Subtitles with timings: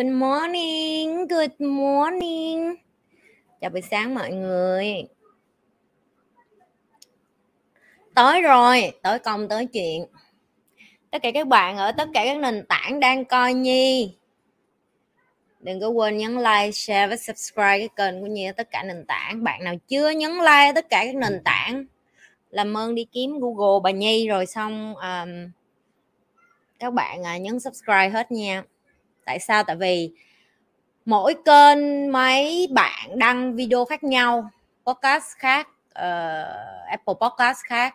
[0.00, 2.74] Good morning, good morning.
[3.60, 5.04] Chào buổi sáng mọi người.
[8.14, 10.06] Tới rồi, tới công tới chuyện.
[11.10, 14.14] Tất cả các bạn ở tất cả các nền tảng đang coi Nhi.
[15.60, 18.82] Đừng có quên nhấn like, share và subscribe cái kênh của Nhi ở tất cả
[18.82, 19.44] nền tảng.
[19.44, 21.84] Bạn nào chưa nhấn like tất cả các nền tảng
[22.50, 25.50] làm ơn đi kiếm Google bà Nhi rồi xong um,
[26.78, 28.62] các bạn à, nhấn subscribe hết nha
[29.30, 29.64] tại sao?
[29.64, 30.10] Tại vì
[31.04, 34.50] mỗi kênh mấy bạn đăng video khác nhau
[34.86, 37.94] podcast khác uh, apple podcast khác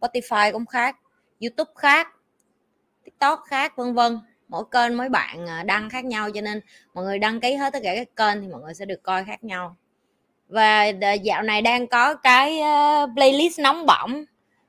[0.00, 0.96] spotify cũng khác
[1.40, 2.08] youtube khác
[3.04, 4.18] tiktok khác vân vân.
[4.48, 6.60] Mỗi kênh mấy bạn ờ, đăng khác nhau cho nên
[6.94, 9.24] mọi người đăng ký hết tất cả các kênh thì mọi người sẽ được coi
[9.24, 9.76] khác nhau.
[10.48, 12.60] Và ờ, dạo này đang có cái
[13.14, 14.24] playlist nóng bỏng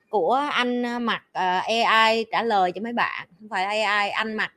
[0.09, 3.27] của anh mặc AI trả lời cho mấy bạn.
[3.39, 4.51] Không phải AI anh mặc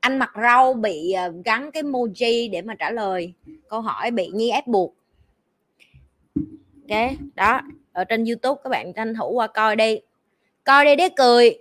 [0.00, 3.32] anh mặc rau bị ờ, gắn cái emoji để mà trả lời
[3.68, 4.94] câu hỏi bị nhi ép buộc.
[6.88, 7.60] Ok, đó,
[7.92, 10.00] ở trên youtube các bạn tranh thủ qua coi đi.
[10.64, 11.58] Coi đi để cười.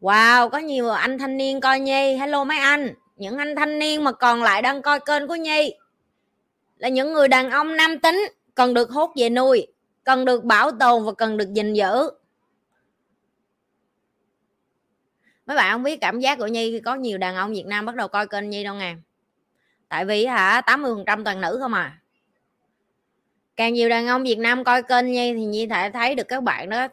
[0.00, 2.16] Wow, có nhiều anh thanh niên coi nhi.
[2.16, 5.74] Hello mấy anh, những anh thanh niên mà còn lại đang coi kênh của nhi
[6.78, 9.66] là những người đàn ông nam tính, cần được hốt về nuôi,
[10.04, 12.10] cần được bảo tồn và cần được gìn giữ.
[15.46, 17.86] Mấy bạn không biết cảm giác của nhi khi có nhiều đàn ông việt nam
[17.86, 18.94] bắt đầu coi kênh nhi đâu nè.
[19.88, 21.98] Tại vì hả 80 phần trăm toàn nữ không à.
[23.56, 26.42] Càng nhiều đàn ông việt nam coi kênh nhi thì nhi thể thấy được các
[26.42, 26.88] bạn đó,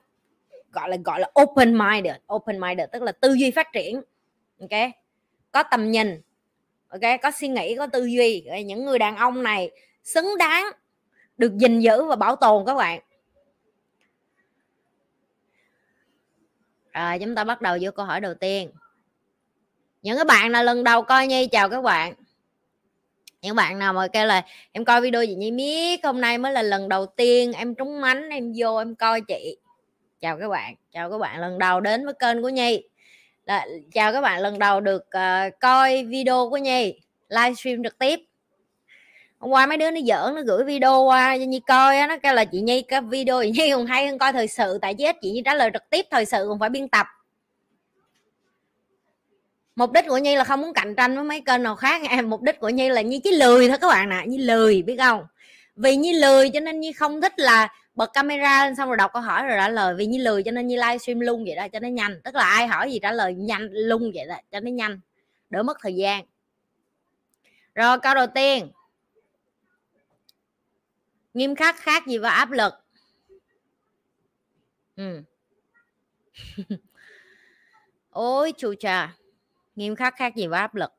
[0.71, 4.01] gọi là gọi là open minded open minded tức là tư duy phát triển.
[4.59, 4.79] Ok?
[5.51, 6.21] Có tầm nhìn,
[6.87, 7.01] ok?
[7.21, 8.45] Có suy nghĩ, có tư duy.
[8.65, 9.71] Những người đàn ông này
[10.03, 10.65] xứng đáng
[11.37, 13.01] được gìn giữ và bảo tồn các bạn.
[16.93, 18.71] Rồi chúng ta bắt đầu vô câu hỏi đầu tiên.
[20.01, 21.47] Những cái bạn nào lần đầu coi nhi?
[21.47, 22.13] Chào các bạn.
[23.41, 26.05] Những bạn nào mà kêu là em coi video gì nhi miết?
[26.05, 29.57] Hôm nay mới là lần đầu tiên em trúng mánh em vô em coi chị.
[30.21, 30.75] Chào các bạn.
[30.91, 32.83] Chào các bạn lần đầu đến với kênh của nhi.
[33.45, 36.99] Là, chào các bạn lần đầu được uh, coi video của nhi.
[37.29, 38.19] Livestream trực tiếp
[39.43, 42.17] hôm qua mấy đứa nó giỡn, nó gửi video qua cho nhi coi á, nó
[42.23, 44.93] kêu là chị nhi, cái video chị nhi còn hay hơn coi thời sự, tại
[44.93, 47.07] chứ chị nhi trả lời trực tiếp thời sự còn phải biên tập.
[49.75, 52.29] Mục đích của nhi là không muốn cạnh tranh với mấy kênh nào khác em
[52.29, 54.97] mục đích của nhi là nhi chỉ lười thôi các bạn nè nhi lười, biết
[54.97, 55.25] không?
[55.75, 59.11] Vì nhi lười cho nên nhi không thích là bật camera lên xong rồi đọc
[59.13, 59.95] câu hỏi rồi trả lời.
[59.97, 62.21] Vì nhi lười cho nên nhi livestream luôn vậy đó, cho nó nhanh.
[62.23, 64.99] Tức là ai hỏi gì trả lời nhanh, luôn vậy đó, cho nó nhanh,
[65.49, 66.23] đỡ mất thời gian.
[67.75, 68.71] Rồi, câu đầu tiên
[71.33, 72.73] nghiêm khắc khác gì và áp lực.
[74.95, 75.21] Ừ.
[78.09, 79.15] ôi chú trà
[79.75, 80.91] nghiêm khắc khác gì và áp lực.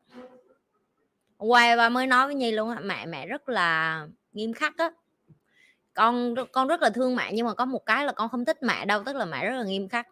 [1.39, 4.91] Quay và mới nói với nhi luôn mẹ mẹ rất là nghiêm khắc á.
[5.95, 8.63] Con con rất là thương mẹ, nhưng mà có một cái là con không thích
[8.63, 10.09] mẹ đâu, tức là mẹ rất là nghiêm khắc.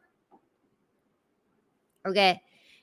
[2.03, 2.15] Ok.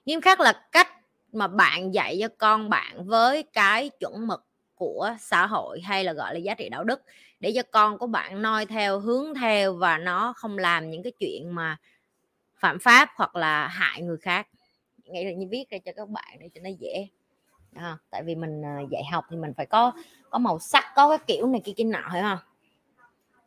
[0.05, 0.87] Nghiêm khắc là cách
[1.31, 4.45] mà bạn dạy cho con bạn với cái chuẩn mực
[4.75, 7.01] của xã hội hay là gọi là giá trị đạo đức
[7.39, 11.11] để cho con của bạn noi theo hướng theo và nó không làm những cái
[11.19, 11.77] chuyện mà
[12.59, 14.47] phạm pháp hoặc là hại người khác.
[15.05, 17.07] Nghĩ là như viết ra cho các bạn để cho nó dễ.
[17.75, 19.91] À, tại vì mình ờ, dạy học thì mình phải có
[20.29, 22.39] có màu sắc có cái kiểu này kia kia nọ phải không?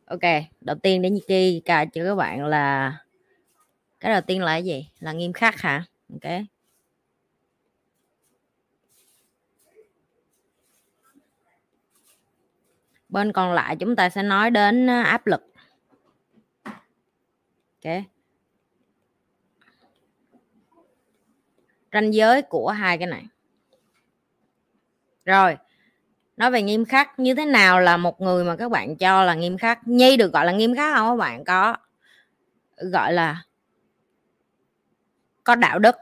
[0.05, 2.97] Ok đầu tiên để như kia cho các bạn là
[3.99, 4.89] cái đầu tiên là cái gì?
[4.99, 5.85] Là nghiêm khắc hả?
[6.13, 6.31] Ok.
[13.13, 15.41] Bên còn lại chúng ta sẽ nói đến ờ, áp lực.
[17.83, 17.93] Ok.
[21.93, 23.25] Ranh giới của hai cái này.
[25.25, 25.57] Rồi,
[26.37, 29.33] nói về nghiêm khắc, như thế nào là một người mà các bạn cho là
[29.33, 29.87] nghiêm khắc?
[29.87, 31.43] Nhi được gọi là nghiêm khắc không các bạn?
[31.45, 31.75] Có,
[32.77, 33.43] gọi là
[35.43, 35.95] có đạo đức.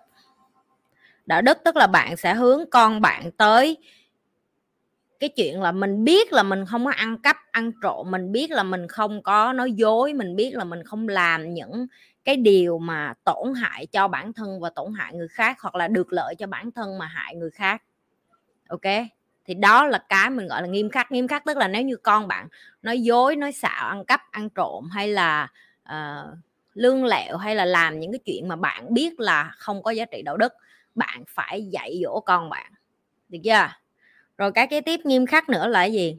[1.25, 3.77] Đạo đức tức là bạn sẽ hướng con bạn tới
[5.21, 8.51] cái chuyện là mình biết là mình không có ăn cắp ăn trộm mình biết
[8.51, 11.87] là mình không có nói dối mình biết là mình không làm những
[12.23, 15.87] cái điều mà tổn hại cho bản thân và tổn hại người khác hoặc là
[15.87, 17.83] được lợi cho bản thân mà hại người khác.
[18.67, 18.81] Ok?
[19.45, 21.11] Thì đó là cái mình gọi là nghiêm khắc.
[21.11, 22.47] Nghiêm khắc tức là nếu như con bạn
[22.81, 25.47] nói dối nói xạo ăn cắp ăn trộm hay là
[25.89, 26.37] uh,
[26.73, 30.05] lương lẹo hay là làm những cái chuyện mà bạn biết là không có giá
[30.05, 30.53] trị đạo đức
[30.95, 32.71] bạn phải dạy dỗ con bạn.
[33.29, 33.80] Được chưa?
[34.41, 36.17] Rồi cái kế tiếp nghiêm khắc nữa là cái gì?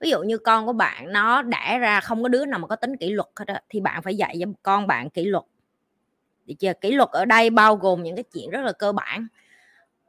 [0.00, 2.76] Ví dụ như con của bạn nó đẻ ra không có đứa nào mà có
[2.76, 5.44] tính kỷ luật hết đó, thì bạn phải dạy cho con bạn kỷ luật.
[6.46, 9.26] Được chưa kỷ luật ở đây bao gồm những cái chuyện rất là cơ bản.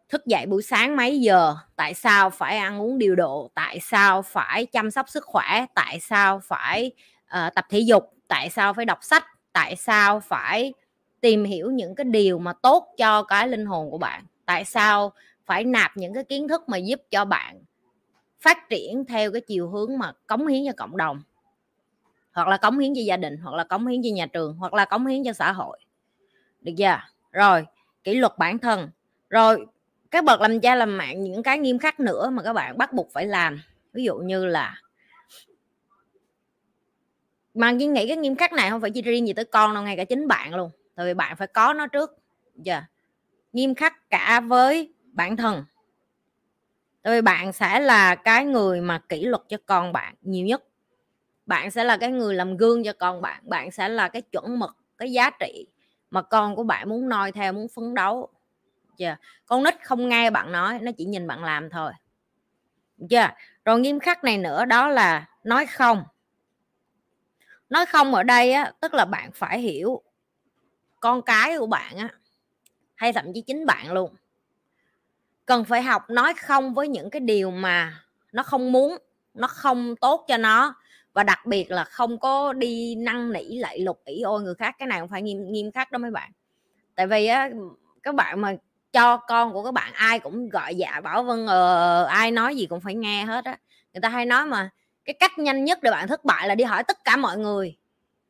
[0.09, 4.21] Thức dậy buổi sáng mấy giờ tại sao phải ăn uống điều độ tại sao
[4.21, 6.91] phải chăm sóc sức khỏe tại sao phải
[7.23, 10.73] uh, tập thể dục tại sao phải đọc sách tại sao phải
[11.21, 15.13] tìm hiểu những cái điều mà tốt cho cái linh hồn của bạn tại sao
[15.45, 17.63] phải nạp những cái kiến thức mà giúp cho bạn
[18.41, 21.23] phát triển theo cái chiều hướng mà cống hiến cho cộng đồng.
[22.31, 24.73] Hoặc là cống hiến cho gia đình, hoặc là cống hiến cho nhà trường, hoặc
[24.73, 25.79] là cống hiến cho xã hội.
[26.61, 26.99] Được chưa?
[27.31, 27.65] Rồi,
[28.03, 28.89] kỷ luật bản thân.
[29.29, 29.65] Rồi
[30.11, 32.93] các bậc làm cha làm mẹ, những cái nghiêm khắc nữa mà các bạn bắt
[32.93, 33.61] buộc phải làm.
[33.93, 34.75] Ví dụ như là
[37.53, 39.83] mà Duyên nghĩ cái nghiêm khắc này không phải chỉ riêng gì tới con đâu,
[39.83, 40.71] ngay cả chính bạn luôn.
[40.95, 42.17] Tại vì bạn phải có nó trước.
[42.55, 42.83] Giờ yeah.
[43.53, 45.65] nghiêm khắc cả với bản thân.
[47.01, 50.63] Tại vì bạn sẽ là cái người mà kỷ luật cho con bạn nhiều nhất.
[51.45, 54.59] Bạn sẽ là cái người làm gương cho con bạn bạn sẽ là cái chuẩn
[54.59, 55.67] mực, cái giá trị
[56.09, 58.29] mà con của bạn muốn noi theo, muốn phấn đấu.
[58.97, 59.15] Chưa
[59.45, 61.91] con nít không nghe bạn nói, nó chỉ nhìn bạn làm thôi.
[63.09, 63.27] Chưa
[63.65, 66.03] rồi nghiêm khắc này nữa, đó là nói không.
[67.69, 70.01] Nói không ở đây á, tức là bạn phải hiểu
[70.99, 72.09] con cái của bạn á,
[72.95, 74.15] hay thậm chí chính bạn luôn
[75.45, 77.93] cần phải học nói không với những cái điều mà
[78.31, 78.97] nó không muốn
[79.33, 80.75] nó không tốt cho nó.
[81.13, 84.75] Và đặc biệt là không có đi năn nỉ lại lục ỷ ôi người khác
[84.79, 86.31] cái này cũng phải nghiêm nghiêm khắc đó mấy bạn.
[86.95, 87.49] Tại vì á
[88.03, 88.55] các bạn mà
[88.93, 92.65] cho con của các bạn ai cũng gọi dạ bảo vân, ờ, ai nói gì
[92.65, 93.57] cũng phải nghe hết á.
[93.93, 94.69] Người ta hay nói mà
[95.05, 97.77] cái cách nhanh nhất để bạn thất bại là đi hỏi tất cả mọi người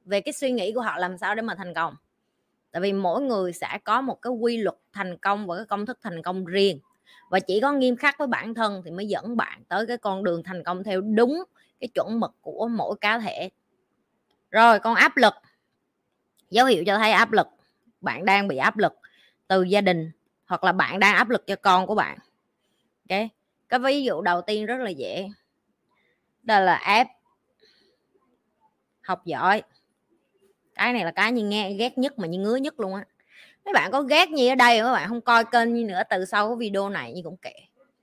[0.05, 1.95] về cái suy nghĩ của họ làm sao để mà thành công.
[2.71, 5.85] Tại vì mỗi người sẽ có một cái quy luật thành công và cái công
[5.85, 6.79] thức thành công riêng
[7.29, 10.23] và chỉ có nghiêm khắc với bản thân thì mới dẫn bạn tới cái con
[10.23, 11.43] đường thành công theo đúng
[11.79, 13.49] cái chuẩn mực của mỗi cá thể.
[14.51, 15.33] Rồi, con áp lực.
[16.49, 17.47] Dấu hiệu cho thấy áp lực.
[18.01, 18.93] Bạn đang bị áp lực
[19.47, 20.11] từ gia đình
[20.45, 22.17] hoặc là bạn đang áp lực cho con của bạn.
[23.09, 23.19] Ok?
[23.69, 25.29] Cái ví dụ đầu tiên rất là dễ.
[26.43, 27.07] Đó là ép
[29.01, 29.63] học giỏi.
[30.75, 33.05] Cái này là cái như nghe, ghét nhất mà như ngứa nhất luôn á
[33.65, 36.25] mấy bạn có ghét nhi ở đây các bạn không coi kênh như nữa từ
[36.25, 37.53] sau cái video này như cũng kệ.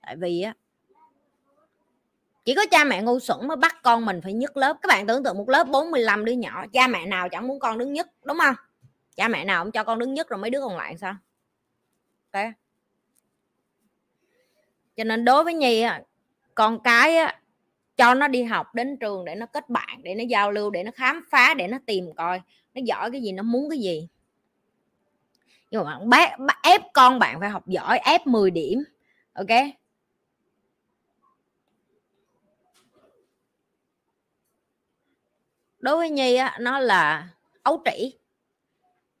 [0.01, 0.53] Tại vì á
[2.45, 4.77] chỉ có cha mẹ ngu xuẩn mới bắt con mình phải nhất lớp.
[4.81, 7.77] Các bạn tưởng tượng một lớp 45 đứa nhỏ cha mẹ nào chẳng muốn con
[7.77, 8.55] đứng nhất đúng không?
[9.15, 11.15] Cha mẹ nào cũng cho con đứng nhất rồi mấy đứa còn lại sao?
[12.31, 12.45] Ok.
[14.95, 15.85] Cho nên đối với nhi
[16.55, 17.39] con cái á,
[17.97, 20.83] cho nó đi học đến trường để nó kết bạn để nó giao lưu để
[20.83, 22.41] nó khám phá để nó tìm coi
[22.73, 24.07] nó giỏi cái gì nó muốn cái gì
[25.71, 26.29] nhưng mà bạn bác,
[26.63, 28.83] ép con bạn phải học giỏi ép 10 điểm
[29.33, 29.47] ok?
[35.79, 37.27] Đối với nhi á nó là
[37.63, 38.13] ấu trĩ.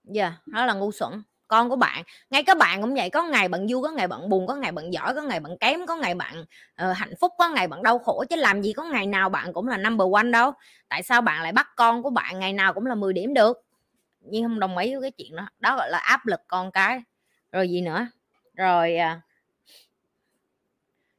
[0.03, 1.23] Giờ yeah, nó là ngu xuẩn.
[1.47, 4.29] Con của bạn ngay các bạn cũng vậy có ngày bạn vui có ngày bạn
[4.29, 6.45] buồn có ngày bạn giỏi có ngày bạn kém có ngày bạn
[6.83, 9.53] uh, hạnh phúc có ngày bạn đau khổ chứ làm gì có ngày nào bạn
[9.53, 10.51] cũng là number one đâu.
[10.89, 13.70] Tại sao bạn lại bắt con của bạn ngày nào cũng là 10 điểm được?
[14.21, 15.49] Nhưng không đồng ý với cái chuyện đó.
[15.59, 17.01] Đó gọi là áp lực con cái.
[17.51, 18.07] Rồi gì nữa?
[18.53, 19.21] Rồi à,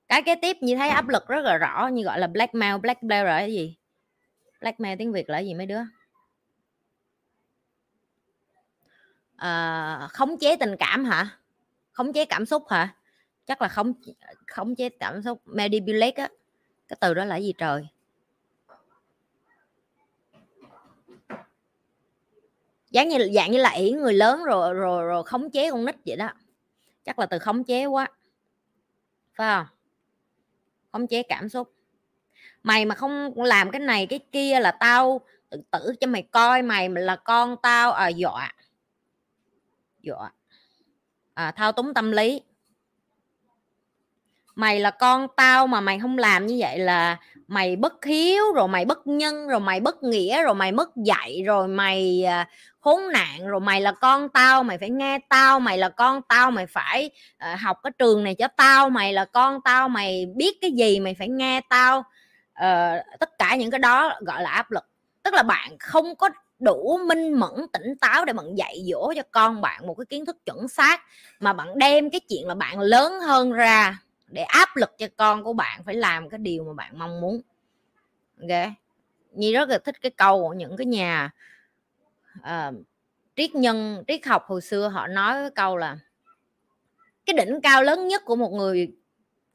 [0.09, 3.25] cái kế tiếp như thấy áp lực rất là rõ như gọi là blackmail blackmail
[3.25, 3.77] là cái gì?
[4.61, 5.81] Blackmail tiếng việt là gì mấy đứa?
[9.37, 11.39] À, khống chế tình cảm hả?
[11.93, 12.95] Khống chế cảm xúc hả?
[13.47, 13.93] Chắc là khống
[14.47, 16.29] khống chế cảm xúc manipulate á.
[16.89, 17.89] Cái từ đó là gì trời?
[22.93, 25.97] Dạng như dạng như là ỷ người lớn rồi rồi rồi khống chế con nít
[26.07, 26.31] vậy đó.
[27.05, 28.09] Chắc là từ khống chế quá.
[29.35, 29.67] Phải không?
[30.93, 31.73] Khống chế cảm xúc.
[32.63, 35.21] Mày mà không làm cái này cái kia là tao
[35.51, 38.53] tự tử cho mày coi mày là con tao à dọa.
[40.03, 40.33] Dọa.
[41.35, 42.41] À, thao túng tâm lý.
[44.55, 48.69] Mày là con tao mà mày không làm như vậy là mày bất hiếu rồi
[48.69, 52.49] mày bất nhân rồi mày bất nghĩa rồi mày mất dạy rồi mày à,
[52.83, 56.51] khốn nạn rồi mày là con tao mày phải nghe tao mày là con tao
[56.51, 57.11] mày phải
[57.53, 61.01] uh, học cái trường này cho tao mày là con tao mày biết cái gì
[61.01, 61.99] mày phải nghe tao.
[62.53, 64.85] Uh, tất cả những cái đó gọi là áp lực.
[65.23, 69.23] Tức là bạn không có đủ minh mẫn tỉnh táo để bạn dạy dỗ cho
[69.31, 71.03] con bạn một cái kiến thức chuẩn xác
[71.41, 73.99] mà bạn đem cái chuyện là bạn lớn hơn ra
[74.29, 77.41] để áp lực cho con của bạn phải làm cái điều mà bạn mong muốn.
[78.41, 78.69] Ok?
[79.33, 81.31] Nhi rất là thích cái câu của những cái nhà
[82.41, 82.75] uh,
[83.37, 85.99] triết nhân triết học hồi xưa họ nói cái câu là
[87.27, 88.93] cái đỉnh cao lớn nhất của một người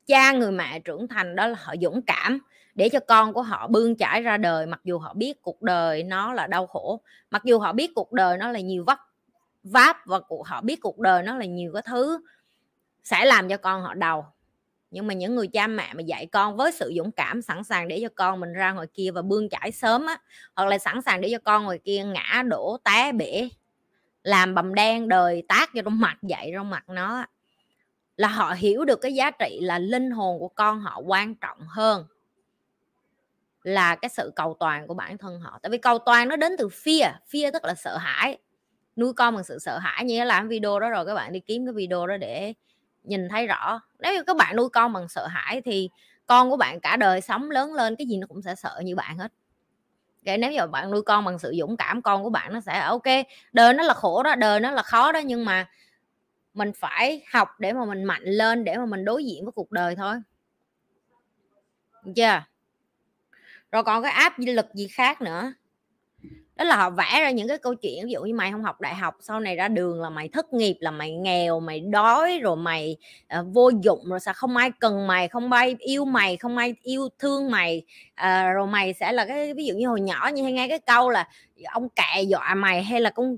[0.06, 2.40] cha người mẹ trưởng thành đó là họ dũng cảm
[2.76, 6.04] để cho con của họ bươn trải ra đời mặc dù họ biết cuộc đời
[6.04, 9.00] nó là đau khổ mặc dù họ biết cuộc đời nó là nhiều vất
[9.64, 12.20] váp và họ biết cuộc đời nó là nhiều cái thứ
[13.04, 14.34] sẽ làm cho con họ đau
[14.92, 17.88] nhưng mà những người cha mẹ mà dạy con với sự dũng cảm sẵn sàng
[17.88, 20.18] để cho con mình ra ngoài kia và bươn chải sớm á,
[20.56, 23.50] hoặc là sẵn sàng để cho con ngoài kia ngã, đổ, té, bể,
[24.24, 27.26] làm bầm đen đời, tác cho trong mặt dạy trong mặt nó
[28.18, 31.60] là họ hiểu được cái giá trị, là linh hồn của con họ quan trọng
[31.68, 32.06] hơn
[33.64, 35.60] là cái sự cầu toàn của bản thân họ.
[35.62, 38.38] Tại vì cầu toàn nó đến từ fear fear tức là sợ hãi.
[38.96, 41.66] Nuôi con bằng sự sợ hãi, như làm video đó rồi, các bạn đi kiếm
[41.66, 42.54] cái video đó để
[43.08, 43.82] nhìn thấy rõ.
[44.00, 45.90] Nếu như các bạn nuôi con bằng sợ hãi thì
[46.26, 48.96] con của bạn cả đời sống lớn lên, cái gì nó cũng sẽ sợ như
[48.96, 49.32] bạn hết.
[50.26, 52.80] Kể nếu như bạn nuôi con bằng sự dũng cảm, con của bạn nó sẽ,
[52.80, 53.04] ok,
[53.54, 55.70] đời nó là khổ đó, đời nó là khó đó, nhưng mà
[56.54, 59.72] mình phải học để mà mình mạnh lên, để mà mình đối diện với cuộc
[59.72, 60.16] đời thôi.
[62.16, 62.24] Chưa?
[62.24, 62.44] Yeah.
[63.72, 65.54] rồi còn cái áp lực gì khác nữa?
[66.58, 68.82] Đó là họ vẽ ra những cái câu chuyện ví dụ như mày không học
[68.82, 72.40] đại học sau này ra đường là mày thất nghiệp là mày nghèo mày đói
[72.40, 72.98] rồi mày
[73.40, 76.76] uh, vô dụng rồi sao không ai cần mày không ai yêu mày không ai
[76.84, 77.84] yêu thương mày.
[78.22, 80.80] Uh, rồi mày sẽ là cái ví dụ như hồi nhỏ như hay nghe cái
[80.80, 81.28] câu là
[81.66, 83.38] ông kệ dọa mày hay là con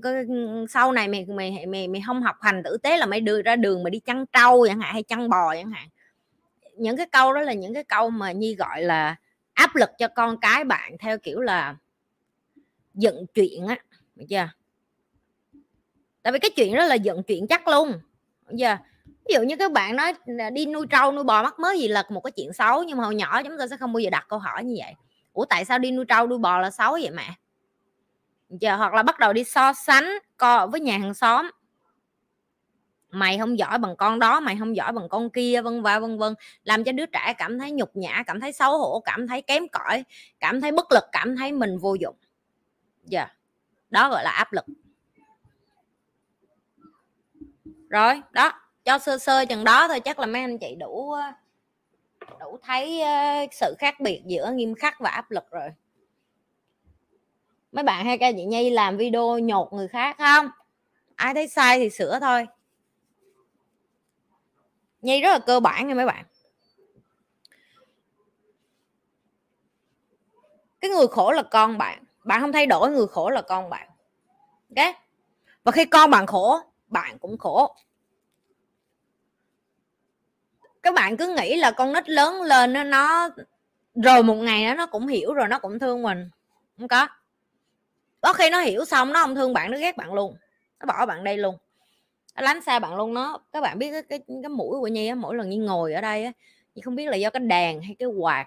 [0.68, 3.56] sau này mày mày mày mày không học hành tử tế là mày đưa ra
[3.56, 5.88] đường mà đi chăn trâu chẳng hạn hay chăn bò chẳng hạn.
[6.76, 9.16] Những cái câu đó là những cái câu mà nhi gọi là
[9.54, 11.76] áp lực cho con cái bạn theo kiểu là
[12.94, 13.76] dựng chuyện á,
[14.14, 14.48] được chưa?
[16.22, 17.92] Tại vì cái chuyện đó là dựng chuyện chắc luôn,
[18.46, 18.78] được chưa?
[19.06, 20.12] Ví dụ như các bạn nói
[20.52, 23.04] đi nuôi trâu, nuôi bò mắc mới gì là một cái chuyện xấu, nhưng mà
[23.04, 24.94] hồi nhỏ chúng ta sẽ không bao giờ đặt câu hỏi như vậy.
[25.32, 27.34] Ủa, tại sao đi nuôi trâu, nuôi bò là xấu vậy mẹ?
[28.48, 30.04] Giờ hoặc là bắt đầu đi so sánh
[30.36, 31.50] co, với nhà hàng xóm.
[33.10, 36.18] Mày không giỏi bằng con đó, mày không giỏi bằng con kia, vân vân vân
[36.18, 36.34] vân.
[36.64, 39.68] Làm cho đứa trẻ cảm thấy nhục nhã, cảm thấy xấu hổ, cảm thấy kém
[39.68, 40.04] cỏi,
[40.40, 42.16] cảm thấy bất lực, cảm thấy mình vô dụng
[43.04, 43.20] dạ.
[43.20, 43.36] Yeah.
[43.90, 44.64] đó gọi là áp lực.
[47.88, 48.52] Rồi, đó,
[48.84, 51.22] cho sơ sơ chừng đó thôi, chắc là mấy anh chị đủ ờ,
[52.40, 55.68] đủ thấy ờ, sự khác biệt giữa nghiêm khắc và áp lực rồi.
[57.72, 60.48] Mấy bạn hay ca chị nhi làm video nhột người khác không?
[61.16, 62.46] Ai thấy sai thì sửa thôi.
[65.02, 66.24] Nhi rất là cơ bản nha mấy bạn.
[70.80, 73.88] Cái người khổ là con bạn bạn không thay đổi người khổ là con bạn.
[74.76, 74.94] Ok?
[75.64, 77.74] Và khi con bạn khổ bạn cũng khổ.
[80.82, 83.28] Các bạn cứ nghĩ là con nít lớn lên nó, nó
[83.94, 86.30] rồi một ngày đó nó cũng hiểu rồi nó cũng thương mình.
[86.78, 87.08] Không có.
[88.20, 90.36] Có khi nó hiểu xong nó không thương bạn nó ghét bạn luôn.
[90.80, 91.56] Nó bỏ bạn đây luôn.
[92.36, 95.06] Nó lánh xa bạn luôn nó các bạn biết cái cái, cái mũi của nhi
[95.06, 96.32] á mỗi lần nhi ngồi ở đây á
[96.74, 98.46] nhi không biết là do cái đèn hay cái quạt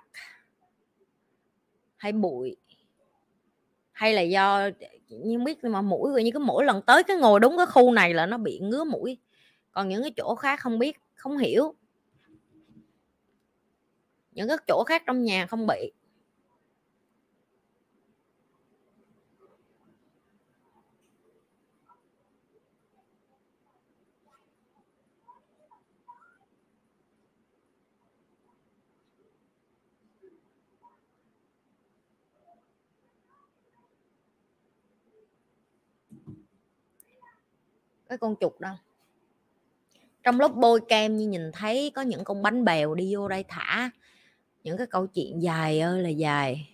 [1.98, 2.56] hay bụi
[3.94, 4.70] hay là do
[5.10, 7.92] nhưng biết mà mũi rồi như cái mỗi lần tới cái ngồi đúng cái khu
[7.92, 9.18] này là nó bị ngứa mũi.
[9.72, 11.74] Còn những cái chỗ khác không biết, không hiểu.
[14.32, 15.92] Những cái chỗ khác trong nhà không bị.
[38.14, 38.76] Cái con chuột đâu
[40.24, 43.46] trong lúc bôi kem như nhìn thấy có những con bánh bèo đi vô đây
[43.48, 43.90] thả,
[44.64, 46.70] những cái câu chuyện dài ơi là dài.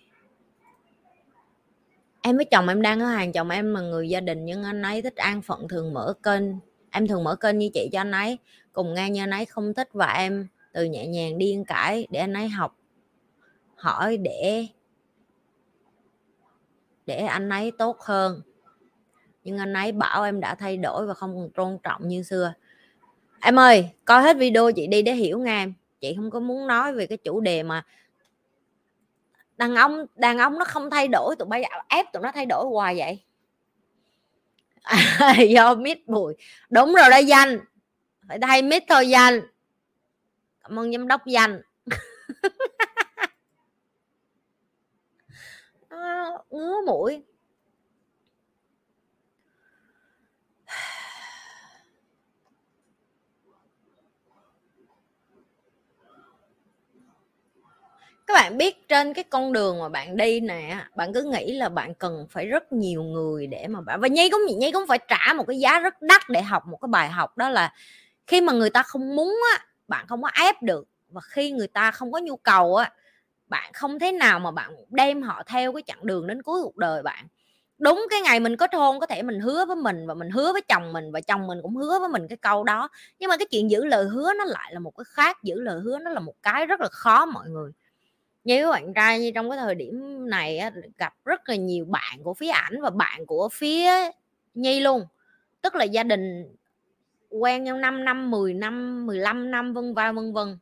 [2.22, 4.82] Em với chồng em đang ở hàng, chồng em là người gia đình nhưng anh
[4.82, 6.42] ấy thích an phận, thường mở kênh.
[6.90, 8.38] Em thường mở kênh như chị cho anh ấy,
[8.72, 12.20] cùng nghe như anh ấy không thích và em từ nhẹ nhàng điên cãi để
[12.20, 12.76] anh ấy học,
[13.76, 14.66] hỏi để
[17.06, 18.42] để anh ấy tốt hơn
[19.44, 22.52] nhưng anh ấy bảo em đã thay đổi và không còn tôn trọng như xưa.
[23.40, 25.74] Em ơi coi hết video chị đi để hiểu nghe em.
[26.00, 27.84] Chị không có muốn nói về cái chủ đề mà
[29.56, 32.46] đàn ông đàn ông nó không thay đổi tụi bây giờ ép tụi nó thay
[32.46, 33.22] đổi hoài vậy.
[34.82, 36.34] À, do mít bụi
[36.70, 37.60] đúng rồi đó danh.
[38.28, 39.40] Phải thay mít thôi danh.
[40.62, 41.62] Cảm ơn giám đốc danh.
[45.88, 47.22] Ờ, ngứa mũi.
[58.30, 61.68] Các bạn biết trên cái con đường mà bạn đi nè, bạn cứ nghĩ là
[61.68, 64.98] bạn cần phải rất nhiều người để mà bạn và nhi cũng nhi cũng phải
[65.08, 67.72] trả một cái giá rất đắt để học một cái bài học, đó là
[68.26, 71.68] khi mà người ta không muốn á, bạn không có ép được, và khi người
[71.68, 72.92] ta không có nhu cầu á,
[73.48, 76.76] bạn không thế nào mà bạn đem họ theo cái chặng đường đến cuối cuộc
[76.76, 77.26] đời bạn.
[77.78, 80.52] Đúng cái ngày mình có thôn, có thể mình hứa với mình và mình hứa
[80.52, 83.36] với chồng mình và chồng mình cũng hứa với mình cái câu đó, nhưng mà
[83.36, 86.10] cái chuyện giữ lời hứa nó lại là một cái khác, giữ lời hứa nó
[86.10, 87.72] là một cái rất là khó mọi người
[88.44, 89.94] như bạn trai như trong cái thời điểm
[90.30, 93.90] này á, gặp rất là nhiều bạn của phía ảnh và bạn của phía
[94.54, 95.06] nhi luôn.
[95.62, 96.44] Tức là gia đình
[97.30, 100.58] quen nhau 5 năm 10 năm 15 năm vân va vân vân.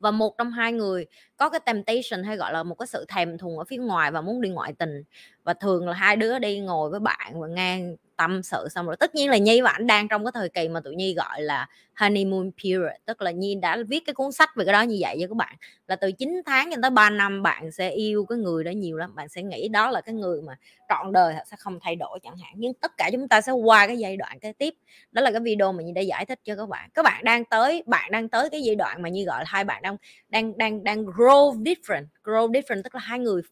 [0.00, 3.38] Và một trong hai người có cái temptation hay gọi là một cái sự thèm
[3.38, 5.02] thuồng ở phía ngoài và muốn đi ngoại tình.
[5.44, 8.96] Và thường là hai đứa đi ngồi với bạn và ngang tâm sự xong rồi.
[8.96, 11.42] Tất nhiên là nhi và anh đang trong cái thời kỳ mà tụi nhi gọi
[11.42, 14.96] là honeymoon period, tức là nhi đã viết cái cuốn sách về cái đó như
[15.00, 15.56] vậy với các bạn.
[15.86, 18.96] Là từ 9 tháng cho tới 3 năm, bạn sẽ yêu cái người đó nhiều
[18.96, 19.14] lắm.
[19.14, 20.56] Bạn sẽ nghĩ đó là cái người mà
[20.88, 22.52] trọn đời sẽ không thay đổi chẳng hạn.
[22.56, 24.74] Nhưng tất cả chúng ta sẽ qua cái giai đoạn kế tiếp.
[25.12, 26.90] Đó là cái video mà nhi đã giải thích cho các bạn.
[26.94, 29.64] Các bạn đang tới, bạn đang tới cái giai đoạn mà nhi gọi là hai
[29.64, 29.96] bạn đang
[30.28, 32.06] đang đang đang grow different.
[32.24, 33.42] Grow different tức là hai người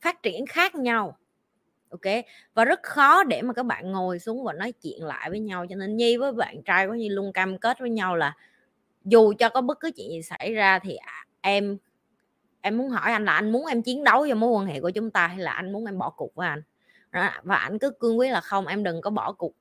[0.00, 1.18] phát triển khác nhau
[2.02, 2.24] ok?
[2.54, 5.66] Và rất khó để mà các bạn ngồi xuống và nói chuyện lại với nhau.
[5.70, 8.32] Cho nên nhi với bạn trai của Nhi luôn cam kết với nhau là
[9.04, 11.78] dù cho có bất cứ chuyện gì xảy ra thì à, em
[12.60, 14.90] em muốn hỏi anh là anh muốn em chiến đấu cho mối quan hệ của
[14.90, 16.62] chúng ta hay là anh muốn em bỏ cuộc với anh?
[17.42, 19.54] Và anh cứ cương quyết là không, em đừng có bỏ cuộc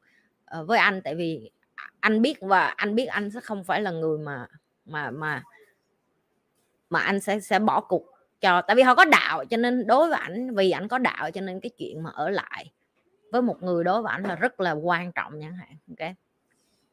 [0.46, 1.02] ờ, với anh.
[1.02, 1.52] Tại vì
[2.00, 4.48] anh biết và anh biết anh sẽ không phải là người mà
[4.86, 5.44] mà mà
[6.90, 8.15] mà anh sẽ sẽ bỏ cuộc
[8.46, 11.32] cho, tại vì họ có đạo cho nên đối với ảnh, vì ảnh có đạo
[11.32, 12.72] cho nên cái chuyện mà ở lại
[13.32, 16.12] với một người đối với ảnh là rất là quan trọng chẳng hạn ok?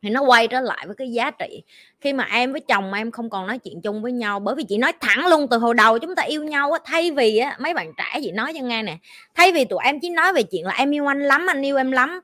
[0.02, 1.62] Thì nó quay trở lại với cái giá trị.
[2.00, 4.64] Khi mà em với chồng em không còn nói chuyện chung với nhau, bởi vì
[4.64, 7.56] chị nói thẳng luôn, từ hồi đầu chúng ta yêu nhau á, thay vì á,
[7.60, 8.96] mấy bạn trẻ chị nói cho nghe nè,
[9.34, 11.76] thay vì tụi em chỉ nói về chuyện là em yêu anh lắm, anh yêu
[11.76, 12.20] em lắm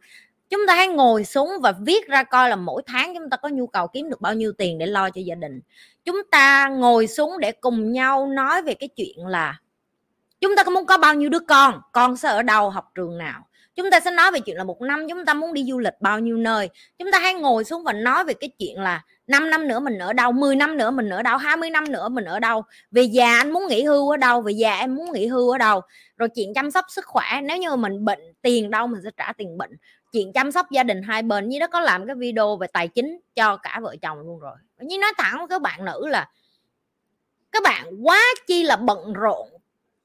[0.51, 3.49] chúng ta hãy ngồi xuống và viết ra coi là mỗi tháng chúng ta có
[3.49, 5.61] nhu cầu kiếm được bao nhiêu tiền để lo cho gia đình.
[6.05, 9.59] Chúng ta ngồi xuống để cùng nhau nói về cái chuyện là
[10.41, 13.19] chúng ta có muốn có bao nhiêu đứa con con sẽ ở đâu, học trường
[13.19, 13.45] nào.
[13.79, 15.95] Chúng ta sẽ nói về chuyện là một năm chúng ta muốn đi du lịch
[16.01, 16.69] bao nhiêu nơi.
[16.99, 19.99] Chúng ta hãy ngồi xuống và nói về cái chuyện là 5 năm nữa mình
[19.99, 22.63] ở đâu 10 năm nữa mình ở đâu 20 năm nữa mình ở đâu.
[22.91, 25.59] Về già anh muốn nghỉ hưu ở đâu, về già em muốn nghỉ hưu ở
[25.59, 25.81] đâu.
[26.17, 29.33] Rồi chuyện chăm sóc sức khỏe, nếu như mình bệnh, tiền đâu mình sẽ trả
[29.33, 29.71] tiền bệnh
[30.13, 32.89] chuyện chăm sóc gia đình hai bên như nó có làm cái video về tài
[32.89, 34.57] chính cho cả vợ chồng luôn rồi.
[34.79, 36.31] Như nói thẳng với các bạn nữ là,
[37.53, 39.49] các bạn quá chi là bận rộn,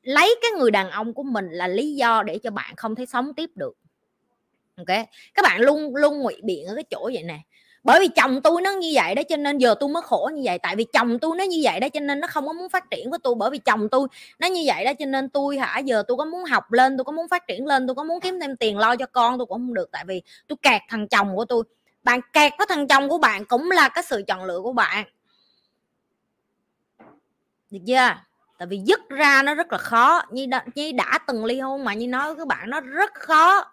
[0.02, 3.06] lấy cái người đàn ông của mình là lý do để cho bạn không thấy
[3.06, 3.78] sống tiếp được.
[4.78, 4.98] Ok?
[5.34, 7.40] Các bạn luôn luôn ngụy biện ở cái chỗ vậy nè
[7.84, 10.42] bởi vì chồng tôi nó như vậy đó cho nên giờ tôi mới khổ như
[10.46, 10.60] vậy.
[10.60, 12.92] Tại vì chồng tôi nó như vậy đó cho nên nó không có muốn phát
[12.92, 13.36] triển với tôi.
[13.36, 14.08] Bởi vì chồng tôi
[14.40, 17.04] nó như vậy đó cho nên tôi hả giờ tôi có muốn học lên tôi
[17.04, 19.46] có muốn phát triển lên tôi có muốn kiếm thêm tiền lo cho con tôi
[19.46, 19.92] cũng không được.
[19.92, 21.64] Tại vì tôi kẹt thằng chồng của tôi.
[22.04, 25.06] Bạn kẹt với thằng chồng của bạn cũng là cái sự chọn lựa của bạn.
[27.72, 28.16] Được chưa?
[28.58, 30.22] Tại vì dứt ra nó rất là khó.
[30.32, 33.14] Như đã, như đã từng ly hôn mà như nói với các bạn nó rất
[33.14, 33.66] khó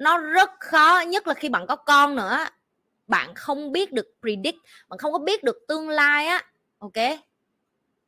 [0.00, 2.38] nó rất khó, nhất là khi bạn có con nữa.
[3.06, 4.58] Bạn không biết được predict,
[4.88, 6.44] bạn không có biết được tương lai á.
[6.78, 6.92] Ok?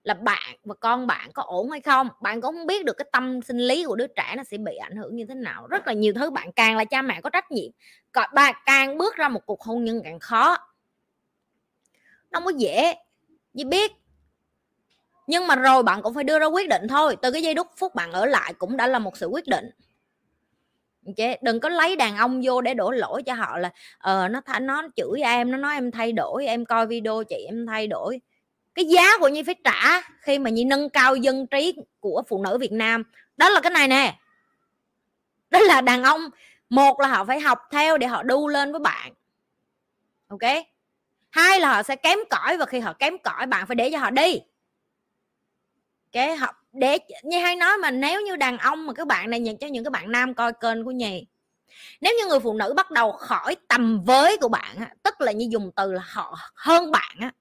[0.02, 2.08] Là bạn và con bạn có ổn hay không?
[2.20, 4.76] Bạn cũng không biết được cái tâm sinh lý của đứa trẻ nó sẽ bị
[4.76, 5.66] ảnh hưởng như thế nào.
[5.66, 7.70] Rất là nhiều thứ bạn càng là cha mẹ có trách nhiệm.
[8.12, 10.56] Còn bạn càng bước ra một cuộc hôn nhân càng khó.
[12.30, 12.94] Nó không có dễ.
[13.52, 13.92] Như biết.
[15.26, 17.16] Nhưng mà rồi bạn cũng phải đưa ra quyết định thôi.
[17.22, 19.70] Từ cái giây đúc phút bạn ở lại cũng đã là một sự quyết định
[21.06, 21.38] okay?
[21.42, 24.82] đừng có lấy đàn ông vô để đổ lỗi cho họ là ờ nó nó
[24.96, 28.20] chửi em, nó nói em thay đổi, em coi video chị em thay đổi.
[28.74, 32.42] Cái giá của nhi phải trả khi mà nhi nâng cao dân trí của phụ
[32.42, 33.02] nữ việt nam.
[33.36, 34.18] Đó là cái này nè.
[35.50, 36.20] Đó là đàn ông,
[36.68, 39.12] một là họ phải học theo để họ đu lên với bạn.
[40.28, 40.52] Ok
[41.32, 43.98] hai là họ sẽ kém cỏi và khi họ kém cỏi, bạn phải để cho
[43.98, 44.40] họ đi.
[46.12, 49.40] Cái học để như hay nói mà nếu như đàn ông mà các bạn này
[49.40, 51.26] nhận cho những cái bạn nam coi kênh của nhì
[52.00, 55.48] nếu như người phụ nữ bắt đầu khỏi tầm với của bạn tức là như
[55.50, 57.32] dùng từ là họ hơn bạn á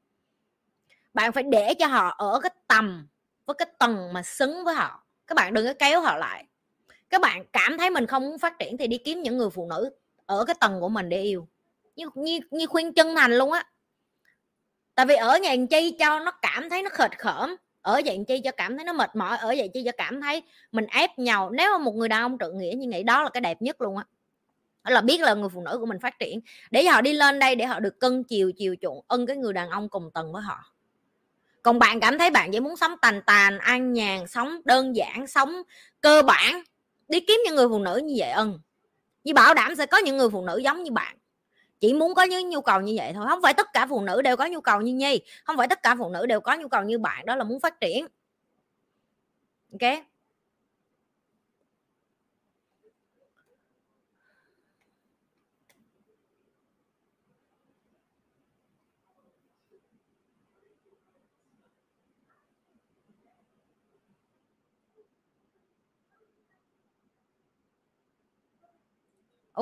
[1.13, 3.07] bạn phải để cho họ ở cái tầm
[3.45, 5.03] với cái tầng mà xứng với họ.
[5.27, 6.45] Các bạn đừng có kéo họ lại.
[7.09, 9.67] Các bạn cảm thấy mình không muốn phát triển thì đi kiếm những người phụ
[9.69, 9.89] nữ
[10.25, 11.47] ở cái tầng của mình để yêu.
[11.95, 13.63] Như như, như khuyên chân thành luôn á.
[14.95, 18.41] Tại vì ở nhà chi cho nó cảm thấy nó khệt khởm ở vậy chi
[18.43, 21.49] cho cảm thấy nó mệt mỏi, ở vậy chi cho cảm thấy mình ép nhau.
[21.49, 23.81] Nếu mà một người đàn ông trượng nghĩa như nghĩ đó là cái đẹp nhất
[23.81, 24.05] luôn á.
[24.83, 26.39] Là biết là người phụ nữ của mình phát triển.
[26.71, 29.53] Để họ đi lên đây, để họ được cân chiều chiều chuộng ân cái người
[29.53, 30.73] đàn ông cùng tầng với họ.
[31.63, 35.27] Còn bạn cảm thấy bạn chỉ muốn sống tàn tàn, an nhàn, sống đơn giản,
[35.27, 35.61] sống
[36.01, 36.63] cơ bản,
[37.07, 38.59] đi kiếm những người phụ nữ như vậy, ân.
[39.23, 41.17] Như bảo đảm sẽ có những người phụ nữ giống như bạn
[41.81, 44.21] chỉ muốn có những nhu cầu như vậy thôi không phải tất cả phụ nữ
[44.21, 46.67] đều có nhu cầu như nhi không phải tất cả phụ nữ đều có nhu
[46.67, 48.07] cầu như bạn, đó là muốn phát triển.
[49.71, 50.10] Ok?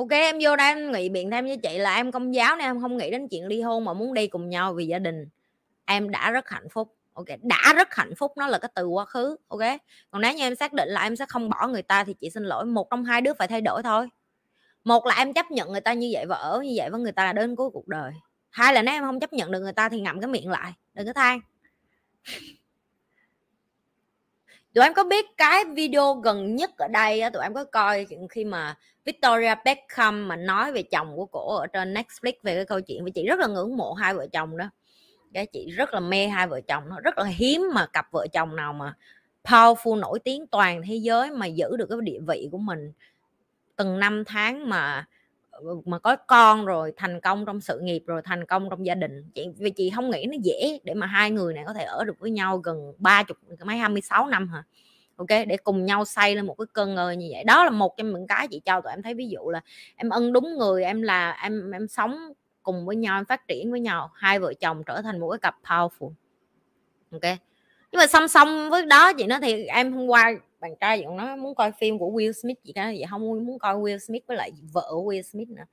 [0.00, 2.66] Ok em vô đây em nghị biện thêm với chị là em công giáo nên
[2.66, 5.28] em không nghĩ đến chuyện ly hôn mà muốn đi cùng nhau vì gia đình.
[5.84, 6.96] Em đã rất hạnh phúc.
[7.12, 9.60] Ok đã rất hạnh phúc, nó là cái từ quá khứ ok
[10.10, 12.30] còn nếu như em xác định là em sẽ không bỏ người ta thì chị
[12.30, 14.08] xin lỗi, một trong hai đứa phải thay đổi thôi.
[14.84, 17.12] Một là em chấp nhận người ta như vậy và ở như vậy với người
[17.12, 18.12] ta là đến cuối cuộc đời.
[18.50, 20.72] Hai là nếu em không chấp nhận được người ta thì ngậm cái miệng lại,
[20.94, 21.40] đừng có than
[24.74, 28.44] tụi em có biết cái video gần nhất ở đây tụi em có coi khi
[28.44, 32.80] mà Victoria Beckham mà nói về chồng của cổ ở trên Netflix về cái câu
[32.80, 34.64] chuyện và chị rất là ngưỡng mộ hai vợ chồng đó.
[35.34, 38.26] Cái chị rất là mê hai vợ chồng nó, rất là hiếm mà cặp vợ
[38.32, 38.94] chồng nào mà
[39.44, 42.92] powerful, nổi tiếng toàn thế giới mà giữ được cái địa vị của mình.
[43.76, 45.06] Từng năm tháng mà
[45.84, 49.30] mà có con rồi, thành công trong sự nghiệp rồi, thành công trong gia đình.
[49.34, 52.04] Chị, vì chị không nghĩ nó dễ để mà hai người này có thể ở
[52.04, 54.62] được với nhau gần ba chục, mấy 26 năm hả?
[55.16, 57.44] Ok, để cùng nhau xây lên một cái cơn ngơi như vậy.
[57.44, 59.60] Đó là một trong những cái chị cho tụi em thấy ví dụ là
[59.96, 62.18] em ân đúng người, em là, em em sống
[62.62, 65.38] cùng với nhau, em phát triển với nhau, hai vợ chồng trở thành một cái
[65.38, 66.12] cặp powerful.
[67.12, 67.38] Ok.
[67.92, 71.04] Nhưng mà song song với đó chị nói thì em hôm qua bạn trai chị
[71.16, 74.26] nó muốn coi phim của Will Smith chị đó vậy không muốn coi Will Smith
[74.26, 75.64] với lại vợ Will Smith nữa.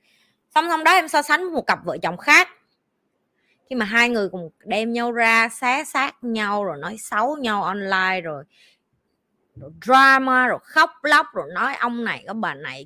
[0.55, 2.49] Song song đó em so sánh một cặp vợ chồng khác.
[3.69, 7.63] Khi mà hai người cùng đem nhau ra xé xác nhau rồi nói xấu nhau
[7.63, 8.43] online rồi,
[9.55, 12.85] rồi drama rồi khóc lóc rồi nói ông này có bà này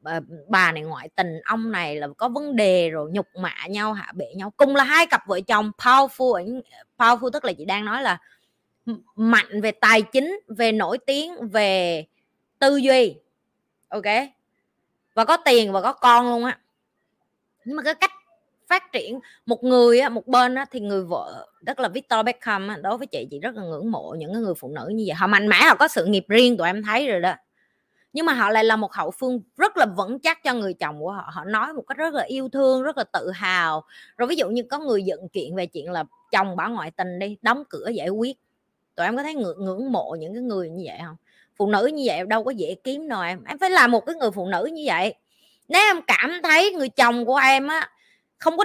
[0.00, 3.92] bà, bà này ngoại tình ông này là có vấn đề rồi nhục mạ nhau
[3.92, 4.52] hạ bệ nhau.
[4.56, 6.60] Cùng là hai cặp vợ chồng powerful
[6.98, 8.18] powerful tức là chị đang nói là
[9.16, 12.04] mạnh về tài chính về nổi tiếng về
[12.58, 13.14] tư duy
[13.88, 14.04] ok?
[15.14, 16.58] Và có tiền và có con luôn á.
[17.64, 18.10] Nhưng mà cái cách
[18.68, 22.68] phát triển một người á một bên á thì người vợ rất là Victor Beckham
[22.68, 25.04] á, đối với chị chị rất là ngưỡng mộ những cái người phụ nữ như
[25.06, 25.14] vậy.
[25.14, 27.34] Họ mạnh mẽ họ có sự nghiệp riêng tụi em thấy rồi đó.
[28.12, 31.00] Nhưng mà họ lại là một hậu phương rất là vững chắc cho người chồng
[31.00, 31.30] của họ.
[31.32, 33.84] Họ nói một cách rất là yêu thương rất là tự hào.
[34.16, 37.18] Rồi ví dụ như có người dựng chuyện về chuyện là chồng bỏ ngoại tình
[37.18, 38.36] đi đóng cửa giải quyết
[38.98, 41.16] tụi em có thấy ngưỡng, ngưỡng mộ những cái người như vậy không
[41.56, 43.44] phụ nữ như vậy đâu có dễ kiếm đâu em.
[43.44, 45.14] Em phải là một cái người phụ nữ như vậy.
[45.68, 47.90] Nếu em cảm thấy người chồng của em á
[48.38, 48.64] không có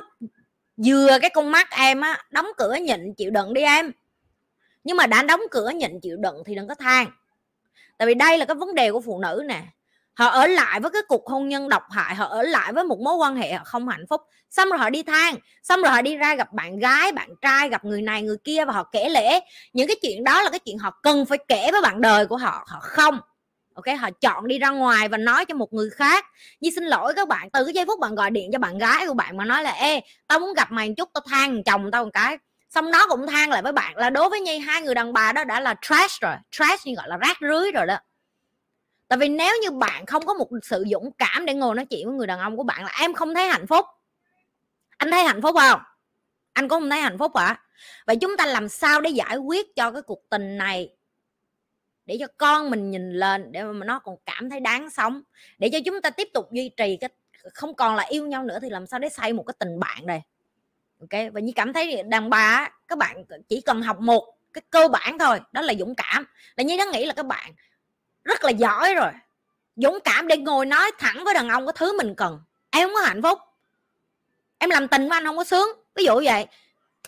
[0.86, 3.92] vừa cái con mắt em á đóng cửa nhịn chịu đựng đi em.
[4.84, 7.12] Nhưng mà đã đóng cửa nhịn chịu đựng thì đừng có than.
[7.98, 9.64] Tại vì đây là cái vấn đề của phụ nữ nè
[10.16, 13.00] họ ở lại với cái cuộc hôn nhân độc hại, họ ở lại với một
[13.00, 14.22] mối quan hệ họ không hạnh phúc.
[14.50, 17.70] Xong rồi họ đi than, xong rồi họ đi ra gặp bạn gái, bạn trai,
[17.70, 19.40] gặp người này, người kia và họ kể lễ
[19.74, 22.38] những cái chuyện đó là cái chuyện họ cần phải kể với bạn đời của
[22.38, 23.20] họ họ không.
[23.76, 26.26] Ok, họ chọn đi ra ngoài và nói cho một người khác.
[26.60, 29.08] Như xin lỗi các bạn, từ cái giây phút bạn gọi điện cho bạn gái
[29.08, 31.92] của bạn mà nói là, ê, tao muốn gặp mày một chút, tao than chồng
[31.92, 32.38] tao một cái.
[32.70, 35.32] Xong nó cũng than lại với bạn là đối với nhi, hai người đàn bà
[35.32, 37.98] đó đã là trash rồi, trash như gọi là rác rưới rồi đó
[39.08, 42.08] tại vì nếu như bạn không có một sự dũng cảm để ngồi nói chuyện
[42.08, 43.86] với người đàn ông của bạn là em không thấy hạnh phúc.
[44.98, 45.80] Anh thấy hạnh phúc không?
[46.54, 47.62] Anh có không thấy hạnh phúc hả?
[48.08, 50.96] Vậy chúng ta làm sao để giải quyết cho cái cuộc tình này?
[52.06, 55.22] Để cho con mình nhìn lên để mà nó còn cảm thấy đáng sống.
[55.58, 57.10] Để cho chúng ta tiếp tục duy trì cái
[57.54, 60.06] không còn là yêu nhau nữa thì làm sao để xây một cái tình bạn
[60.06, 60.22] đây?
[61.00, 64.88] Ok, và như cảm thấy đàn bà các bạn chỉ cần học một cái cơ
[64.88, 66.26] bản thôi, đó là dũng cảm.
[66.56, 67.52] Là như nó nghĩ là các bạn
[68.24, 69.12] rất là giỏi rồi.
[69.76, 72.40] Dũng cảm để ngồi nói thẳng với đàn ông cái thứ mình cần.
[72.70, 73.40] Em không có hạnh phúc.
[74.58, 75.68] Em làm tình với anh không có sướng.
[75.96, 76.46] Ví dụ vậy.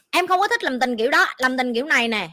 [0.10, 2.30] Em không có thích làm tình kiểu đó, làm tình kiểu này nè.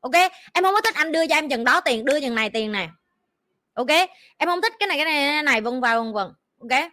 [0.00, 0.14] Ok?
[0.52, 2.72] Em không có thích anh đưa cho em chừng đó tiền, đưa chừng này tiền
[2.72, 2.88] nè.
[3.74, 3.90] Ok?
[4.36, 6.26] Em không thích cái này cái này cái này, vân vào vân vân.
[6.60, 6.90] Ok?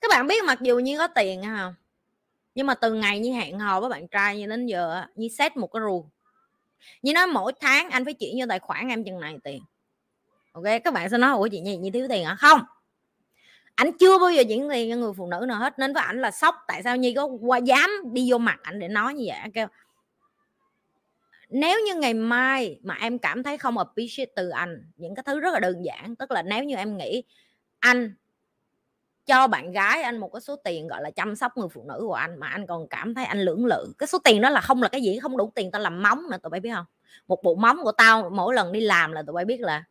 [0.00, 1.74] Các bạn biết mặc dù như có tiền không
[2.54, 5.56] nhưng mà từ ngày như hẹn hò với bạn trai như đến giờ như xét
[5.56, 6.06] một cái rù
[7.02, 9.62] như nói mỗi tháng anh phải chuyển vô tài khoản em chừng này tiền
[10.52, 12.60] ok các bạn sẽ nói ủa chị như, như thiếu tiền hả không.
[13.74, 16.20] Ảnh chưa bao giờ diễn tiền cho người phụ nữ nào hết nên với ảnh
[16.20, 16.54] là sốc.
[16.68, 19.38] Tại sao nhi có qua dám đi vô mặt ảnh để nói như vậy?
[19.38, 19.66] Anh kêu
[21.50, 25.40] nếu như ngày mai mà em cảm thấy không appreciate từ anh những cái thứ
[25.40, 27.22] rất là đơn giản tức là nếu như em nghĩ
[27.78, 28.14] anh
[29.26, 32.04] cho bạn gái anh một cái số tiền gọi là chăm sóc người phụ nữ
[32.06, 33.92] của anh mà anh còn cảm thấy anh lưỡng lự.
[33.98, 36.22] Cái số tiền đó là không là cái gì không đủ tiền tao làm móng
[36.30, 36.86] nữa tụi bay biết không?
[37.28, 39.84] Một bộ móng của tao mỗi lần đi làm là tụi bay biết là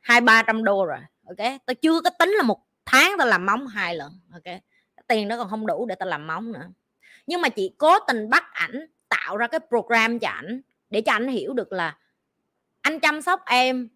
[0.00, 1.60] hai ba trăm đô rồi ok?
[1.66, 4.60] Tao chưa có tính là một tháng tao làm móng hai lần ok?
[5.06, 6.68] Tiền đó còn không đủ để tao làm móng nữa.
[7.26, 10.60] Nhưng mà chị cố tình bắt ảnh tạo ra cái program cho ảnh
[10.90, 11.96] để cho anh hiểu được là
[12.82, 13.88] anh chăm sóc em.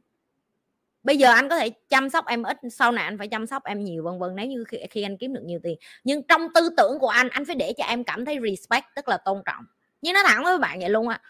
[1.02, 3.64] Bây giờ anh có thể chăm sóc em ít sau này anh phải chăm sóc
[3.64, 5.78] em nhiều vân vân nếu như khi, khi anh kiếm được nhiều tiền.
[6.04, 9.08] Nhưng trong tư tưởng của anh anh phải để cho em cảm thấy respect tức
[9.08, 9.64] là tôn trọng.
[10.02, 11.20] Như nó thẳng với bạn vậy luôn á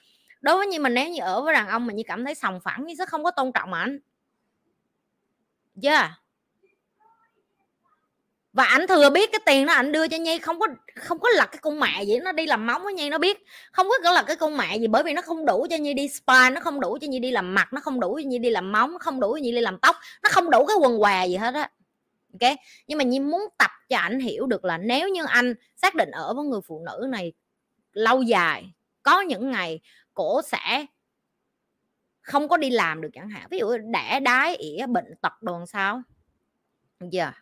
[0.40, 2.60] đối với như mình nếu như ở với đàn ông mà như cảm thấy sòng
[2.60, 3.98] phẳng như sẽ không có tôn trọng anh
[5.82, 6.10] yeah.
[8.52, 11.28] Và ảnh thừa biết cái tiền đó, ảnh đưa cho nhi, không có không có
[11.28, 13.44] lật cái con mẹ gì nó đi làm móng với nhi nó biết.
[13.72, 16.08] Không có lật cái con mẹ gì, bởi vì nó không đủ cho nhi đi
[16.08, 18.50] spa, nó không đủ cho nhi đi làm mặt, nó không đủ cho nhi đi
[18.50, 20.98] làm móng, nó không đủ cho nhi đi làm tóc, nó không đủ cái quần
[20.98, 21.70] què gì hết á.
[22.32, 22.52] Ok?
[22.86, 26.10] Nhưng mà nhi muốn tập cho ảnh hiểu được là nếu như anh xác định
[26.10, 27.32] ở với người phụ nữ này
[27.92, 28.64] lâu dài,
[29.02, 29.80] có những ngày
[30.14, 30.86] cổ sẽ
[32.24, 33.46] không có đi làm được chẳng hạn.
[33.50, 36.02] Ví dụ đẻ đái, ỉa, bệnh tật đồn sao?
[37.00, 37.34] Giờ yeah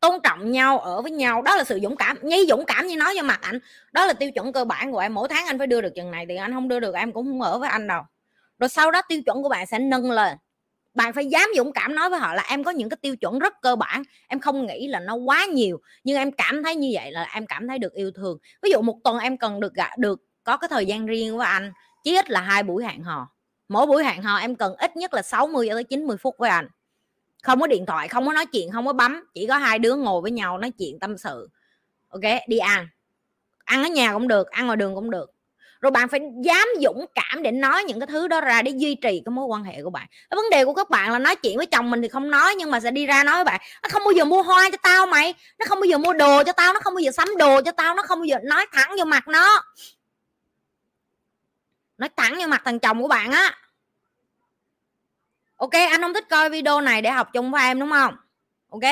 [0.00, 2.16] tôn trọng nhau, ở với nhau, đó là sự dũng cảm.
[2.22, 3.58] Nhi, dũng cảm như nói cho mặt anh
[3.92, 5.14] đó là tiêu chuẩn cơ bản của em.
[5.14, 7.26] Mỗi tháng anh phải đưa được chừng này thì anh không đưa được, em cũng
[7.26, 8.02] không ở với anh đâu.
[8.58, 10.38] Rồi sau đó tiêu chuẩn của bạn sẽ nâng lên.
[10.94, 13.38] Bạn phải dám dũng cảm nói với họ là em có những cái tiêu chuẩn
[13.38, 14.02] rất cơ bản.
[14.28, 17.46] Em không nghĩ là nó quá nhiều, nhưng em cảm thấy như vậy là em
[17.46, 18.38] cảm thấy được yêu thương.
[18.62, 21.46] Ví dụ một tuần em cần được gặp được có cái thời gian riêng với
[21.46, 21.72] anh,
[22.04, 23.28] chí ít là hai buổi hẹn hò
[23.68, 26.68] mỗi buổi hẹn hò em cần ít nhất là 60 tới 90 phút với anh.
[27.42, 29.94] Không có điện thoại, không có nói chuyện, không có bấm, chỉ có hai đứa
[29.94, 31.48] ngồi với nhau nói chuyện tâm sự.
[32.08, 32.88] Ok, đi ăn.
[33.64, 35.30] Ăn ở nhà cũng được, ăn ngoài đường cũng được.
[35.80, 38.94] Rồi bạn phải dám dũng cảm để nói những cái thứ đó ra để duy
[38.94, 40.06] trì cái mối quan hệ của bạn.
[40.30, 42.54] Cái vấn đề của các bạn là nói chuyện với chồng mình thì không nói,
[42.54, 44.76] nhưng mà sẽ đi ra nói với bạn, nó không bao giờ mua hoa cho
[44.82, 47.36] tao mày, nó không bao giờ mua đồ cho tao, nó không bao giờ sắm
[47.38, 49.62] đồ cho tao, nó không bao giờ nói thẳng vô mặt nó
[51.98, 53.54] nói thẳng như mặt thằng chồng của bạn á.
[55.56, 58.16] Ok, anh không thích coi video này để học chung với em, đúng không?
[58.70, 58.82] Ok,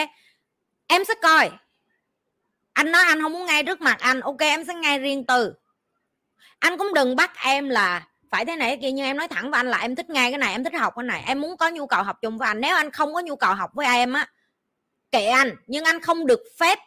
[0.86, 1.50] em sẽ coi.
[2.72, 4.20] Anh nói anh không muốn ngay trước mặt anh.
[4.20, 5.54] Ok, em sẽ ngay riêng từ.
[6.58, 9.58] Anh cũng đừng bắt em là phải thế này kia, nhưng em nói thẳng với
[9.58, 11.24] anh là em thích ngay cái này, em thích học cái này.
[11.26, 12.60] Em muốn có nhu cầu học chung với anh.
[12.60, 14.26] Nếu anh không có nhu cầu học với em á,
[15.10, 15.56] kệ anh.
[15.66, 16.78] Nhưng anh không được phép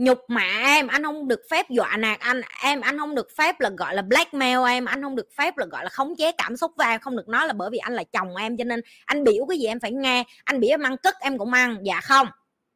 [0.00, 2.40] nhục mạ em, anh không được phép dọa nạt anh.
[2.62, 5.66] Em, anh không được phép là, gọi là blackmail em, anh không được phép là,
[5.66, 7.00] gọi là khống chế cảm xúc với em.
[7.00, 9.58] Không được nói là bởi vì anh là chồng em cho nên anh biểu cái
[9.58, 10.24] gì em phải nghe.
[10.44, 11.76] Anh biểu em ăn cất em cũng ăn.
[11.82, 12.28] Dạ không.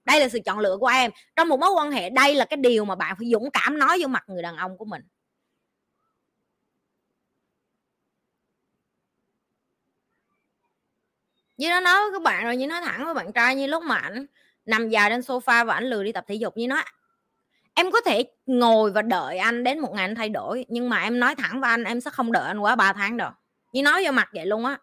[0.04, 1.10] Đây là sự chọn lựa của em.
[1.36, 3.98] Trong một mối quan hệ, đây là cái điều mà bạn phải dũng cảm nói
[4.00, 5.02] vô mặt người đàn ông của mình.
[11.56, 13.82] Như nó nói với các bạn rồi, như nói thẳng với bạn trai, như lúc
[13.82, 14.26] mà ảnh
[14.66, 16.82] nằm dài trên sofa và ảnh lười đi tập thể dục, như nói
[17.74, 21.02] em có thể ngồi và đợi anh đến một ngày anh thay đổi, nhưng mà
[21.02, 23.30] em nói thẳng với anh, em sẽ không đợi anh quá 3 tháng đâu.
[23.72, 24.78] Như nói vô mặt vậy luôn á.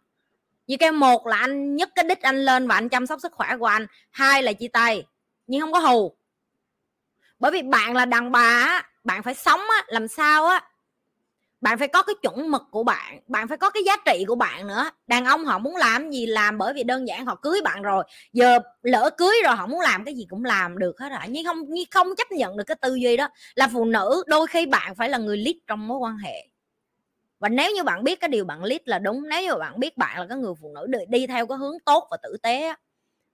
[0.68, 3.34] Như cái một là anh nhấc cái đích anh lên và anh chăm sóc sức
[3.34, 5.06] khỏe của anh, hai là chia tay,
[5.48, 6.16] nhưng không có hù.
[7.40, 10.71] Bởi vì bạn là đàn bà bạn phải sống á, làm sao á
[11.62, 14.36] bạn phải có cái chuẩn mực của bạn bạn phải có cái giá trị của
[14.36, 14.90] bạn nữa.
[15.08, 18.04] Đàn ông họ muốn làm gì làm bởi vì đơn giản họ cưới bạn rồi.
[18.34, 21.20] Giờ lỡ cưới rồi họ muốn làm cái gì cũng làm được hết rồi.
[21.30, 23.30] Nhưng không nhưng không chấp nhận được cái tư duy đó.
[23.56, 26.48] Là phụ nữ đôi khi bạn phải là người lead trong mối quan hệ.
[27.40, 29.98] Và nếu như bạn biết cái điều bạn lead là đúng nếu như bạn biết
[29.98, 32.74] bạn là cái người phụ nữ đi, đi theo cái hướng tốt và tử tế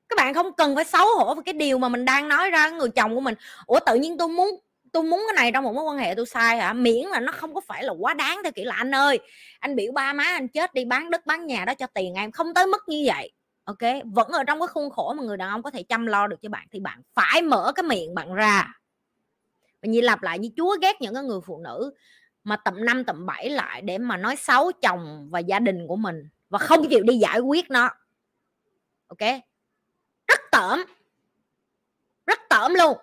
[0.10, 2.70] các bạn không cần phải xấu hổ với cái điều mà mình đang nói ra
[2.70, 3.36] người chồng của mình.
[3.66, 4.50] Ủa tự nhiên tôi muốn
[4.93, 6.73] tôi muốn cái này trong một mối quan hệ tôi sai hả?
[6.73, 9.19] Miễn là nó không có phải là quá đáng theo kiểu là, anh ơi,
[9.60, 12.32] anh biểu ba má anh chết đi, bán đất, bán nhà đó cho tiền em.
[12.32, 13.32] Không tới mức như vậy,
[13.63, 14.04] ok?
[14.06, 16.41] Vẫn ở trong cái khuôn khổ mà người đàn ông có thể chăm lo được
[16.41, 18.73] cho bạn thì bạn phải mở cái miệng bạn ra.
[19.82, 21.93] Và như lặp lại như chúa ghét những cái người phụ nữ
[22.43, 25.95] mà tầm năm, tầm bảy lại để mà nói xấu chồng và gia đình của
[25.95, 27.89] mình và không chịu đi giải quyết nó.
[29.08, 29.30] Ok?
[30.28, 30.84] Rất tởm.
[32.26, 32.97] Rất tởm luôn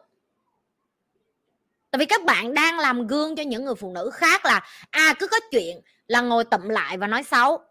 [1.94, 5.14] tại vì các bạn đang làm gương cho những người phụ nữ khác là à
[5.18, 7.62] cứ có chuyện là ngồi tụm lại và nói xấu.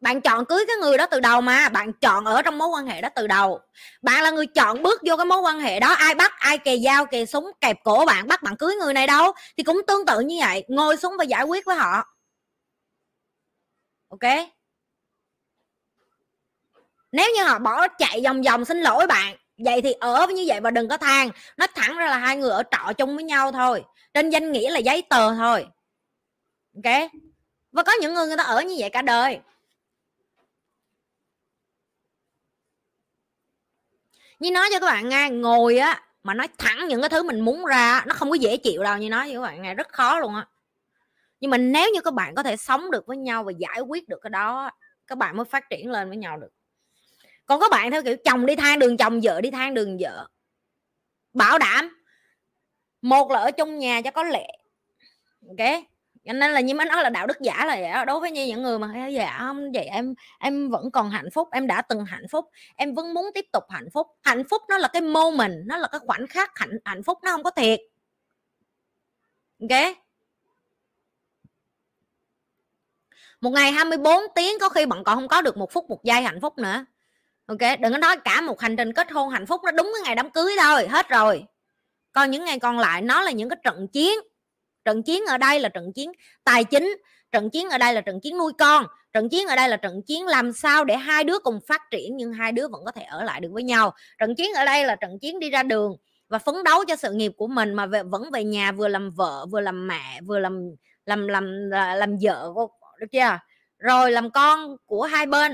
[0.00, 2.86] Bạn chọn cưới cái người đó từ đầu mà, bạn chọn ở trong mối quan
[2.86, 3.60] hệ đó từ đầu.
[4.02, 6.78] Bạn là người chọn bước vô cái mối quan hệ đó, ai bắt, ai kề
[6.78, 9.32] dao, kề súng, kẹp cổ bạn, bắt bạn cưới người này đâu.
[9.56, 12.16] Thì cũng tương tự như vậy, ngồi xuống và giải quyết với họ.
[14.08, 14.48] Ok?
[17.12, 20.60] Nếu như họ bỏ chạy vòng vòng xin lỗi bạn vậy thì ở như vậy
[20.60, 23.52] và đừng có than nó thẳng ra là hai người ở trọ chung với nhau
[23.52, 25.66] thôi, trên danh nghĩa là giấy tờ thôi.
[26.76, 27.10] Ok?
[27.72, 29.40] Và có những người người ta ở như vậy cả đời.
[34.38, 37.40] Như nói cho các bạn nghe, ngồi á, mà nói thẳng những cái thứ mình
[37.40, 39.88] muốn ra nó không có dễ chịu đâu, như nói với các bạn nghe, rất
[39.88, 40.46] khó luôn á.
[41.40, 44.08] Nhưng mà nếu như các bạn có thể sống được với nhau và giải quyết
[44.08, 44.70] được cái đó
[45.06, 46.50] các bạn mới phát triển lên với nhau được
[47.46, 50.28] còn có bạn theo kiểu chồng đi thang đường, chồng vợ đi thang đường vợ.
[51.32, 52.04] Bảo đảm
[53.02, 54.46] một là ở trong nhà cho có lệ
[55.48, 55.84] ok?
[56.24, 58.46] Cho nên là như mới nói là đạo đức giả là vậy đối với như
[58.46, 62.04] những người mà dạ không, vậy em em vẫn còn hạnh phúc, em đã từng
[62.04, 64.06] hạnh phúc, em vẫn muốn tiếp tục hạnh phúc.
[64.22, 67.30] Hạnh phúc nó là cái moment, nó là cái khoảnh khắc hạnh hạnh phúc, nó
[67.32, 67.80] không có thiệt.
[69.60, 69.96] Ok?
[73.40, 76.22] Một ngày 24 tiếng, có khi bạn còn không có được một phút, một giây
[76.22, 76.84] hạnh phúc nữa
[77.46, 80.02] ok đừng có nói cả một hành trình kết hôn hạnh phúc nó đúng cái
[80.04, 81.44] ngày đám cưới thôi hết rồi.
[82.12, 84.18] Còn những ngày còn lại nó là những cái trận chiến.
[84.84, 86.12] Trận chiến ở đây là trận chiến
[86.44, 86.96] tài chính
[87.32, 90.02] trận chiến ở đây là trận chiến nuôi con trận chiến ở đây là trận
[90.02, 93.02] chiến làm sao để hai đứa cùng phát triển nhưng hai đứa vẫn có thể
[93.02, 93.94] ở lại được với nhau.
[94.18, 95.96] Trận chiến ở đây là trận chiến đi ra đường
[96.28, 99.10] và phấn đấu cho sự nghiệp của mình mà về, vẫn về nhà vừa làm
[99.10, 100.70] vợ vừa làm mẹ vừa làm
[101.06, 102.52] làm làm làm, làm vợ
[103.00, 103.38] được chưa?
[103.78, 105.52] Rồi làm con của hai bên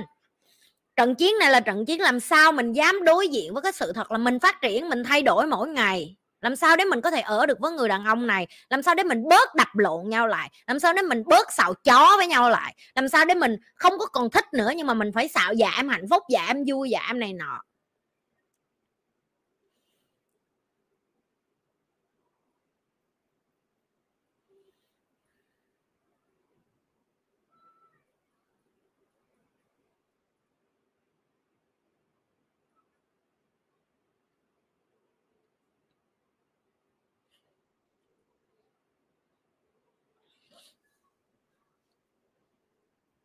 [0.96, 3.92] trận chiến này là trận chiến làm sao mình dám đối diện với cái sự
[3.92, 6.16] thật là mình phát triển, mình thay đổi mỗi ngày.
[6.40, 8.46] Làm sao để mình có thể ở được với người đàn ông này?
[8.70, 10.50] Làm sao để mình bớt đập lộn nhau lại?
[10.66, 12.74] Làm sao để mình bớt xạo chó với nhau lại?
[12.94, 15.70] Làm sao để mình không có còn thích nữa nhưng mà mình phải xạo dạ
[15.76, 17.62] em hạnh phúc dạ em vui dạ em này nọ?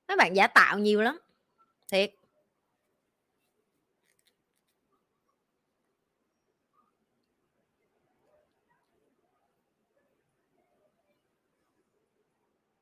[0.07, 1.19] Mấy bạn giả tạo nhiều lắm.
[1.91, 2.11] Thiệt.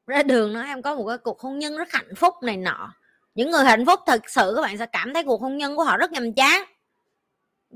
[0.07, 2.93] Ra đường nó em có một cái cuộc hôn nhân rất hạnh phúc này nọ.
[3.35, 5.83] Những người hạnh phúc thật sự các bạn sẽ cảm thấy cuộc hôn nhân của
[5.83, 6.63] họ rất nhàm chán.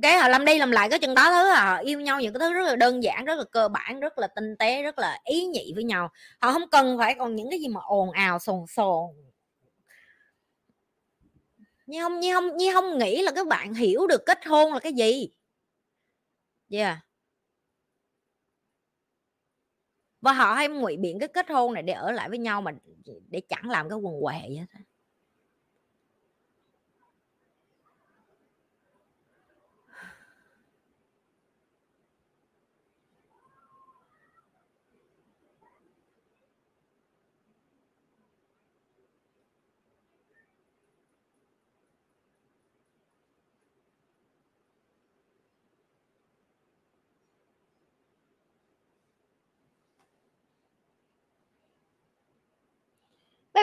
[0.02, 2.40] Cái họ làm đi làm lại cái chừng đó thứ, họ yêu nhau những cái
[2.40, 5.20] thứ rất là đơn giản, rất là cơ bản, rất là tinh tế, rất là
[5.24, 6.10] ý nhị với nhau.
[6.42, 9.27] Họ không cần phải còn những cái gì mà ồn ào sồn sồn
[11.88, 14.80] nhi không nhi không nhi không nghĩ là các bạn hiểu được kết hôn là
[14.80, 15.30] cái gì.
[16.70, 16.98] Yeah.
[20.22, 22.72] Và họ hay ngụy biện cái kết hôn này để ở lại với nhau mà,
[23.30, 24.82] để chẳng làm cái quần què vậy thôi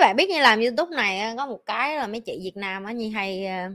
[0.05, 2.93] bạn biết như làm youtube này có một cái là mấy chị việt nam á,
[2.93, 3.71] như hay ờ,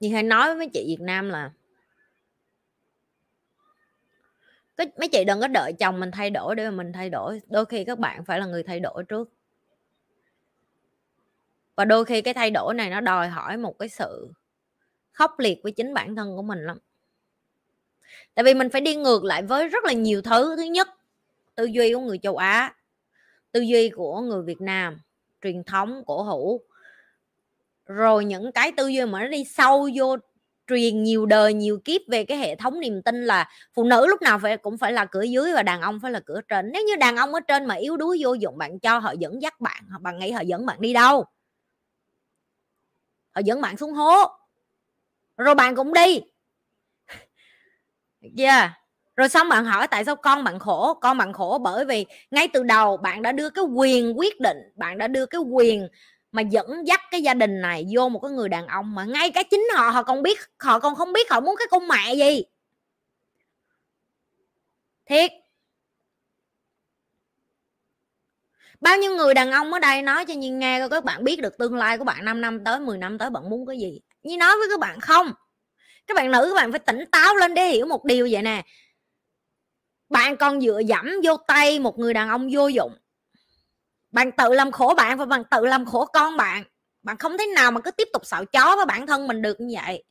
[0.00, 1.50] như hay nói với mấy chị việt nam là
[4.76, 7.40] cái, mấy chị đừng có đợi chồng mình thay đổi để mà mình thay đổi,
[7.48, 9.32] đôi khi các bạn phải là người thay đổi trước.
[11.76, 14.32] Và đôi khi cái thay đổi này nó đòi hỏi một cái sự
[15.20, 16.78] khốc liệt với chính bản thân của mình lắm.
[18.34, 20.56] Tại vì mình phải đi ngược lại với rất là nhiều thứ.
[20.56, 20.88] Thứ nhất,
[21.54, 22.74] tư duy của người châu á,
[23.52, 25.00] tư duy của người việt nam,
[25.42, 26.60] truyền thống, cổ hủ.
[27.86, 30.16] Rồi những cái tư duy mà nó đi sâu vô,
[30.66, 34.22] truyền nhiều đời, nhiều kiếp về cái hệ thống niềm tin là phụ nữ lúc
[34.22, 36.72] nào phải, cũng phải là cửa dưới và đàn ông phải là cửa trên.
[36.72, 39.42] Nếu như đàn ông ở trên mà yếu đuối vô dụng, bạn cho họ dẫn
[39.42, 41.24] dắt bạn bạn nghĩ họ dẫn bạn đi đâu?
[43.34, 44.39] Họ dẫn bạn xuống hố
[45.44, 46.20] rồi bạn cũng đi.
[48.38, 48.70] Yeah.
[49.16, 50.94] Rồi xong bạn hỏi tại sao con bạn khổ?
[51.00, 54.56] Con bạn khổ bởi vì ngay từ đầu bạn đã đưa cái quyền quyết định,
[54.76, 55.88] bạn đã đưa cái quyền
[56.32, 59.30] mà dẫn dắt cái gia đình này vô một cái người đàn ông mà ngay
[59.30, 62.14] cái chính họ họ còn biết, họ còn không biết họ muốn cái con mẹ
[62.14, 62.42] gì.
[65.06, 65.30] Thiệt.
[68.80, 71.58] Bao nhiêu người đàn ông ở đây nói cho nhiên nghe các bạn biết được
[71.58, 74.00] tương lai của bạn 5 năm tới 10 năm tới bạn muốn cái gì?
[74.22, 75.32] Như nói với các bạn không?
[76.06, 78.62] Các bạn nữ, các bạn phải tỉnh táo lên để hiểu một điều vậy nè.
[80.08, 82.92] Bạn còn dựa dẫm vô tay một người đàn ông vô dụng.
[84.10, 86.64] Bạn tự làm khổ bạn và bạn tự làm khổ con bạn.
[87.02, 89.60] Bạn không thể nào mà cứ tiếp tục xạo chó với bản thân mình được
[89.60, 90.04] như vậy.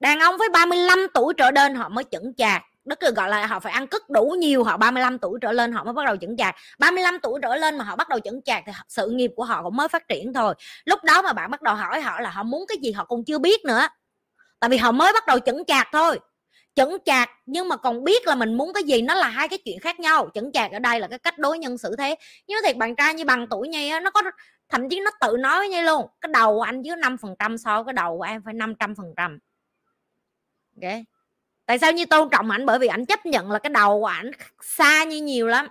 [0.00, 3.46] Đàn ông với 35 tuổi trở lên họ mới chững chạc đó cứ gọi là
[3.46, 6.16] họ phải ăn cất đủ nhiều, họ 35 tuổi trở lên họ mới bắt đầu
[6.16, 6.56] chững chạc.
[6.78, 9.62] 35 tuổi trở lên mà họ bắt đầu chững chạc thì sự nghiệp của họ
[9.62, 10.54] cũng mới phát triển thôi.
[10.84, 13.24] Lúc đó mà bạn bắt đầu hỏi họ là họ muốn cái gì họ còn
[13.24, 13.88] chưa biết nữa.
[14.60, 16.18] Tại vì họ mới bắt đầu chững chạc thôi.
[16.74, 19.58] Chững chạc nhưng mà còn biết là mình muốn cái gì, nó là hai cái
[19.64, 20.28] chuyện khác nhau.
[20.34, 22.16] Chững chạc ở đây là cái cách đối nhân xử thế.
[22.46, 24.22] Nhưng thiệt bạn trai như bằng tuổi nhi nó có,
[24.68, 27.34] thậm chí nó tự nói với nhi luôn, cái đầu của anh dưới năm phần
[27.38, 29.38] trăm so với cái đầu của em phải 500 phần trăm.
[30.82, 30.90] Ok?
[31.70, 32.66] Tại sao như tôn trọng ảnh?
[32.66, 34.30] Bởi vì ảnh chấp nhận là cái đầu của ảnh
[34.62, 35.68] xa như nhiều lắm.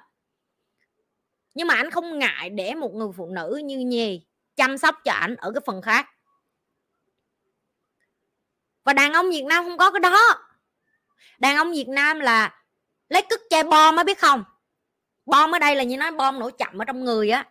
[1.53, 4.25] Nhưng mà ảnh không ngại để một người phụ nữ như nhi
[4.55, 6.09] chăm sóc cho ảnh ở cái phần khác.
[8.83, 10.19] Và đàn ông việt nam không có cái đó.
[11.39, 12.63] Đàn ông việt nam là
[13.09, 14.43] lấy cức che bom mới biết không?
[15.25, 17.45] Bom ở đây là như nói bom nổ chậm ở trong người á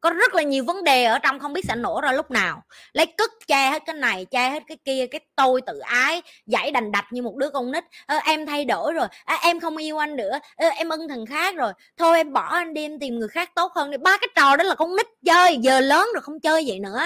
[0.00, 2.62] có rất là nhiều vấn đề ở trong không biết sẽ nổ ra lúc nào.
[2.92, 6.70] Lấy cất che hết cái này che hết cái kia cái tôi tự ái giải
[6.70, 7.84] đành đạch như một đứa con nít.
[8.06, 9.06] À, em thay đổi rồi.
[9.24, 10.38] À, em không yêu anh nữa.
[10.56, 11.72] À, em ưng thằng khác rồi.
[11.96, 13.96] Thôi em bỏ anh đi em tìm người khác tốt hơn đi.
[13.98, 17.00] Ba cái trò đó là con nít chơi giờ lớn rồi không chơi vậy nữa.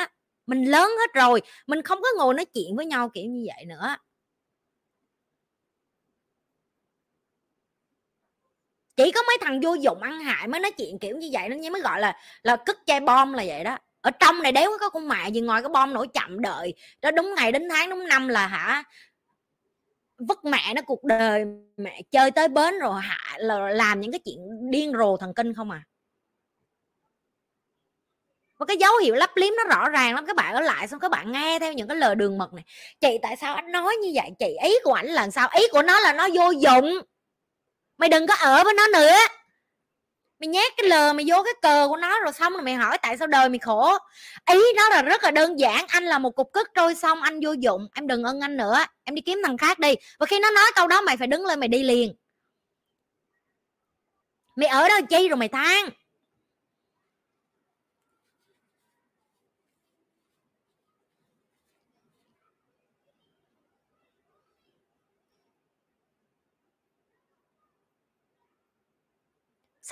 [0.47, 3.65] Mình lớn hết rồi mình không có ngồi nói chuyện với nhau kiểu như vậy
[3.65, 3.97] nữa.
[8.97, 11.71] Chỉ có mấy thằng vô dụng ăn hại mới nói chuyện kiểu như vậy nó
[11.71, 13.79] mới gọi là là cất chai bom là vậy đó.
[14.01, 17.11] Ở trong này đéo có con mẹ gì ngoài cái bom nổi chậm đợi đó
[17.11, 18.83] đúng ngày đến tháng đúng năm là hả
[20.29, 21.45] vất mẹ nó cuộc đời,
[21.77, 25.55] mẹ chơi tới bến rồi hạ, là làm những cái chuyện điên rồ thần kinh
[25.55, 25.83] không à.
[28.59, 31.01] Và cái dấu hiệu lấp liếm nó rõ ràng lắm, các bạn ở lại xong
[31.01, 32.65] các bạn nghe theo những cái lời đường mật này.
[33.01, 34.31] Chị tại sao anh nói như vậy?
[34.39, 35.49] Chị ý của ảnh là sao?
[35.59, 37.01] Ý của nó là nó vô dụng
[38.03, 39.13] mày đừng có ở với nó nữa.
[40.41, 42.99] Mày nhét cái lờ, mày vô cái cờ của nó rồi xong rồi mày hỏi
[43.03, 43.99] tại sao đời mày khổ.
[44.51, 47.41] Ý nó là rất là đơn giản, anh là một cục cức trôi xong, anh
[47.43, 49.95] vô dụng, em đừng ân anh nữa, em đi kiếm thằng khác đi.
[50.19, 52.15] Và khi nó nói câu đó mày phải đứng lên mày đi liền.
[54.57, 55.89] Mày ở đó chi rồi mày than?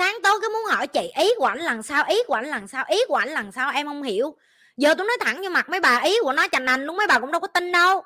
[0.00, 2.68] Sáng tối cứ muốn hỏi chị, ý của ảnh lần sau ý của ảnh lần
[2.68, 4.36] sau ý của ảnh lần sau em không hiểu.
[4.76, 7.06] Giờ tôi nói thẳng vô mặt mấy bà, ý của nó chành anh luôn, mấy
[7.06, 8.02] bà cũng đâu có tin đâu.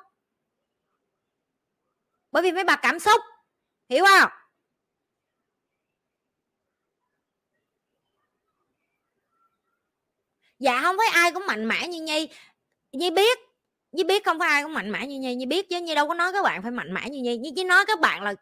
[2.31, 3.21] Bởi vì mấy bà cảm xúc,
[3.89, 4.29] hiểu không?
[10.59, 12.29] Dạ không phải ai cũng mạnh mẽ như nhi.
[12.91, 13.39] Nhi biết
[13.91, 16.07] nhi biết không phải ai cũng mạnh mẽ như nhi nhi biết chứ, nhi đâu
[16.07, 17.37] có nói các bạn phải mạnh mẽ như nhi.
[17.37, 18.33] Nhi chỉ nói các bạn là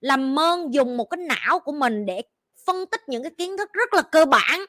[0.00, 2.22] làm ơn dùng một cái não của mình để
[2.66, 4.64] phân tích những cái kiến thức rất là cơ bản.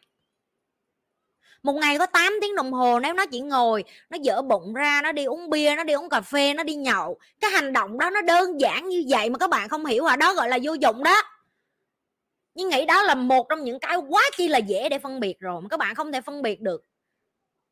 [1.64, 5.02] Một ngày có 8 tiếng đồng hồ nếu nó chỉ ngồi, nó dở bụng ra,
[5.04, 7.20] nó đi uống bia, nó đi uống cà phê, nó đi nhậu.
[7.42, 10.16] Cái hành động đó nó đơn giản như vậy mà các bạn không hiểu à
[10.16, 11.24] đó gọi là vô dụng đó.
[12.56, 15.40] Nhưng nghĩ đó là một trong những cái quá chi là dễ để phân biệt
[15.40, 16.84] rồi mà các bạn không thể phân biệt được.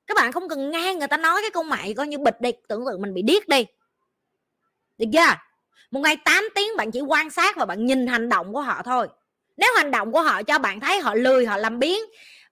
[0.08, 2.52] Các bạn không cần nghe người ta nói cái câu mày coi như bịch đi,
[2.68, 3.66] tưởng tượng mình bị điếc đi.
[4.98, 5.36] Được chưa?
[5.92, 8.82] Một ngày 8 tiếng bạn chỉ quan sát và bạn nhìn hành động của họ
[8.86, 9.08] thôi
[9.58, 12.00] nếu hành động của họ cho bạn thấy họ lười, họ làm biến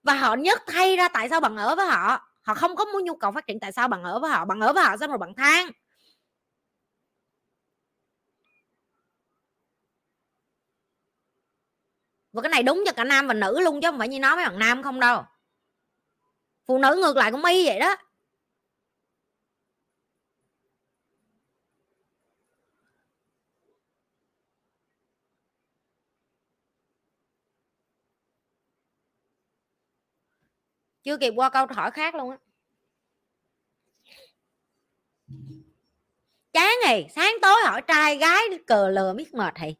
[0.02, 3.04] và họ nhất thay ra tại sao bạn ở với họ họ không có muốn
[3.04, 5.10] nhu cầu phát triển tại sao bạn ở với họ, bạn ở với họ xong
[5.10, 5.70] rồi bạn than.
[12.32, 14.36] Và cái này đúng cho cả nam và nữ luôn chứ không phải như nói
[14.36, 15.22] với bạn nam không đâu.
[16.66, 17.96] Phụ nữ ngược lại cũng y vậy đó.
[31.04, 32.36] Chưa kịp qua câu hỏi khác luôn á.
[36.52, 39.74] Chán này sáng tối hỏi trai gái cờ lờ biết mệt thì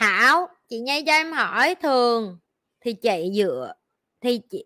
[0.00, 2.38] Thảo, chị Nhi cho em hỏi thường
[2.80, 3.72] thì chị dựa,
[4.20, 4.64] thì chị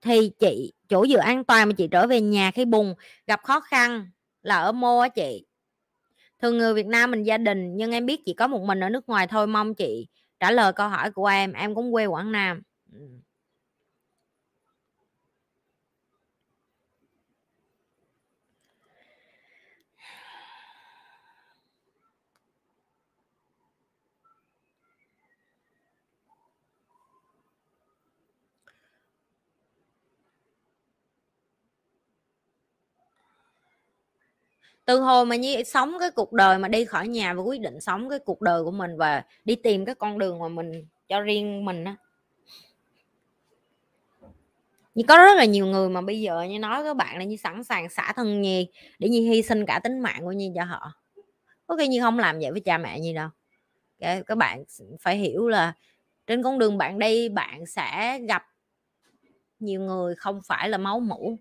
[0.00, 2.94] thì chị, chỗ dựa an toàn mà chị trở về nhà khi bùng
[3.26, 4.10] gặp khó khăn
[4.42, 5.46] là ở mô á chị.
[6.42, 8.88] Thường người Việt Nam mình gia đình, nhưng em biết chị có một mình ở
[8.88, 10.08] nước ngoài thôi, mong chị
[10.40, 12.62] trả lời câu hỏi của em em cũng quê Quảng Nam.
[12.92, 12.98] Ừ.
[34.86, 37.80] từ hồi mà như sống cái cuộc đời mà đi khỏi nhà và quyết định
[37.80, 41.20] sống cái cuộc đời của mình và đi tìm cái con đường mà mình cho
[41.20, 41.96] riêng mình á.
[44.94, 47.36] Như có rất là nhiều người mà bây giờ như nói các bạn là như
[47.36, 48.68] sẵn sàng xả thân nhi
[48.98, 50.92] để như hy sinh cả tính mạng của nhi cho họ.
[51.66, 53.28] Có khi như không làm vậy với cha mẹ nhi đâu.
[54.26, 54.64] Các bạn
[55.00, 55.72] phải hiểu là
[56.26, 58.46] trên con đường bạn đi, bạn sẽ gặp
[59.58, 61.38] nhiều người không phải là máu mủ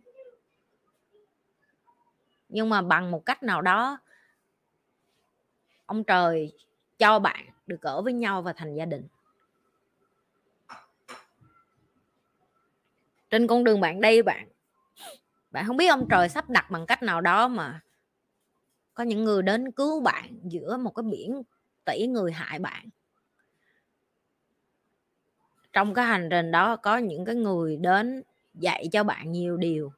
[2.55, 3.99] nhưng mà bằng một cách nào đó,
[5.85, 6.51] ông trời
[6.97, 9.07] cho bạn được ở với nhau và thành gia đình.
[13.29, 14.47] Trên con đường bạn đi bạn
[15.51, 17.79] bạn không biết ông trời sắp đặt bằng cách nào đó mà
[18.93, 21.41] có những người đến cứu bạn giữa một cái biển
[21.85, 22.89] tỷ người hại bạn.
[25.73, 29.91] Trong cái hành trình đó có những cái người đến dạy cho bạn nhiều điều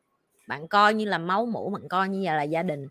[0.48, 2.88] bạn coi như là máu mủ, bạn coi như là gia đình.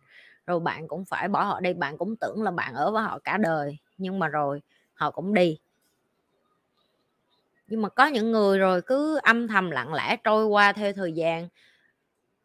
[0.47, 3.19] Rồi bạn cũng phải bỏ họ đi, bạn cũng tưởng là bạn ở với họ
[3.19, 4.63] cả đời, nhưng mà rồi
[4.95, 5.59] họ cũng đi.
[7.69, 11.13] Nhưng mà có những người rồi cứ âm thầm lặng lẽ trôi qua theo thời
[11.13, 11.49] gian.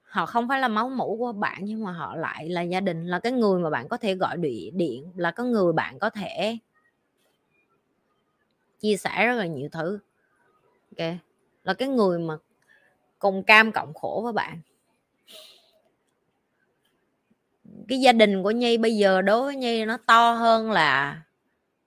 [0.03, 3.05] Họ không phải là máu mủ của bạn, nhưng mà họ lại là gia đình,
[3.05, 6.09] là cái người mà bạn có thể gọi điện điện, là có người bạn có
[6.09, 6.57] thể
[8.80, 9.99] chia sẻ rất là nhiều thứ.
[10.97, 11.07] Ok?
[11.64, 12.38] Là cái người mà
[13.20, 14.62] cùng cam cộng khổ với bạn.
[17.88, 21.21] Cái gia đình của nhi bây giờ đối với nhi nó to hơn là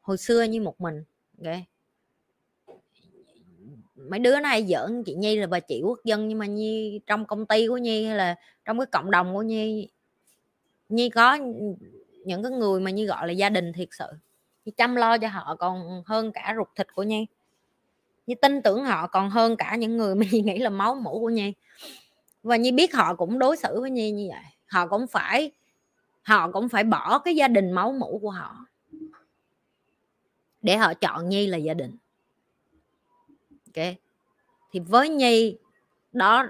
[0.01, 1.05] hồi xưa như một mình
[1.39, 1.65] okay.
[3.97, 7.27] mấy đứa này giỡn, chị nhi là bà chị quốc dân, nhưng mà nhi trong
[7.27, 9.89] công ty của nhi hay là trong cái cộng đồng của nhi
[10.89, 11.35] nhi có
[12.25, 14.07] những cái người mà như gọi là gia đình thiệt sự.
[14.65, 17.27] Nhi chăm lo cho họ còn hơn cả ruột thịt của nhi.
[18.27, 21.21] Nhi tin tưởng họ còn hơn cả những người mà nhi nghĩ là máu mủ
[21.21, 21.53] của nhi.
[22.43, 24.43] Và nhi biết họ cũng đối xử với nhi như vậy.
[24.67, 25.51] Họ cũng phải
[26.25, 28.67] họ cũng phải bỏ cái gia đình máu mủ của họ
[30.63, 31.97] để họ chọn nhi là gia đình.
[33.51, 33.87] Ok?
[34.73, 35.57] Thì với nhi
[36.13, 36.47] đó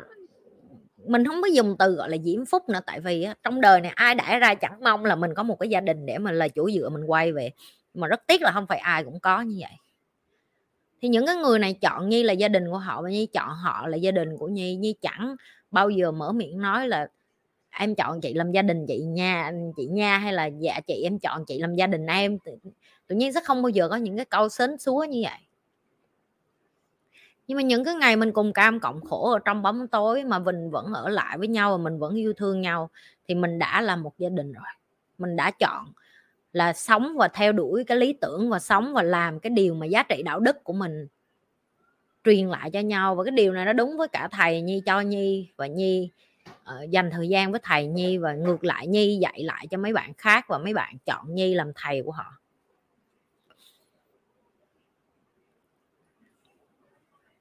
[1.06, 3.80] mình không có dùng từ gọi là diễm phúc nữa tại vì á, trong đời
[3.80, 6.32] này ai đãi ra chẳng mong là mình có một cái gia đình để mà
[6.32, 7.50] là chủ dựa mình quay về.
[7.94, 9.72] Mà rất tiếc là không phải ai cũng có như vậy.
[11.02, 13.48] Thì những cái người này chọn nhi là gia đình của họ và nhi chọn
[13.48, 14.76] họ là gia đình của nhi.
[14.76, 15.36] Nhi chẳng
[15.70, 17.08] bao giờ mở miệng nói là
[17.78, 21.18] em chọn chị làm gia đình chị nha chị nha hay là dạ chị em
[21.18, 22.56] chọn chị làm gia đình em tự,
[23.06, 25.38] tự nhiên sẽ không bao giờ có những cái câu sến súa như vậy.
[27.46, 30.38] Nhưng mà những cái ngày mình cùng cam cộng khổ ở trong bóng tối mà
[30.38, 32.90] mình vẫn ở lại với nhau và mình vẫn yêu thương nhau
[33.28, 34.64] thì mình đã là một gia đình rồi.
[35.18, 35.84] Mình đã chọn
[36.52, 39.86] là sống và theo đuổi cái lý tưởng và sống và làm cái điều mà
[39.86, 41.06] giá trị đạo đức của mình
[42.24, 43.14] truyền lại cho nhau.
[43.14, 46.10] Và cái điều này nó đúng với cả thầy nhi cho nhi và nhi
[46.50, 49.92] uh, dành thời gian với thầy nhi và ngược lại nhi dạy lại cho mấy
[49.92, 52.40] bạn khác và mấy bạn chọn nhi làm thầy của họ.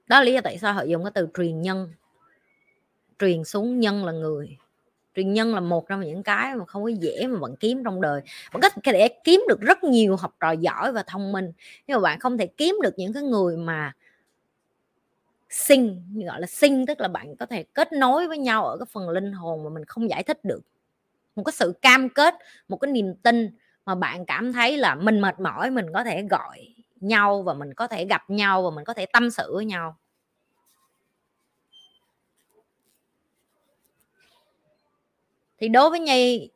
[0.07, 1.93] Đó là lý do tại sao họ dùng cái từ truyền nhân.
[3.19, 4.57] Truyền xuống nhân là người.
[5.15, 8.01] Truyền nhân là một trong những cái mà không có dễ mà bạn kiếm trong
[8.01, 8.21] đời.
[8.53, 11.51] Bạn có thể kiếm được rất nhiều học trò giỏi và thông minh
[11.87, 13.93] nhưng mà bạn không thể kiếm được những cái người mà
[15.53, 18.85] sinh, gọi là sinh, tức là bạn có thể kết nối với nhau ở cái
[18.91, 20.61] phần linh hồn mà mình không giải thích được.
[21.35, 22.35] Một cái sự cam kết,
[22.67, 26.23] một cái niềm tin mà bạn cảm thấy là mình mệt mỏi, mình có thể
[26.29, 26.67] gọi
[27.01, 29.95] nhau và mình có thể gặp nhau và mình có thể tâm sự với nhau.
[35.57, 36.49] Thì đối với nhi,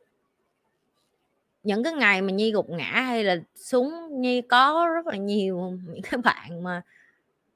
[1.64, 5.58] những cái ngày mà nhi gục ngã hay là xuống, nhi có rất là nhiều
[5.88, 6.82] những cái bạn mà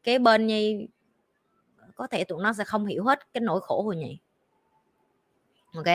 [0.04, 0.88] cái bên nhi
[2.02, 4.20] có thể tụi nó sẽ không hiểu hết cái nỗi khổ của nhỉ,
[5.74, 5.86] ok?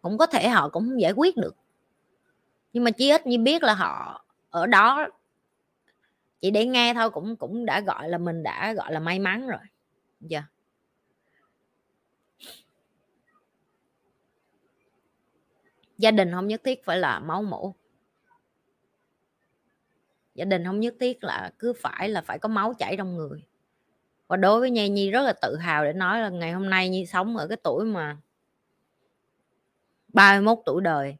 [0.00, 1.56] Cũng có thể họ cũng không giải quyết được.
[2.72, 5.08] Nhưng mà chí ít như biết là họ ở đó
[6.40, 9.48] chỉ để nghe thôi cũng cũng đã gọi là mình đã gọi là may mắn
[9.48, 9.60] rồi.
[10.20, 10.44] Giờ yeah.
[15.98, 17.74] gia đình không nhất thiết phải là máu mủ.
[20.34, 23.51] Gia đình không nhất thiết là cứ phải là phải có máu chảy trong người
[24.32, 26.88] và đối với nhi nhi rất là tự hào để nói là ngày hôm nay
[26.88, 28.16] nhi sống ở cái tuổi mà
[30.08, 31.16] 31 tuổi đời.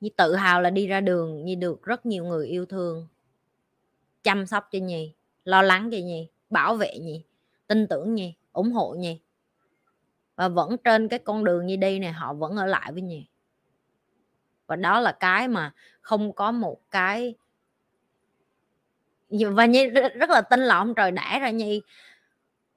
[0.00, 3.06] Nhi tự hào là đi ra đường, Nhi được rất nhiều người yêu thương,
[4.22, 5.12] chăm sóc cho Nhi,
[5.44, 7.24] lo lắng cho Nhi, bảo vệ Nhi,
[7.66, 9.20] tin tưởng Nhi, ủng hộ Nhi.
[10.36, 13.26] Và vẫn trên cái con đường Nhi đi này, họ vẫn ở lại với Nhi.
[14.66, 17.34] Và đó là cái mà không có một cái
[19.30, 21.82] và Nhi rất là tin là ông trời đã ra Nhi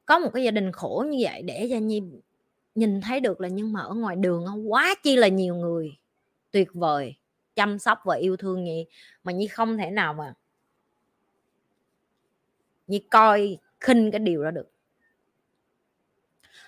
[0.06, 2.02] có một cái gia đình khổ như vậy để cho Nhi
[2.76, 5.98] nhìn thấy được là nhưng mà ở ngoài đường quá chi là nhiều người
[6.52, 7.16] tuyệt vời,
[7.56, 8.86] chăm sóc và yêu thương Nhi
[9.24, 10.34] mà Nhi không thể nào mà
[12.88, 14.72] Nhi coi, khinh cái điều đó được.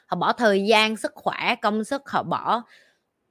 [0.06, 2.64] Họ bỏ thời gian, sức khỏe, công sức, họ bỏ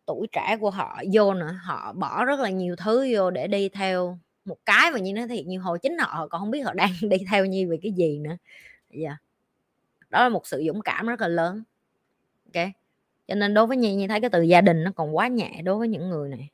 [0.07, 3.69] tuổi trẻ của họ vô nữa, họ bỏ rất là nhiều thứ vô để đi
[3.69, 6.75] theo một cái mà như nó thiệt như hồi chính họ, còn không biết họ
[6.75, 8.37] đang đi theo nhi về cái gì nữa.
[8.91, 9.17] Yeah.
[10.11, 11.63] đó là một sự dũng cảm rất là lớn.
[12.55, 12.73] Ok
[13.33, 15.63] cho nên đối với nhi nhi thấy cái từ gia đình nó còn quá nhẹ
[15.65, 16.51] đối với những người này.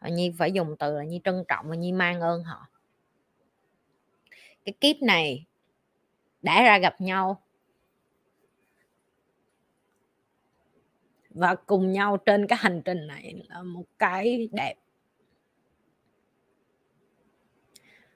[0.00, 2.68] Và nhi phải dùng từ là nhi trân trọng và nhi mang ơn họ.
[4.64, 5.46] Cái kiếp này
[6.42, 7.42] đã ra gặp nhau.
[11.30, 14.74] Và cùng nhau trên cái hành trình này là một cái đẹp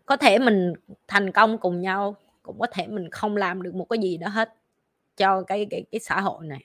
[0.06, 0.72] có thể mình
[1.08, 4.28] thành công cùng nhau, cũng có thể mình không làm được một cái gì đó
[4.28, 4.54] hết
[5.16, 6.64] cho cái cái cái xã hội này.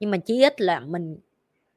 [0.00, 1.18] Nhưng mà chí ít là mình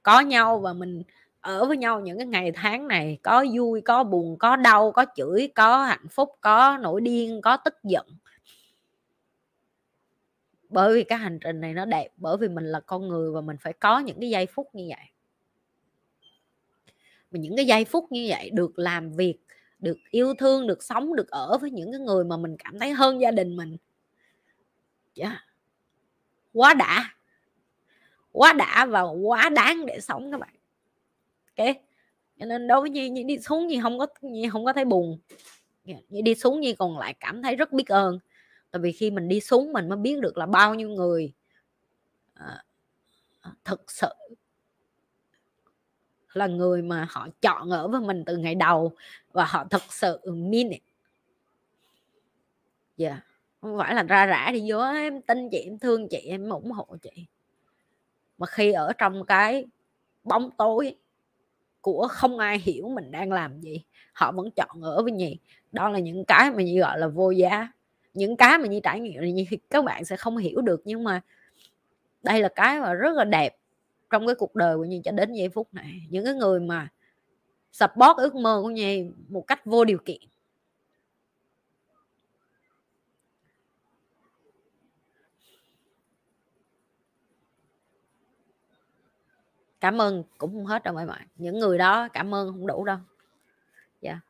[0.03, 1.03] có nhau và mình
[1.41, 5.05] ở với nhau những cái ngày tháng này, có vui, có buồn, có đau, có
[5.15, 8.07] chửi, có hạnh phúc, có nổi điên, có tức giận.
[10.69, 13.41] Bởi vì cái hành trình này nó đẹp, bởi vì mình là con người và
[13.41, 15.05] mình phải có những cái giây phút như vậy.
[17.31, 19.37] Mà những cái giây phút như vậy được làm việc
[19.85, 22.91] được yêu thương được sống được ở với những cái người mà mình cảm thấy
[22.91, 23.77] hơn gia đình mình.
[25.15, 25.37] Yeah.
[26.53, 27.13] Quá đã.
[28.31, 30.55] Quá đã và quá đáng để sống các bạn.
[31.57, 31.67] Ok.
[32.39, 34.85] Cho nên đối với nhi nhi đi xuống nhi không có nhi không có thấy
[34.85, 35.19] buồn.
[35.85, 38.19] Dạ, nhi đi xuống nhi còn lại cảm thấy rất biết ơn.
[38.71, 41.33] Tại vì khi mình đi xuống mình mới biết được là bao nhiêu người
[42.33, 42.45] ờ,
[43.41, 44.13] ờ, à, thực sự
[46.35, 48.91] là người mà họ chọn ở với mình từ ngày đầu
[49.31, 50.81] và họ thật sự mean it.
[52.97, 53.17] Yeah.
[53.61, 56.71] không phải là ra rã đi vô em tin chị, em thương chị, em ủng
[56.71, 57.25] hộ chị.
[58.37, 59.65] Mà khi ở trong cái
[60.23, 60.95] bóng tối
[61.81, 63.83] của không ai hiểu mình đang làm gì,
[64.13, 65.37] họ vẫn chọn ở với nhì
[65.71, 67.67] đó là những cái mà như gọi là vô giá.
[68.13, 71.21] Những cái mà như trải nghiệm thì các bạn sẽ không hiểu được, nhưng mà
[72.23, 73.55] đây là cái mà rất là đẹp
[74.09, 76.07] trong cái cuộc đời của nhi cho đến giây phút này.
[76.09, 76.87] Những cái người mà
[77.71, 80.21] support ước mơ của nhi một cách vô điều kiện.
[89.79, 91.27] Cảm ơn cũng không hết đâu mọi bạn.
[91.35, 92.97] Những người đó cảm ơn không đủ đâu
[94.01, 94.21] dạ yeah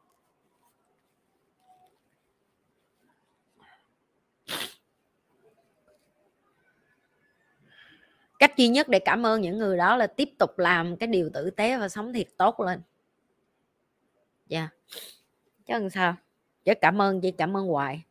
[8.40, 11.30] cách duy nhất để cảm ơn những người đó là tiếp tục làm cái điều
[11.34, 12.82] tử tế và sống thiệt tốt lên.
[14.48, 14.60] Dạ.
[14.60, 14.74] Yeah.
[15.68, 16.16] chứ làm sao?
[16.64, 18.04] Chứ cảm ơn chị cảm ơn hoài.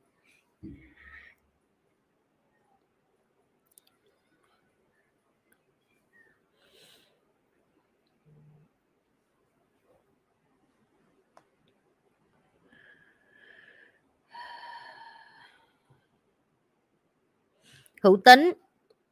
[18.03, 18.53] Hữu tính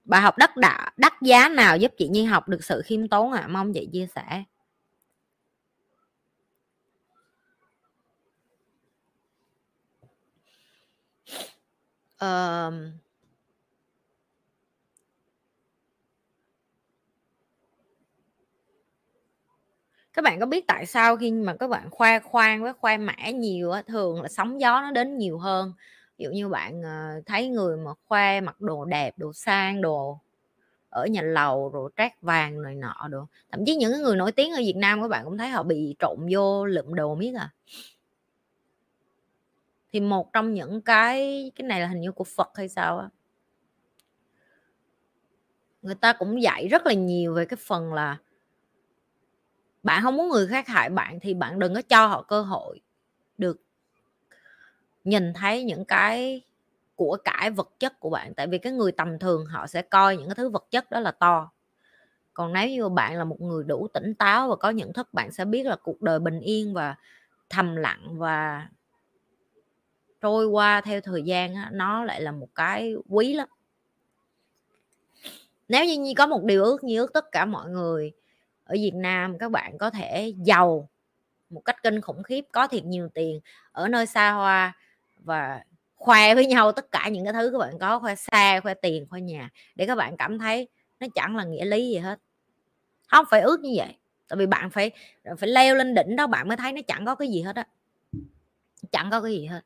[0.05, 3.33] bài học đắt đạ đắt giá nào giúp chị nhi học được sự khiêm tốn
[3.33, 3.41] ạ?
[3.41, 3.49] À?
[3.49, 4.45] mong chị chia sẻ.
[12.25, 12.75] Uh,
[20.13, 23.15] các bạn có biết tại sao khi mà các bạn khoe khoang với khoe mã
[23.35, 25.73] nhiều á, thường là sóng gió nó đến nhiều hơn?
[26.23, 30.19] Dụ như bạn ờ, thấy người mà khoe mặc đồ đẹp, đồ sang, đồ
[30.91, 34.53] ở nhà lầu rồi trát vàng này nọ đồ, thậm chí những người nổi tiếng
[34.53, 37.51] ở Việt Nam các bạn cũng thấy họ bị trộn vô lượm đồ miết à?
[39.93, 43.09] Thì một trong những cái cái này là hình như của Phật hay sao á?
[45.83, 48.17] Người ta cũng dạy rất là nhiều về cái phần là
[49.83, 52.81] bạn không muốn người khác hại bạn thì bạn đừng có cho họ cơ hội
[53.39, 53.61] được
[55.05, 56.43] nhìn thấy những cái
[56.97, 60.17] của cải vật chất của bạn tại vì cái người tầm thường họ sẽ coi
[60.17, 61.51] những cái thứ vật chất đó là to.
[62.35, 65.33] Còn nếu như bạn là một người đủ tỉnh táo và có nhận thức bạn
[65.33, 66.95] sẽ biết là cuộc đời bình yên và
[67.51, 68.69] thầm lặng và
[70.21, 73.49] trôi qua theo thời gian đó, nó lại là một cái quý lắm.
[75.69, 78.13] Nếu như Nhi có một điều ước như ước tất cả mọi người
[78.65, 80.89] ở Việt Nam các bạn có thể giàu
[81.51, 83.41] một cách kinh khủng khiếp có thiệt nhiều tiền
[83.73, 84.77] ở nơi xa hoa
[85.25, 85.63] và
[85.95, 89.07] khoe với nhau tất cả những cái thứ các bạn có, khoe xe khoe tiền,
[89.11, 90.69] khoe nhà, để các bạn cảm thấy
[91.01, 92.19] nó chẳng là nghĩa lý gì hết.
[93.09, 93.97] Không phải ước như vậy,
[94.29, 94.91] tại vì bạn phải
[95.39, 97.67] phải leo lên đỉnh đó bạn mới thấy nó chẳng có cái gì hết á.
[98.93, 99.61] Chẳng có cái gì hết.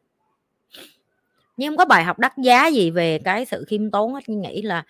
[1.56, 4.28] Nhưng không có bài học đắt giá gì về cái sự khiêm tốn hết.
[4.28, 4.84] Như nghĩ là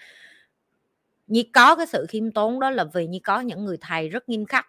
[1.27, 4.29] như có cái sự khiêm tốn đó là vì như có những người thầy rất
[4.29, 4.67] nghiêm khắc.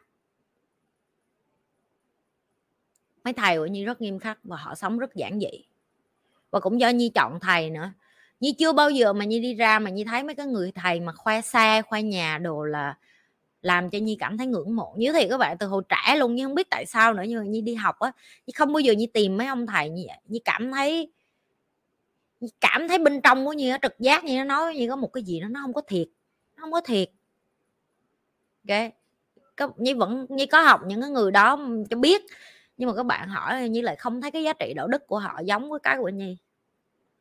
[3.23, 5.63] Mấy thầy của như rất nghiêm khắc và họ sống rất giản dị
[6.57, 7.91] và cũng do nhi chọn thầy nữa.
[8.39, 10.99] Nhi chưa bao giờ mà nhi đi ra mà nhi thấy mấy cái người thầy
[10.99, 12.97] mà khoe xe, khoe nhà đồ là
[13.61, 14.93] làm cho nhi cảm thấy ngưỡng mộ.
[14.97, 17.39] Như thì các bạn từ hồi trẻ luôn nhưng không biết tại sao nữa nhưng
[17.39, 18.11] mà nhi đi học á
[18.47, 20.17] nhi không bao giờ nhi tìm mấy ông thầy như vậy.
[20.25, 21.11] Nhi cảm thấy
[22.39, 24.95] nhi cảm thấy bên trong của nhi nó trực giác như nó nói như có
[24.95, 26.07] một cái gì đó nó không có thiệt
[26.55, 27.09] nó không có thiệt.
[28.69, 28.91] Ok?
[29.55, 32.21] Có, nhi vẫn nhi có học những cái người đó cho biết
[32.77, 35.19] nhưng mà các bạn hỏi như lại không thấy cái giá trị đạo đức của
[35.19, 36.37] họ giống với cái của nhi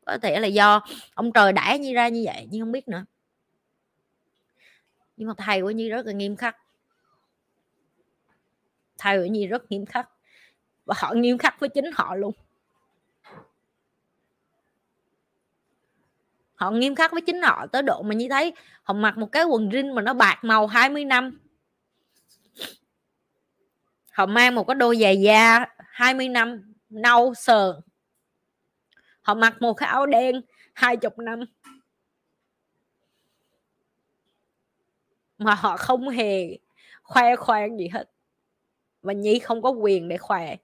[0.07, 0.81] có thể là do
[1.15, 3.05] ông trời đãi nhi ra như vậy, nhưng không biết nữa.
[5.17, 6.57] Nhưng mà thầy của nhi rất là nghiêm khắc.
[8.99, 10.09] Thầy của nhi rất nghiêm khắc.
[10.85, 12.33] Và họ nghiêm khắc với chính họ luôn.
[16.55, 18.53] Họ nghiêm khắc với chính họ tới độ mà như thấy
[18.83, 21.39] họ mặc một cái quần jean mà nó bạc màu 20 năm.
[24.13, 27.75] Họ mang một cái đôi giày da 20 năm, nâu, sờn
[29.27, 30.41] họ mặc một cái áo đen
[30.75, 31.41] hai chục năm.
[35.39, 36.59] Mà họ không hề
[37.03, 38.11] khoe khoang gì hết.
[39.03, 40.57] Và nhi không có quyền để khoe.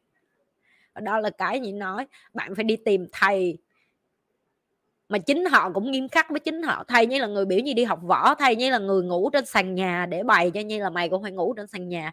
[0.95, 3.59] Đó là cái nhi nói, bạn phải đi tìm thầy.
[5.09, 6.85] Mà chính họ cũng nghiêm khắc với chính họ.
[6.89, 9.47] Thầy như là người biểu như đi học võ, thầy như là người ngủ trên
[9.47, 12.13] sàn nhà để bày cho như là mày cũng phải ngủ trên sàn nhà.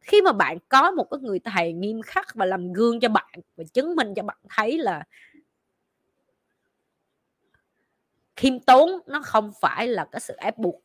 [0.00, 3.32] Khi mà bạn có một cái người thầy nghiêm khắc và làm gương cho bạn
[3.56, 5.04] và chứng minh cho bạn thấy là
[8.38, 10.82] khiêm tốn nó không phải là cái sự ép buộc.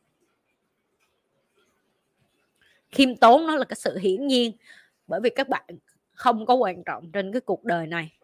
[2.90, 4.56] Khiêm tốn nó là cái sự hiển nhiên
[5.06, 5.64] bởi vì các bạn
[6.12, 8.18] không có quan trọng trên cái cuộc đời này.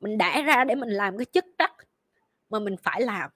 [0.00, 1.72] Mình đã ra để mình làm cái chức trách
[2.50, 3.30] mà mình phải làm.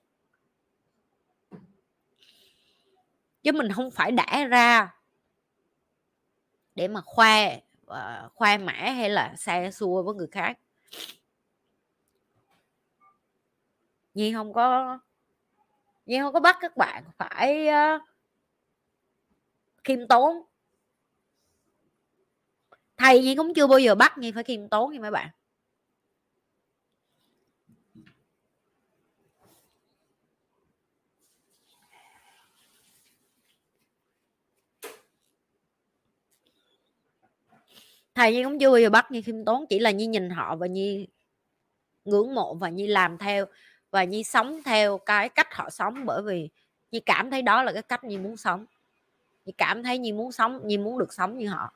[3.42, 4.94] Chứ mình không phải đã ra
[6.74, 10.58] để mà khoe uh, khoe mã hay là xe xua với người khác
[14.18, 14.98] nhi không có
[16.06, 18.02] nhi không có bắt các bạn phải uh,
[19.84, 20.42] khiêm tốn.
[22.96, 25.28] Thầy nhi cũng chưa bao giờ bắt nhi phải khiêm tốn nha mấy bạn.
[38.14, 40.56] Thầy nhi cũng chưa bao giờ bắt nhi khiêm tốn chỉ là nhi nhìn họ
[40.56, 41.06] và nhi
[42.04, 43.46] ngưỡng mộ và nhi làm theo
[43.90, 46.48] và nhi sống theo cái cách họ sống, bởi vì
[46.90, 48.66] nhi cảm thấy đó là cái cách nhi muốn sống.
[49.44, 51.72] Nhi cảm thấy nhi muốn sống, nhi muốn được sống như họ.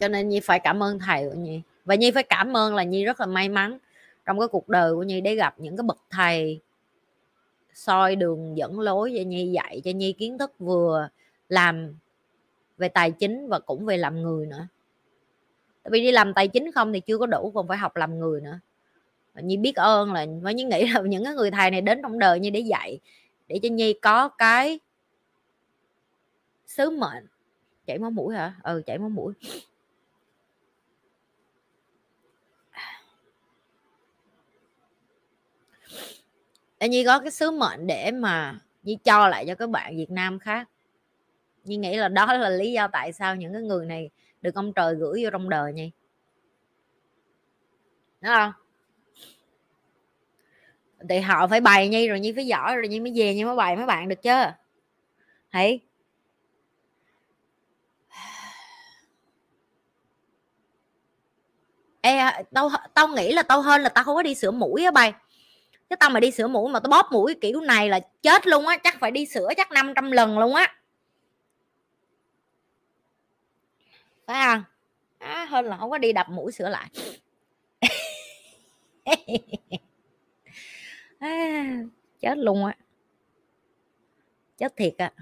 [0.00, 1.60] Cho nên nhi phải cảm ơn thầy của nhi.
[1.84, 3.78] Và nhi phải cảm ơn là nhi rất là may mắn
[4.24, 6.60] trong cái cuộc đời của nhi để gặp những cái bậc thầy
[7.74, 11.08] soi đường, dẫn lối cho nhi, dạy cho nhi kiến thức vừa
[11.48, 11.94] làm
[12.78, 14.66] về tài chính và cũng về làm người nữa.
[15.82, 18.18] Tại vì đi làm tài chính không thì chưa có đủ, còn phải học làm
[18.18, 18.60] người nữa.
[19.34, 22.02] Và nhi biết ơn là, và nhi nghĩ là những cái người thầy này đến
[22.02, 22.98] trong đời như để dạy,
[23.48, 24.80] để cho nhi có cái
[26.66, 27.26] sứ mệnh.
[27.86, 28.54] Chảy máu mũi hả?
[28.62, 29.34] Ừ chảy máu mũi.
[36.80, 40.10] Để nhi có cái sứ mệnh để mà nhi cho lại cho các bạn việt
[40.10, 40.68] nam khác.
[41.64, 44.10] Nhi nghĩ là đó là lý do tại sao những cái người này
[44.42, 45.90] được ông trời gửi vô trong đời nhi.
[48.20, 48.52] Đúng không?
[51.08, 53.56] Thì họ phải bày nhi rồi nhi phải giỏi rồi nhi mới về nhi mới
[53.56, 54.42] bày mấy bạn được chứ.
[55.52, 55.80] Thấy
[62.00, 62.18] Ê,
[62.52, 65.12] tao tao nghĩ là tao hơn là tao không có đi sửa mũi á bay
[65.90, 68.66] chứ tao mà đi sửa mũi mà tao bóp mũi kiểu này là chết luôn
[68.66, 70.74] á chắc phải đi sửa chắc 500 lần luôn á.
[74.26, 74.64] Phải không?
[75.18, 76.90] À, hơn là không có đi đập mũi sửa lại.
[81.20, 81.76] À,
[82.20, 82.76] chết luôn á.
[84.58, 85.12] Chết thiệt á.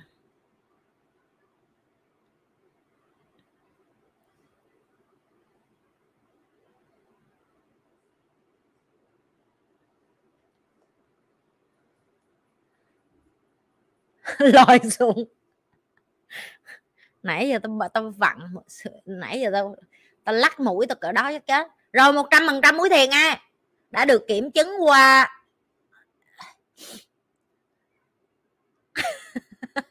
[14.39, 15.25] lòi xuống.
[17.23, 18.39] Nãy giờ tao tao vặn
[19.05, 19.77] nãy giờ tao
[20.25, 21.69] tao lắc mũi tao cỡ đó chắc chết.
[21.93, 23.43] Rồi một trăm phần trăm mũi thiền nha.
[23.91, 25.35] Đã được kiểm chứng qua.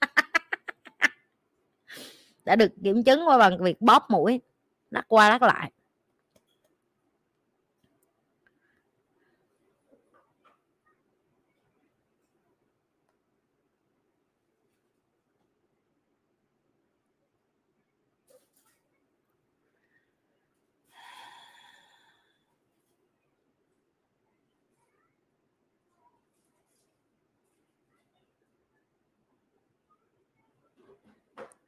[2.46, 4.42] Đã được kiểm chứng qua bằng việc bóp mũi.
[4.92, 5.72] Lắc qua lắc lại.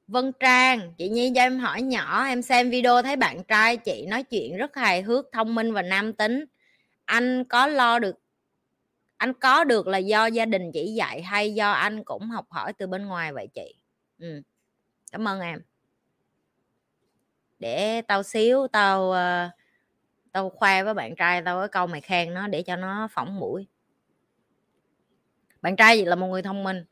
[0.09, 4.05] Vân Trang chị Nhi cho em hỏi nhỏ em xem video thấy bạn trai chị
[4.05, 6.45] nói chuyện rất hài hước thông minh và nam tính.
[7.05, 8.15] Anh có lo được
[9.17, 12.73] anh có được là do gia đình chỉ dạy hay do anh cũng học hỏi
[12.73, 13.75] từ bên ngoài vậy chị?
[14.19, 14.41] Ừ.
[15.11, 15.61] cảm ơn em.
[17.59, 19.49] Để tao xíu tao ờ,
[20.31, 23.39] tao khoe với bạn trai tao cái câu mày khen nó để cho nó phỏng
[23.39, 23.67] mũi.
[25.61, 26.85] Bạn trai gì là một người thông minh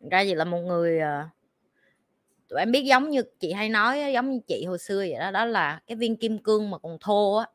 [0.00, 1.37] bạn trai gì là một người uh,
[2.48, 5.30] tụi em biết giống như chị hay nói giống như chị hồi xưa vậy đó
[5.30, 7.46] đó là cái viên kim cương mà còn thô á.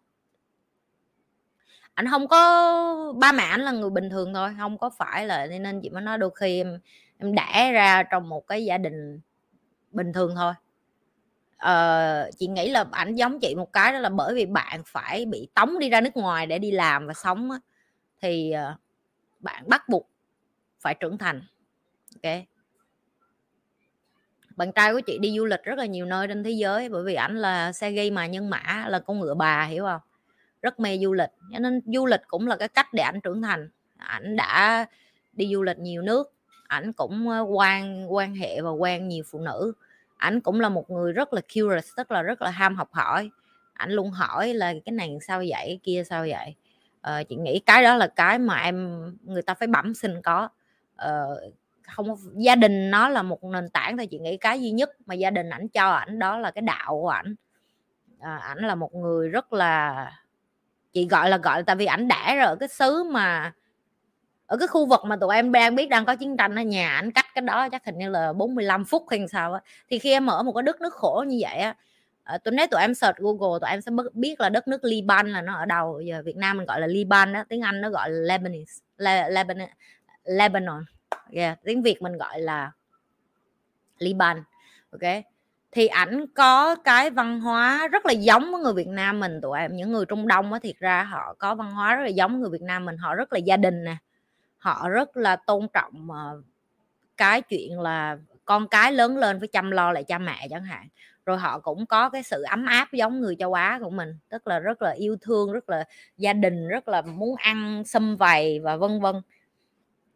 [1.94, 5.46] Anh không có ba mẹ anh là người bình thường thôi không có phải là
[5.46, 6.80] nên chị mới nói đôi khi em
[7.18, 9.20] em đẻ ra trong một cái gia đình
[9.92, 10.54] bình thường thôi.
[11.58, 15.26] Ờ, chị nghĩ là ảnh giống chị một cái đó là bởi vì bạn phải
[15.26, 17.60] bị tống đi ra nước ngoài để đi làm và sống á,
[18.22, 18.76] thì ờ,
[19.40, 20.10] bạn bắt buộc
[20.80, 21.42] phải trưởng thành
[22.24, 22.34] ok?
[24.56, 27.04] Bạn trai của chị đi du lịch rất là nhiều nơi trên thế giới bởi
[27.04, 30.02] vì ảnh là xe ghi mà nhân mã là con ngựa bà hiểu không?
[30.62, 33.42] Rất mê du lịch cho nên du lịch cũng là cái cách để ảnh trưởng
[33.42, 33.70] thành.
[33.98, 34.86] Ảnh đã
[35.34, 36.34] đi du lịch nhiều nước
[36.68, 37.28] ảnh cũng
[37.58, 39.74] quan quan hệ và quen nhiều phụ nữ.
[40.18, 43.30] Ảnh cũng là một người rất là curious tức là rất là ham học hỏi.
[43.74, 45.50] Ảnh luôn hỏi là cái này sao vậy?
[45.52, 46.56] Cái kia sao vậy?
[47.02, 50.50] Ờ, chị nghĩ cái đó là cái mà em người ta phải bẩm sinh có.
[50.96, 51.42] Ờ,
[51.88, 55.16] không gia đình nó là một nền tảng thôi chị nghĩ cái duy nhất mà
[55.16, 57.36] gia đình ảnh cho ảnh đó là cái đạo của ảnh.
[58.20, 60.12] À, ảnh là một người rất là
[60.94, 63.54] chị gọi là gọi là tại vì ảnh đã rồi ở cái xứ mà
[64.48, 66.96] ở cái khu vực mà tụi em đang biết đang có chiến tranh ở nhà
[66.96, 69.62] ảnh cách cái đó chắc hình như là 45 phút hay sao á.
[69.90, 71.76] Thì khi em ở một cái đất nước khổ như vậy á
[72.24, 75.30] À, tôi nói tụi em search google tụi em sẽ biết là đất nước liban
[75.30, 76.02] là nó ở đâu.
[76.02, 79.30] Giờ việt nam mình gọi là liban đó tiếng anh nó gọi là lebanese Le,
[80.24, 80.84] lebanon
[81.32, 81.60] yeah.
[81.64, 82.72] tiếng việt mình gọi là
[84.00, 84.44] liban,
[84.92, 85.24] ok
[85.74, 89.60] thì ảnh có cái văn hóa rất là giống với người Việt Nam mình, tụi
[89.60, 92.40] em, những người Trung Đông á, thiệt ra họ có văn hóa rất là giống
[92.42, 93.96] người Việt Nam mình, họ rất là gia đình nè,
[94.58, 96.42] họ rất là tôn trọng ờ,
[97.18, 100.88] cái chuyện là con cái lớn lên phải chăm lo lại cha mẹ chẳng hạn
[101.26, 104.48] rồi họ cũng có cái sự ấm áp giống người châu Á của mình, tức
[104.48, 105.84] là rất là yêu thương, rất là
[106.18, 109.16] gia đình, rất là muốn ăn xâm vầy và vân vân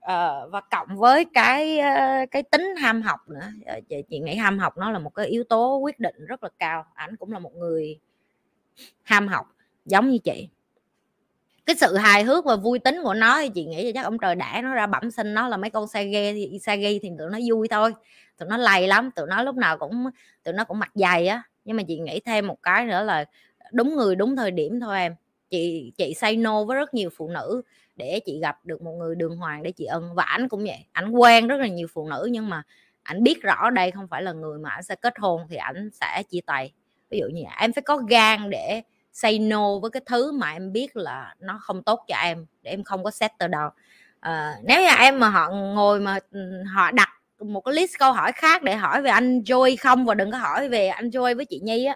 [0.07, 3.51] uh, và cộng với cái uh, cái tính ham học nữa.
[3.65, 6.43] Ờ, chị, chị nghĩ ham học nó là một cái yếu tố quyết định rất
[6.43, 6.85] là cao.
[6.93, 7.99] Ảnh cũng là một người
[9.03, 9.47] ham học
[9.85, 10.49] giống như chị.
[11.65, 14.17] Cái sự hài hước và vui tính của nó thì chị nghĩ là chắc ông
[14.19, 16.99] trời đã nó ra bẩm sinh nó là mấy con xe ghe xe ghe ghi
[16.99, 17.93] thì tụi nó vui thôi.
[18.37, 20.05] Tụi nó lầy lắm tụi nó lúc nào cũng
[20.43, 21.43] tụi nó cũng mặt dày á.
[21.65, 23.25] Nhưng mà chị nghĩ thêm một cái nữa là
[23.71, 25.15] đúng người đúng thời điểm thôi em.
[25.49, 27.61] Chị chị say no với rất nhiều phụ nữ
[27.97, 30.85] để chị gặp được một người đường hoàng để chị ân và ảnh cũng vậy
[30.91, 32.63] ảnh quen rất là nhiều phụ nữ nhưng mà
[33.03, 35.89] ảnh biết rõ đây không phải là người mà ảnh sẽ kết hôn thì ảnh
[36.01, 36.73] sẽ chia tay
[37.09, 38.81] ví dụ như em phải có gan để
[39.13, 42.71] say no với cái thứ mà em biết là nó không tốt cho em để
[42.71, 43.69] em không có set settle đầu.
[44.19, 48.13] à, nếu như em mà họ ngồi mà ừ, họ đặt một cái list câu
[48.13, 51.35] hỏi khác để hỏi về anh Joy không và đừng có hỏi về anh Joy
[51.35, 51.95] với chị Nhi á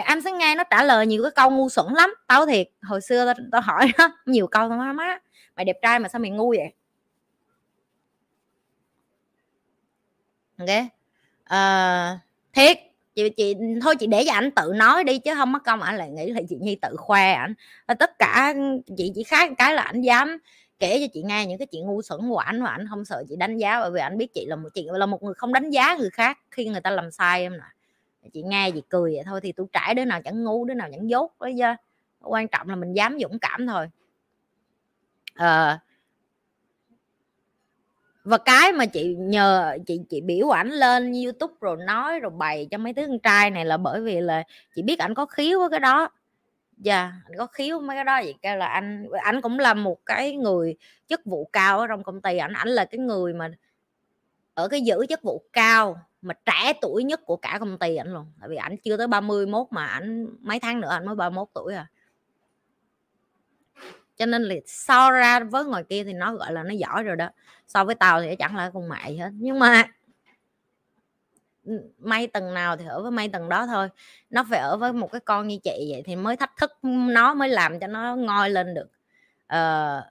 [0.00, 2.14] em sẽ nghe nó trả lời nhiều cái câu ngu xuẩn lắm.
[2.26, 5.18] Tao thiệt hồi xưa tao, tao hỏi nó nhiều câu tao má má
[5.56, 6.72] mày đẹp trai mà sao mày ngu vậy?
[10.58, 10.68] Ok.
[11.44, 12.18] À,
[12.52, 12.78] thiệt
[13.14, 15.96] chị chị thôi chị để cho anh tự nói đi chứ không mất công ảnh
[15.96, 17.54] lại nghĩ là chị nhi tự khoe ảnh.
[17.98, 18.54] Tất cả
[18.96, 20.38] chị chỉ khác cái là anh dám
[20.78, 23.24] kể cho chị nghe những cái chuyện ngu xuẩn của ảnh và ảnh không sợ
[23.28, 23.80] chị đánh giá.
[23.80, 26.10] Bởi vì anh biết chị là một chị là một người không đánh giá người
[26.10, 27.73] khác khi người ta làm sai em nè
[28.32, 30.88] chị nghe chị cười vậy thôi thì tôi trải đứa nào chẳng ngu đứa nào
[30.92, 31.84] chẳng dốt đó chứ.
[32.20, 33.90] Quan trọng là mình dám dũng cảm thôi.
[35.34, 35.80] À,
[38.24, 42.68] và cái mà chị nhờ chị chị biểu ảnh lên youtube rồi nói rồi bày
[42.70, 44.42] cho mấy đứa con trai này là bởi vì là
[44.74, 46.08] chị biết ảnh có khiếu với cái đó.
[46.78, 49.74] Dạ yeah, anh có khiếu mấy cái đó vậy kêu là anh anh cũng là
[49.74, 50.76] một cái người
[51.08, 52.36] chức vụ cao ở trong công ty.
[52.36, 53.52] Ảnh ảnh là cái người mà
[54.54, 58.12] ở cái giữ chức vụ cao mà trẻ tuổi nhất của cả công ty ảnh
[58.12, 61.48] luôn tại vì ảnh chưa tới 31 mà ảnh mấy tháng nữa anh mới 31
[61.54, 61.86] tuổi à.
[64.16, 67.16] Cho nên là so ra với ngoài kia thì nó gọi là nó giỏi rồi
[67.16, 67.28] đó
[67.66, 69.30] so với tao thì chẳng là con mẹ hết.
[69.32, 69.84] Nhưng mà
[71.98, 73.88] may tầng nào thì ở với may tầng đó thôi.
[74.30, 77.34] Nó phải ở với một cái con như chị vậy thì mới thách thức nó
[77.34, 78.90] mới làm cho nó ngoi lên được.
[79.46, 80.02] Ờ,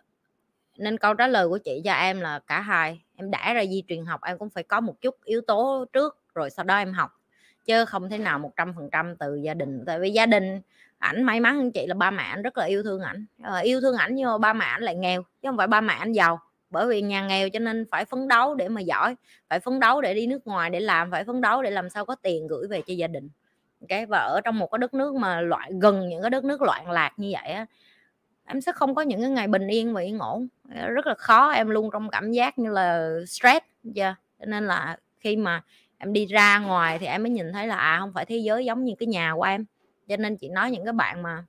[0.78, 3.02] nên câu trả lời của chị cho em là cả hai
[3.32, 6.50] đã ra di truyền học em cũng phải có một chút yếu tố trước rồi
[6.50, 7.12] sau đó em học.
[7.66, 10.62] Chứ không thể nào một trăm phần trăm từ gia đình tại vì gia đình
[10.98, 13.26] ảnh may mắn chị là ba mẹ anh rất là yêu thương ảnh.
[13.42, 15.82] À, yêu thương ảnh nhưng mà ba mẹ anh lại nghèo chứ không phải ba
[15.82, 16.40] mẹ anh giàu.
[16.70, 19.16] Bởi vì nhà nghèo cho nên phải phấn đấu để mà giỏi
[19.50, 22.06] phải phấn đấu để đi nước ngoài để làm phải phấn đấu để làm sao
[22.06, 23.30] có tiền gửi về cho gia đình.
[23.88, 26.62] Cái và ở trong một cái đất nước mà loại gần những cái đất nước
[26.62, 27.66] loạn lạc như vậy á
[28.46, 30.48] em sẽ không có những cái ngày bình yên và yên ổn.
[30.76, 33.66] Ờ, rất là khó em luôn trong cảm giác như là stress,
[33.96, 34.16] yeah.
[34.40, 35.64] cho nên là khi mà
[35.98, 38.66] em đi ra ngoài thì em mới nhìn thấy là à không phải thế giới
[38.66, 39.66] giống như cái nhà của em.
[40.08, 41.46] Cho nên chị nói những cái bạn mà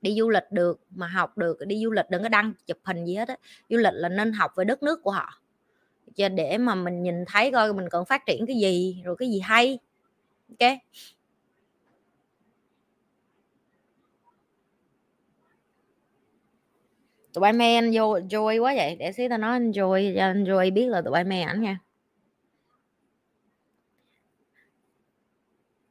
[0.00, 3.04] đi du lịch được, mà học được, đi du lịch đừng có đăng chụp hình
[3.04, 3.36] gì hết á.
[3.68, 5.40] Du lịch là nên học về đất nước của họ.
[6.16, 9.30] Cho để mà mình nhìn thấy coi mình cần phát triển cái gì, rồi cái
[9.30, 9.78] gì hay
[10.48, 10.78] ok
[17.34, 18.96] tụi bay mê anh vô, joy quá vậy.
[18.96, 21.62] Để xíu tao nói anh joy, cho anh joy biết là tụi bay mê ảnh
[21.62, 21.78] nha.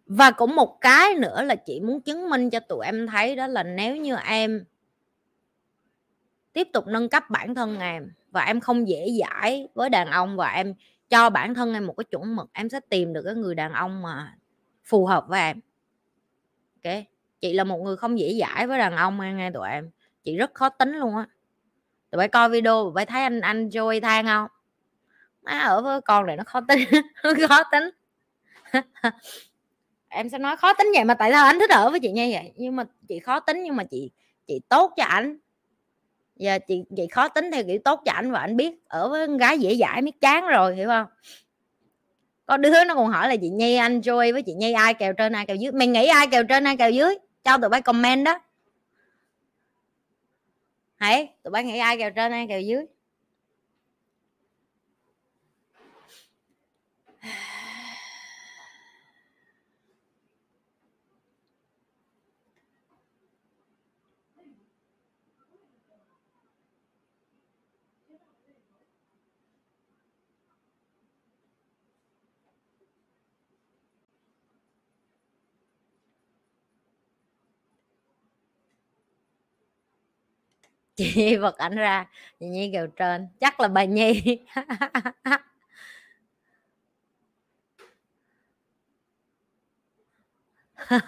[0.06, 3.48] Và cũng một cái nữa là chị muốn chứng minh cho tụi em thấy đó
[3.48, 4.66] là nếu như em
[6.54, 10.38] tiếp tục nâng cấp bản thân em và em không dễ dãi với đàn ông
[10.38, 10.74] và em
[11.10, 13.74] cho bản thân em một cái chuẩn mực, em sẽ tìm được cái người đàn
[13.74, 14.36] ông mà
[14.84, 15.60] phù hợp với em.
[16.84, 16.94] Ok?
[17.42, 19.90] Chị là một người không dễ dãi với đàn ông nghe tụi em
[20.24, 21.26] chị rất khó tính luôn á.
[22.12, 24.48] Tụi bay coi video, tụi bay thấy anh anh Joey than không?
[25.42, 26.80] Má ở với con này nó khó tính
[27.50, 27.90] khó tính.
[30.10, 32.30] Em sẽ nói khó tính vậy mà tại sao anh thích ở với chị như
[32.34, 32.54] vậy?
[32.56, 34.12] Nhưng mà chị khó tính, nhưng mà chị
[34.48, 35.38] chị tốt cho anh
[36.36, 39.28] giờ chị chị khó tính theo kiểu tốt cho anh và anh biết ở với
[39.28, 41.06] con gái dễ dãi biết chán rồi, hiểu không?
[42.46, 45.14] Có đứa nó còn hỏi là chị nhi, anh joy với chị nhi ai kèo
[45.14, 45.72] trên, ai kèo dưới?
[45.72, 47.16] Mày nghĩ ai kèo trên, ai kèo dưới?
[47.44, 48.40] Cho tụi bay comment đó
[51.04, 52.86] hãy tụi bay nghĩ ai kèo trên ai kèo dưới?
[80.96, 82.06] Chị vật ảnh ra
[82.40, 84.38] chị nhi kêu trên chắc là bà nhi.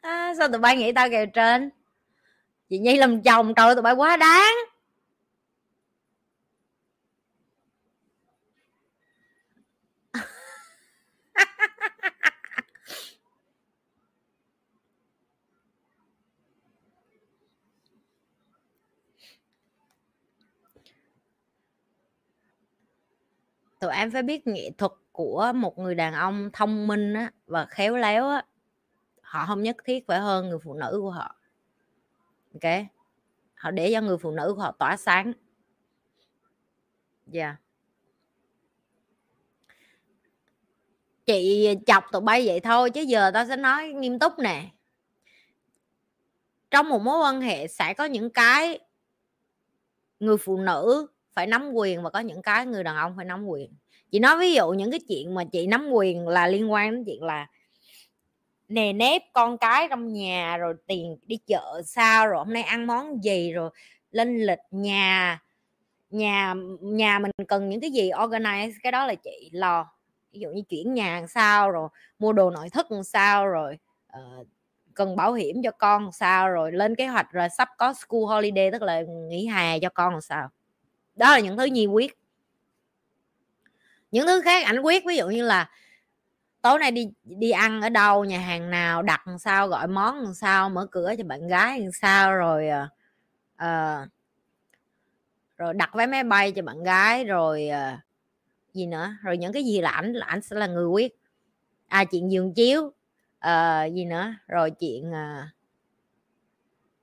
[0.00, 1.70] À, sao tụi bay nghĩ tao kêu trên?
[2.70, 4.54] Chị nhi làm chồng trời tụi bay quá đáng.
[23.86, 27.66] Tụi em phải biết nghệ thuật của một người đàn ông thông minh á, và
[27.66, 28.44] khéo léo á
[29.22, 31.36] họ không nhất thiết phải hơn người phụ nữ của họ.
[32.54, 32.72] Ok?
[33.54, 35.32] Họ để cho người phụ nữ của họ tỏa sáng.
[37.26, 37.46] Dạ.
[37.46, 37.60] Yeah.
[41.26, 44.70] chị chọc tụi bay vậy thôi chứ giờ tao sẽ nói nghiêm túc nè.
[46.70, 48.78] Trong một mối quan hệ sẽ có những cái
[50.20, 51.06] người phụ nữ
[51.36, 53.70] phải nắm quyền và có những cái người đàn ông phải nắm quyền.
[54.10, 57.04] Chị nói ví dụ những cái chuyện mà chị nắm quyền là liên quan đến
[57.04, 57.46] chuyện là
[58.68, 62.86] nề nếp con cái trong nhà rồi tiền đi chợ sao rồi hôm nay ăn
[62.86, 63.70] món gì rồi
[64.10, 65.38] lên lịch nhà
[66.10, 69.90] nhà nhà mình cần những cái gì organize cái đó là chị lo.
[70.32, 73.78] Ví dụ như chuyển nhà sao rồi mua đồ nội thất làm sao rồi
[74.16, 74.46] uh,
[74.94, 78.70] cần bảo hiểm cho con sao rồi lên kế hoạch rồi sắp có school holiday
[78.70, 80.48] tức là nghỉ hè cho con làm sao
[81.16, 82.18] đó là những thứ nhi quyết.
[84.10, 85.70] Những thứ khác ảnh quyết ví dụ như là
[86.62, 90.20] tối nay đi đi ăn ở đâu nhà hàng nào đặt làm sao gọi món
[90.20, 92.68] làm sao mở cửa cho bạn gái làm sao rồi
[93.54, 94.08] uh,
[95.56, 97.98] rồi đặt vé máy bay cho bạn gái rồi uh,
[98.74, 101.16] gì nữa rồi những cái gì là ảnh là ảnh sẽ là người quyết.
[101.88, 102.82] À chuyện giường chiếu
[103.46, 105.55] uh, gì nữa rồi chuyện uh,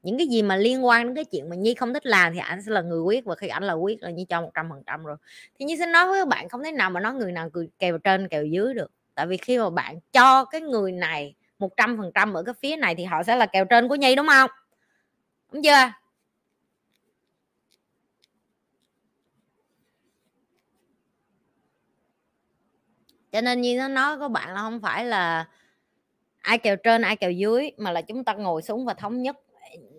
[0.04, 2.39] những cái gì mà liên quan đến cái chuyện mà nhi không thích làm thì
[2.39, 4.70] anh sẽ là người quyết, và khi anh là quyết là nhi cho một trăm
[4.70, 5.18] phần trăm rồi.
[5.60, 7.49] Thì nhi sẽ nói với các bạn không thể nào mà nói người nào
[7.80, 8.91] kèo trên kèo dưới được.
[9.16, 12.54] Tại vì khi mà bạn cho cái người này một trăm phần trăm ở cái
[12.60, 14.49] phía này thì họ sẽ là kèo trên của nhi, đúng không?
[15.51, 15.91] Đúng chưa?
[23.32, 25.47] Cho nên như nó nói các bạn là không phải là
[26.41, 29.38] ai kèo trên, ai kèo dưới, mà là chúng ta ngồi xuống và thống nhất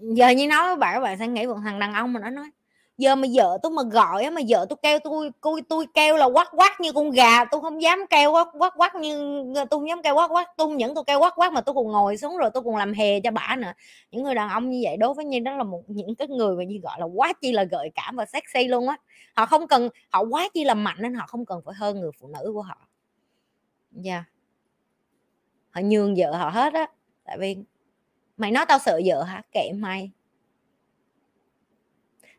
[0.01, 2.31] giờ như nói với bạn các bạn sẽ nghĩ một thằng đàn ông mà nó
[2.31, 2.51] nói,
[2.99, 6.27] giờ mà vợ tôi mà gọi mà vợ tôi kêu tôi tôi tôi kêu là
[6.27, 9.89] quát quát như con gà tôi không dám kêu quát quát quát như tôi không
[9.89, 12.17] dám kêu quát quát tôi không những tôi kêu quát quát mà tôi còn ngồi
[12.17, 13.73] xuống rồi tôi còn làm hề cho bả nữa.
[14.11, 16.57] Những người đàn ông như vậy đối với như đó là một, những cái người
[16.57, 18.97] mà như gọi là quá chi là gợi cảm và sexy luôn á.
[19.37, 22.11] Họ không cần, họ quá chi là mạnh nên họ không cần phải hơn người
[22.21, 22.89] phụ nữ của họ.
[23.91, 24.25] Dạ yeah.
[25.71, 26.87] họ nhường vợ họ hết á,
[27.25, 27.57] tại vì
[28.37, 29.43] mày nói tao sợ vợ hả?
[29.53, 30.11] Kệ mày.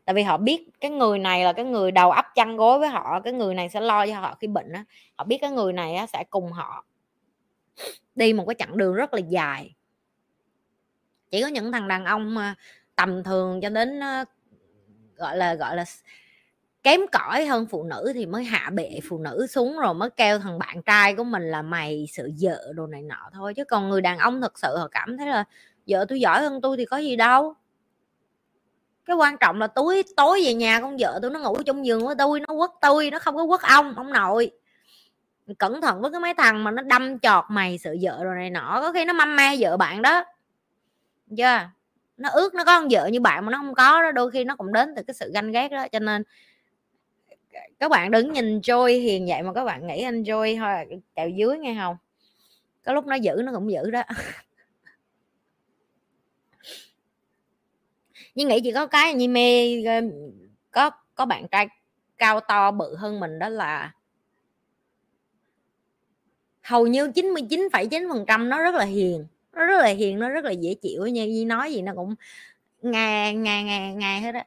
[0.04, 2.88] Tại vì họ biết cái người này là cái người đầu ấp chăn gối với
[2.88, 4.84] họ cái người này sẽ lo cho họ khi bệnh á.
[5.16, 6.84] Họ biết cái người này á, sẽ cùng họ
[8.14, 9.74] đi một cái chặng đường rất là dài.
[11.30, 12.54] Chỉ có những thằng đàn ông à,
[12.96, 14.24] tầm thường cho đến à,
[15.16, 15.84] gọi là gọi là
[16.82, 20.38] kém cỏi hơn phụ nữ thì mới hạ bệ phụ nữ xuống rồi mới kêu
[20.38, 23.54] thằng bạn trai của mình là mày sợ vợ đồ này nọ thôi.
[23.54, 25.44] Chứ còn người đàn ông thật sự họ cảm thấy là
[25.86, 27.54] vợ tôi giỏi hơn tôi thì có gì đâu.
[29.04, 32.00] Cái quan trọng là tối tối về nhà con vợ tôi nó ngủ trong giường
[32.00, 34.50] của tôi nó quất tôi nó không có quất ông ông nội.
[35.58, 38.50] Cẩn thận với cái mấy thằng mà nó đâm chọt mày, sợ vợ rồi này
[38.50, 40.24] nọ, có khi nó mâm me vợ bạn đó.
[41.36, 41.60] Chưa?
[42.16, 44.44] Nó ước nó có con vợ như bạn mà nó không có đó, đôi khi
[44.44, 46.22] nó cũng đến từ cái sự ganh ghét đó, cho nên
[47.78, 51.28] các bạn đừng nhìn trôi hiền vậy mà các bạn nghĩ anh trôi thôi, kẹo
[51.28, 51.96] dưới nghe không?
[52.84, 54.02] Có lúc nó giữ nó cũng giữ đó.
[58.36, 60.00] nhưng nghĩ chỉ có cái như mê ờ,
[60.70, 61.68] có có bạn trai
[62.18, 63.92] cao to bự hơn mình đó là
[66.62, 70.44] hầu như 99,9 phần trăm nó rất là hiền nó rất là hiền nó rất
[70.44, 72.14] là dễ chịu như, nhi nói gì nó cũng
[72.82, 74.46] nghe nghe nghe nghe hết á.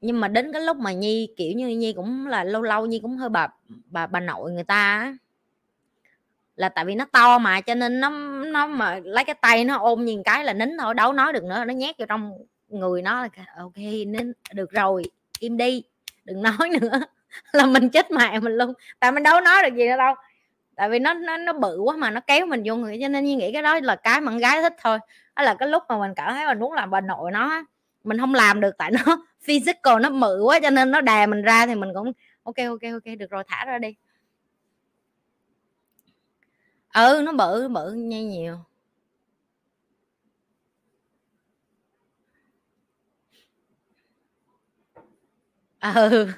[0.00, 2.98] Nhưng mà đến cái lúc mà nhi kiểu như nhi cũng là lâu lâu nhi
[2.98, 3.48] cũng hơi bà
[3.90, 5.16] bà bà nội người ta á
[6.58, 8.10] là tại vì nó to mà, cho nên nó
[8.46, 11.44] nó mà lấy cái tay nó ôm nhìn cái là nín thôi, đâu nói được
[11.44, 12.32] nữa, nó nhét vào trong
[12.68, 13.28] người nó là
[13.58, 15.02] ok nên được rồi,
[15.38, 15.82] im đi,
[16.24, 17.00] đừng nói nữa.
[17.52, 20.14] Là mình chết mẹ mình luôn, tại mình đâu nói được gì nữa đâu.
[20.76, 23.24] Tại vì nó nó nó bự quá mà, nó kéo mình vô người, cho nên
[23.24, 24.98] như nghĩ cái đó là cái mà con gái thích thôi.
[25.36, 27.64] Đó là cái lúc mà mình cảm thấy mình muốn làm bà nội nó
[28.04, 29.00] mình không làm được tại nó
[29.42, 32.92] physical nó mự quá, cho nên nó đè mình ra thì mình cũng, ok ok
[32.92, 33.94] ok, được rồi, thả ra đi
[36.98, 38.58] ừ nó bự bự nhây nhiều.
[45.80, 46.28] Ừ.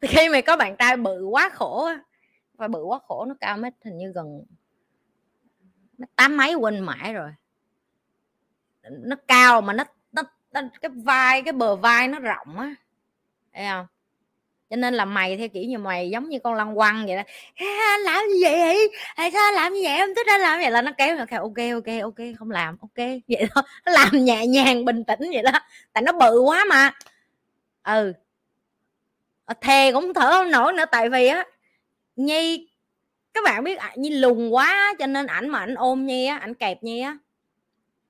[0.00, 1.90] Thì khi mày có bạn trai bự quá khổ
[2.54, 4.44] và bự quá khổ nó cao mét hình như gần
[6.16, 7.30] tám mấy quên mãi rồi.
[8.82, 10.22] Nó cao mà nó, nó,
[10.52, 12.74] nó cái vai cái bờ vai nó rộng á
[13.52, 13.86] thấy không?
[14.70, 17.22] Cho nên là mày theo kiểu như mày giống như con lăng quăng vậy đó.
[18.04, 18.90] Làm như vậy?
[19.16, 19.96] Tại sao làm như vậy?
[19.96, 20.70] Em thích ra làm vậy.
[20.70, 22.96] Là nó kéo là ok ok ok, không làm, ok.
[23.28, 25.50] Vậy thôi nó làm nhẹ nhàng, bình tĩnh vậy đó.
[25.92, 26.90] Tại nó bự quá mà.
[27.84, 28.12] Ừ.
[29.44, 31.44] Ờ, thề cũng thở không nổi nữa, tại vì á,
[32.16, 32.68] nhi,
[33.34, 36.38] các bạn biết à, nhi lùn quá, cho nên ảnh mà ảnh ôm nhi á,
[36.38, 37.18] ảnh kẹp nhi á,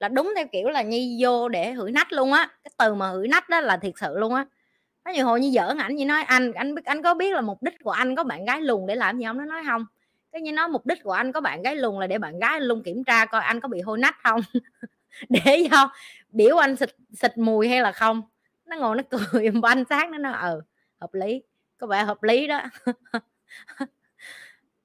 [0.01, 2.49] là đúng theo kiểu là nhi vô để hửi nách luôn á.
[2.65, 4.45] Cái từ mà hửi nách đó là thiệt sự luôn á
[5.11, 7.41] nó nhiều hồi như giỡn, ảnh như nói, anh anh biết, anh có biết là
[7.41, 9.39] mục đích của anh có bạn gái lùn để làm gì không?
[9.39, 9.87] Nó nói, không.
[10.33, 12.61] Cái như nói, mục đích của anh có bạn gái lùn là để bạn gái
[12.61, 14.41] luôn kiểm tra coi anh có bị hôi nách không?
[15.29, 15.89] Để cho
[16.31, 18.23] biểu anh xịt xịt mùi hay là không?
[18.67, 20.61] Nó ngồi, nó cười anh sát, nó nói ờ
[21.01, 21.43] hợp lý,
[21.79, 22.63] có vẻ hợp lý đó.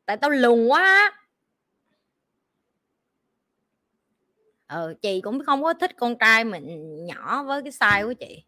[0.06, 1.12] Tại tao lùn quá
[4.68, 8.44] ờ chị cũng không có thích con trai mình nhỏ với cái size của chị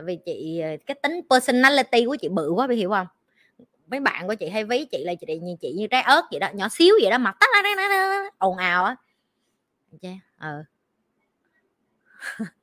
[0.00, 3.06] tại vì chị ờ, cái tính personality của chị bự quá bị hiểu không?
[3.86, 6.40] Mấy bạn của chị hay ví chị là chị như chị như trái ớt vậy
[6.40, 7.46] đó, nhỏ xíu vậy đó mặt tắt
[8.38, 8.96] ồn ào á.
[10.38, 10.64] Ờ.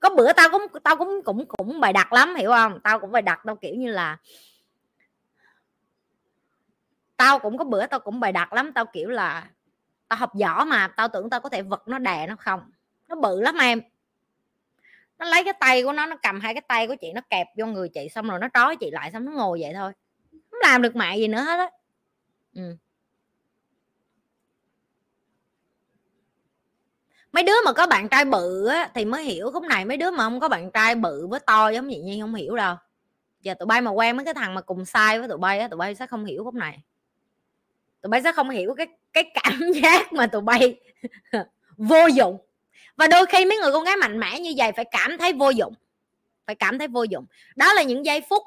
[0.00, 2.80] Có bữa tao cũng tao cũng cũng cũng bài đặt lắm, hiểu không?
[2.84, 4.16] Tao cũng bài đặt tao kiểu như là
[7.16, 9.48] tao cũng có bữa tao cũng bài đặt lắm, tao kiểu là
[10.08, 12.60] tao học võ mà, tao tưởng tao có thể vật nó đè nó không.
[13.08, 13.80] Nó bự lắm em
[15.18, 17.46] nó lấy cái tay của nó nó cầm hai cái tay của chị, nó kẹp
[17.58, 19.92] vô người chị xong rồi nó trói chị lại xong nó ngồi vậy thôi.
[20.50, 21.70] Không làm được mẹ gì nữa hết á.
[22.54, 22.76] Ừ.
[27.34, 30.10] mấy đứa mà có bạn trai bự á thì mới hiểu, khúc này mấy đứa
[30.10, 32.76] mà không có bạn trai bự với to giống vậy nhi không hiểu đâu.
[33.40, 35.68] Giờ tụi bay mà quen mấy cái thằng mà cùng sai với tụi bay á,
[35.68, 36.78] tụi bay sẽ không hiểu khúc này.
[38.02, 40.80] Tụi bay sẽ không hiểu cái cái cảm giác mà tụi bay
[41.76, 42.38] vô dụng
[42.96, 45.50] và đôi khi mấy người con gái mạnh mẽ như vậy phải cảm thấy vô
[45.50, 45.74] dụng.
[46.46, 47.26] Phải cảm thấy vô dụng.
[47.56, 48.42] Đó là những giây phút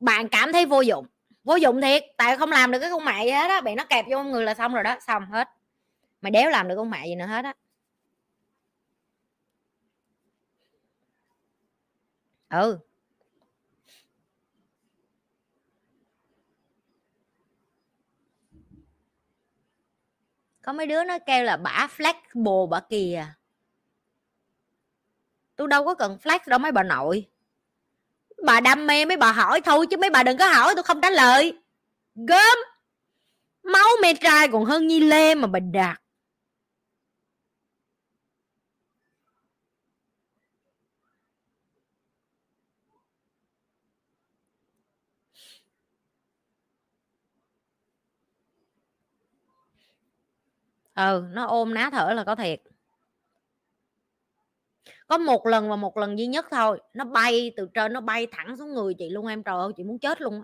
[0.00, 1.06] bạn cảm thấy vô dụng.
[1.44, 3.84] Vô dụng thiệt, tại không làm được cái con mẹ gì hết á, bị nó
[3.84, 5.48] kẹp vô người là xong rồi đó, xong hết.
[6.20, 7.54] Mày đéo làm được con mẹ gì nữa hết á.
[12.48, 12.78] Ừ.
[20.62, 23.26] Có mấy đứa nó kêu là bả flexible, bả kìa
[25.58, 27.26] tôi đâu có cần flex đâu mấy bà nội.
[28.44, 31.00] Bà đam mê mấy bà hỏi thôi chứ mấy bà đừng có hỏi, tôi không
[31.00, 31.58] trả lời.
[32.14, 32.58] Gớm.
[33.62, 36.00] Máu mê trai còn hơn nhi lê mà bà đạt.
[50.94, 52.60] Ừ nó ôm ná thở là có thiệt
[55.08, 58.26] có một lần và một lần duy nhất thôi nó bay từ trên nó bay
[58.30, 60.42] thẳng xuống người chị luôn em trời ơi chị muốn chết luôn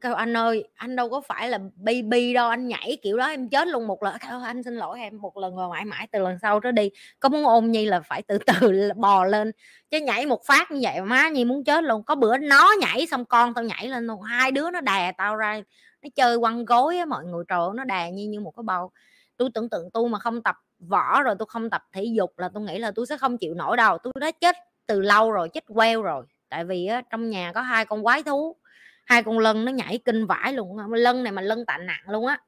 [0.00, 3.48] kêu anh ơi anh đâu có phải là baby đâu anh nhảy kiểu đó em
[3.48, 3.86] chết luôn.
[3.86, 5.20] Một lần kêu anh xin lỗi em.
[5.20, 6.90] Một lần rồi mãi mãi từ lần sau đó đi
[7.20, 9.52] có muốn ôm nhi là phải từ từ bò lên
[9.90, 12.02] chứ nhảy một phát như vậy má nhi muốn chết luôn.
[12.02, 15.36] Có bữa nó nhảy xong con tao nhảy lên luôn hai đứa nó đè tao
[15.36, 15.60] ra
[16.02, 18.62] nó chơi quăng gối á mọi người trời ơi, nó đè như như một cái
[18.62, 18.90] bầu
[19.38, 22.48] tôi tưởng tượng tôi mà không tập võ rồi tôi không tập thể dục là
[22.54, 23.98] tôi nghĩ là tôi sẽ không chịu nổi đâu.
[23.98, 24.56] Tôi đã chết
[24.86, 26.24] từ lâu rồi chết queo rồi.
[26.48, 28.56] Tại vì á, trong nhà có hai con quái thú
[29.04, 32.26] hai con lân nó nhảy kinh vãi luôn lân này mà lân tạ nặng luôn
[32.26, 32.40] á.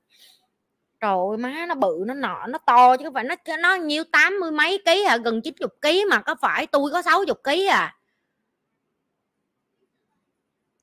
[1.01, 4.05] Trời ơi má nó bự nó nọ nó to chứ không phải nó nó nhiêu
[4.05, 7.67] tám mươi mấy ký à gần 90 ký mà có phải tôi có 60 ký
[7.67, 7.97] à.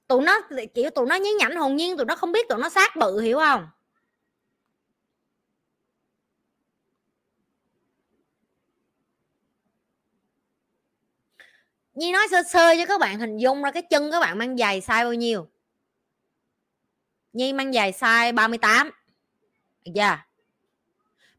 [0.08, 0.42] Tụi nó
[0.74, 3.20] kiểu tụi nó nhí nhảnh hồn nhiên tụi nó không biết tụi nó sát bự
[3.20, 3.68] hiểu không?
[11.98, 14.58] Nhi nói sơ sơ cho các bạn hình dung ra cái chân các bạn mang
[14.58, 15.48] giày size bao nhiêu.
[17.34, 18.92] Nhi mang giày size 38
[19.86, 20.18] Được chưa?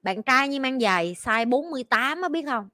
[0.03, 2.69] Bạn trai Nhi mang giày size 48 á, biết không?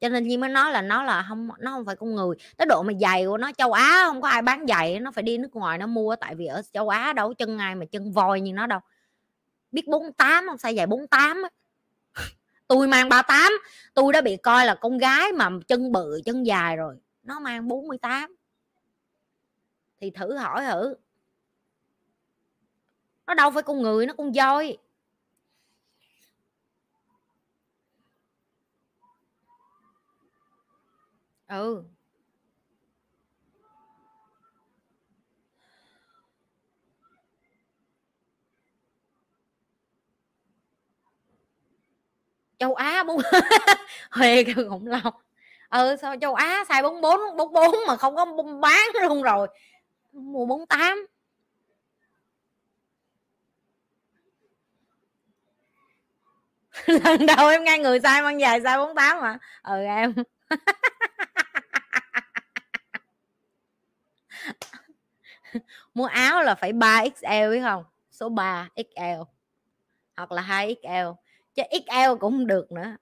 [0.00, 2.36] Cho nên Nhi mới nói là nó là không, nó không phải con người.
[2.56, 5.22] Tới độ mà giày của nó châu Á, không có ai bán giày, nó phải
[5.22, 8.12] đi nước ngoài nó mua, tại vì ở châu Á đâu chân ai mà chân
[8.12, 8.80] voi như nó đâu.
[9.72, 10.58] Biết 48 không?
[10.58, 11.48] Sai giày 48 á
[12.66, 13.52] tôi mang 38
[13.94, 16.96] tôi đã bị coi là con gái mà chân bự, chân dài rồi.
[17.22, 18.36] Nó mang 48
[20.00, 20.94] thì thử hỏi thử.
[23.26, 24.78] Nó đâu phải con người, nó con voi.
[31.48, 31.84] Ừ.
[42.58, 43.20] châu Á bốn
[44.10, 45.14] huề kêu khủng long.
[45.70, 48.24] Ừ sao châu Á xài 44 44 mà không có
[48.60, 49.48] bán luôn rồi.
[50.12, 51.06] Mua 48
[56.86, 59.38] lần đầu em nghe người sai mang dài size 48 mà.
[59.62, 60.14] Ừ em.
[65.94, 67.84] Mua áo là phải 3XL biết không?
[68.10, 69.22] Số 3 XL
[70.16, 71.14] hoặc là 2XL
[71.54, 72.96] chứ XL cũng được nữa.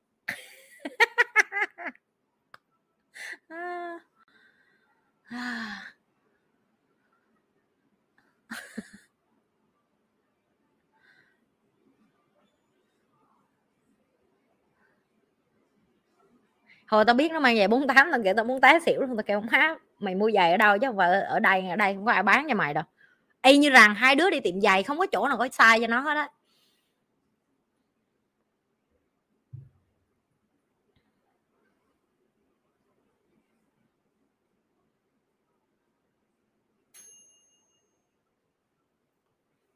[16.86, 19.22] Hồi tao biết nó mang giày 48 tao kêu tao muốn té xỉu luôn tao
[19.22, 22.04] kêu má mày mua giày ở đâu chứ không phải ở đây ở đây không
[22.04, 22.84] có ai bán cho mày đâu.
[23.42, 25.86] Y như rằng hai đứa đi tiệm giày không có chỗ nào có size cho
[25.86, 26.28] nó hết á.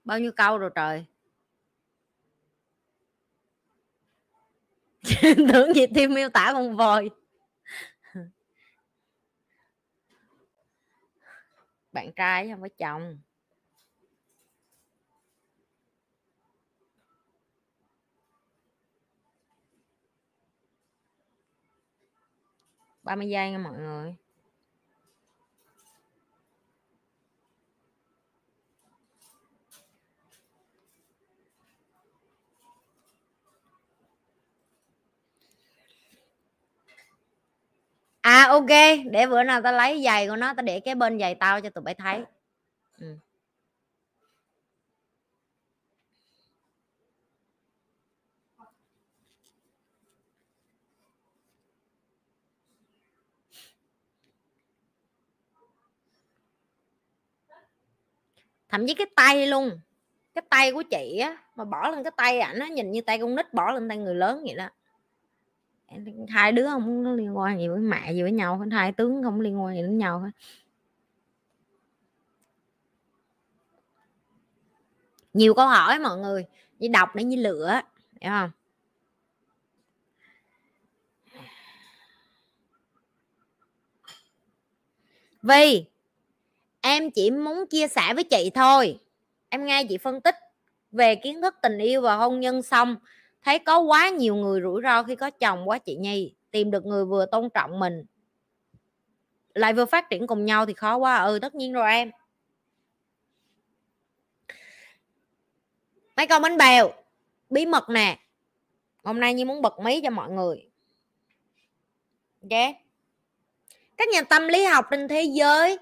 [0.07, 1.05] Bao nhiêu câu rồi trời?
[5.53, 7.11] Tưởng gì thêm miêu tả con voi.
[11.93, 13.19] Bạn trai không phải chồng.
[23.03, 24.17] Ba mươi giây nha mọi người.
[38.49, 38.71] Ok
[39.11, 41.71] để bữa nào tao lấy giày của nó tao để cái bên giày tao cho
[41.71, 42.21] tụi bay thấy
[43.01, 43.17] ừ.
[58.69, 59.81] thậm chí cái tay luôn
[60.35, 63.19] cái tay của chị á mà bỏ lên cái tay ảnh nó nhìn như tay
[63.19, 64.69] con nít bỏ lên tay người lớn vậy đó
[66.29, 69.41] hai đứa không có liên quan gì với mẹ gì với nhau hai tướng không
[69.41, 70.31] liên quan gì đến nhau hết.
[75.35, 76.47] Nhiều câu hỏi mọi người,
[76.79, 77.81] như đọc để như lửa
[78.21, 78.51] hiểu không?
[85.43, 85.85] Vì
[86.81, 88.99] em chỉ muốn chia sẻ với chị thôi.
[89.49, 90.35] Em nghe chị phân tích
[90.93, 92.97] về kiến thức tình yêu và hôn nhân xong
[93.47, 96.87] thấy có quá nhiều người rủi ro khi có chồng quá chị nhi, tìm được
[96.87, 98.05] người vừa tôn trọng mình.
[99.55, 102.11] Lại vừa phát triển cùng nhau thì khó quá ừ tất nhiên rồi em.
[106.17, 106.93] Mấy con bánh bèo,
[107.51, 108.19] bí mật nè.
[109.05, 110.69] Hôm nay như muốn bật mí cho mọi người.
[112.43, 112.75] Ok.
[113.97, 115.79] Các nhà tâm lý học trên thế giới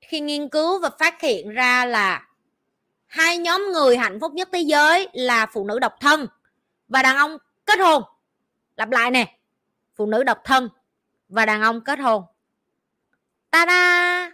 [0.00, 2.28] khi nghiên cứu và phát hiện ra là
[3.06, 6.26] hai nhóm người hạnh phúc nhất thế giới là phụ nữ độc thân
[6.88, 8.02] và đàn ông kết hôn.
[8.76, 9.38] Lặp lại nè.
[9.94, 10.68] Phụ nữ độc thân
[11.28, 12.24] và đàn ông kết hôn.
[13.50, 14.30] Ta da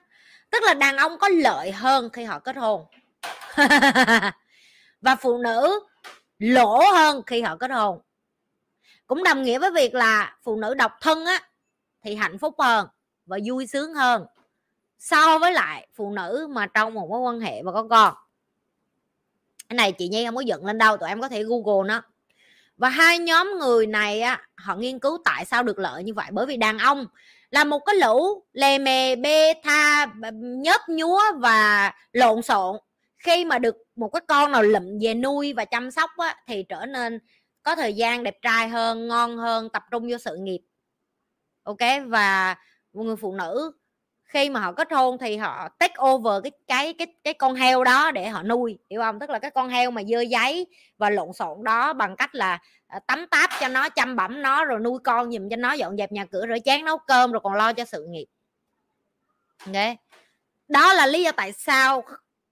[0.51, 2.85] tức là đàn ông có lợi hơn khi họ kết hôn.
[5.01, 5.81] Và phụ nữ
[6.39, 8.01] lỗ hơn khi họ kết hôn.
[9.07, 11.41] Cũng đồng nghĩa với việc là phụ nữ độc thân á,
[12.03, 12.89] thì hạnh phúc hơn
[13.27, 14.27] và vui sướng hơn
[14.99, 18.15] so với lại phụ nữ mà trong một mối quan hệ và có con.
[19.69, 22.03] Cái này chị nhi không có giận lên đâu, tụi em có thể google nó
[22.83, 26.27] và hai nhóm người này á họ nghiên cứu tại sao được lợi như vậy.
[26.33, 27.07] Bởi vì đàn ông
[27.51, 32.77] là một cái lũ lề mề bê tha nhớp nhúa và lộn xộn.
[33.19, 36.65] Khi mà được một cái con nào lụm về nuôi và chăm sóc á, thì
[36.69, 37.19] trở nên
[37.63, 40.61] có thời gian đẹp trai hơn ngon hơn tập trung vô sự nghiệp.
[41.63, 41.81] Ok?
[42.07, 42.57] Và
[42.93, 43.73] một người phụ nữ
[44.33, 47.85] khi mà họ kết hôn thì họ take over cái cái cái cái con heo
[47.85, 49.21] đó để họ nuôi, hiểu không?
[49.21, 50.67] Tức là cái con heo mà dơ giấy
[50.99, 54.65] và lộn xộn đó bằng cách là ờ, tắm táp cho nó, chăm bẩm nó,
[54.65, 57.41] rồi nuôi con giùm cho nó, dọn dẹp nhà cửa, rửa chén, nấu cơm, rồi
[57.45, 58.27] còn lo cho sự nghiệp.
[59.67, 59.97] Ok
[60.69, 62.05] đó là lý do tại sao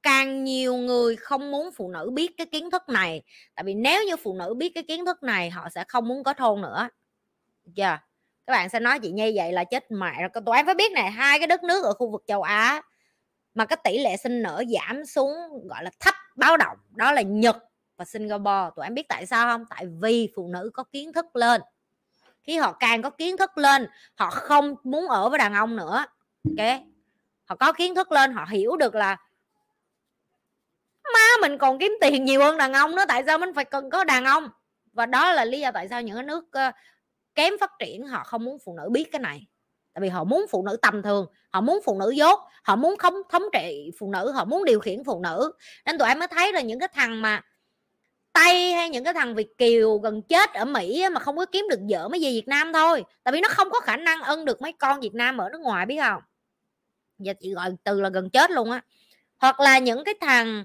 [0.02, 3.22] càng nhiều người không muốn phụ nữ biết cái kiến thức này.
[3.54, 6.24] Tại vì nếu như phụ nữ biết cái kiến thức này, họ sẽ không muốn
[6.24, 6.88] kết hôn nữa.
[7.76, 7.82] Chưa?
[7.82, 8.09] yeah
[8.50, 10.42] các bạn sẽ nói chị như vậy là chết mẹ rồi.
[10.46, 12.82] Tụi em phải biết này hai cái đất nước ở khu vực châu Á
[13.54, 15.34] mà cái tỷ lệ sinh nở giảm xuống,
[15.68, 17.56] gọi là, thấp báo động, đó là Nhật
[17.96, 18.70] và Singapore.
[18.76, 19.64] Tụi em biết tại sao không?
[19.70, 21.60] Tại vì phụ nữ có kiến thức lên.
[22.42, 26.04] Khi họ càng có kiến thức lên, họ không muốn ở với đàn ông nữa.
[26.44, 26.66] Ok?
[27.44, 29.16] Họ có kiến thức lên, họ hiểu được là
[31.14, 33.90] má mình còn kiếm tiền nhiều hơn đàn ông nữa, tại sao mình phải cần
[33.90, 34.48] có đàn ông?
[34.92, 36.44] Và đó là lý do tại sao những cái nước
[37.34, 39.46] kém phát triển, họ không muốn phụ nữ biết cái này.
[39.92, 42.96] Tại vì họ muốn phụ nữ tầm thường, họ muốn phụ nữ dốt, họ muốn
[42.96, 45.52] không thống trị phụ nữ, họ muốn điều khiển phụ nữ.
[45.86, 47.42] Nên tụi em mới thấy là những cái thằng mà
[48.32, 51.66] tây hay những cái thằng việt kiều gần chết ở mỹ mà không có kiếm
[51.70, 53.04] được vợ mới về việt nam thôi.
[53.22, 55.60] Tại vì nó không có khả năng ân được mấy con việt nam ở nước
[55.60, 56.22] ngoài, biết không?
[57.18, 58.80] Giờ chị gọi từ là gần chết luôn á.
[59.38, 60.64] Hoặc là những cái thằng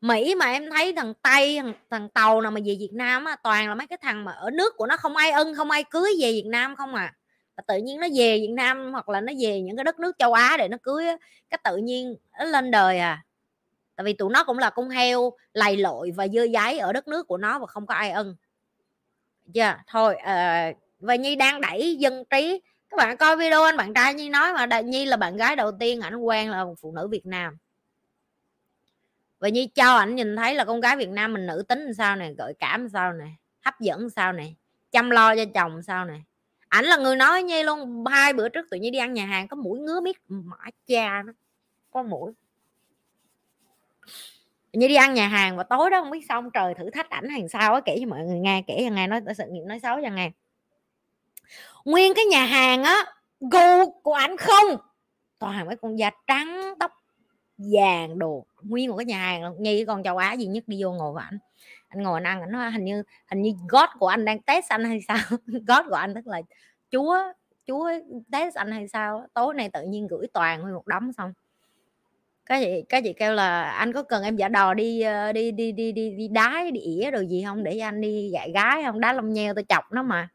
[0.00, 3.36] Mỹ mà em thấy thằng Tây thằng, thằng Tàu nào mà về Việt Nam á
[3.42, 5.84] toàn là mấy cái thằng mà ở nước của nó không ai ân không ai
[5.84, 7.14] cưới về Việt Nam không à.
[7.56, 10.16] Và tự nhiên nó về Việt Nam hoặc là nó về những cái đất nước
[10.18, 11.16] châu Á để nó cưới á,
[11.50, 13.22] cái tự nhiên nó lên đời à.
[13.96, 17.08] Tại vì tụi nó cũng là con heo lầy lội và dơ giấy ở đất
[17.08, 18.36] nước của nó và không có ai ân
[19.54, 19.60] chưa?
[19.60, 22.60] Yeah, thôi uh, và nhi đang đẩy dân trí.
[22.90, 25.72] Các bạn coi video anh bạn trai nhi nói mà nhi là bạn gái đầu
[25.80, 27.56] tiên ảnh quen là một phụ nữ việt nam
[29.38, 31.94] và như cho ảnh nhìn thấy là con gái Việt Nam mình nữ tính làm
[31.94, 34.56] sao này gợi cảm sao này hấp dẫn sao này
[34.90, 36.24] chăm lo cho chồng sao này
[36.68, 39.48] ảnh là người nói như luôn, hai bữa trước tự nhiên đi ăn nhà hàng
[39.48, 40.56] có mũi ngứa biết mã
[40.86, 41.32] cha nó,
[41.90, 42.32] có mũi.
[44.72, 47.28] Như đi ăn nhà hàng và tối đó không biết xong trời thử thách ảnh
[47.28, 49.80] hàng sao á, kể cho mọi người nghe, kể cho nghe nói sự nghiệp nói
[49.80, 50.30] xấu cho nghe.
[51.84, 53.04] Nguyên cái nhà hàng á,
[53.40, 54.76] gu của ảnh không.
[55.38, 56.92] Toàn mấy con da trắng, tóc
[57.58, 60.92] vàng đồ, nguyên một cái nhà hàng như con châu Á duy nhất đi vô
[60.92, 61.38] ngồi và anh
[61.88, 64.68] anh ngồi anh ăn anh nói hình như hình như gót của anh đang test
[64.68, 65.18] anh hay sao?
[65.66, 66.42] Gót của anh tức là
[66.90, 67.18] chúa
[67.66, 67.90] chúa
[68.32, 71.32] test anh hay sao tối nay tự nhiên gửi toàn nguyên một đống xong.
[72.46, 75.50] Cái gì cái chị kêu là, anh có cần em giả đò đi ờ, đi
[75.52, 77.64] đi đi đi đi đái, đi ỉa đồ gì không?
[77.64, 79.00] Để anh đi dạy gái không?
[79.00, 80.28] Đá lông nheo tôi chọc nó mà.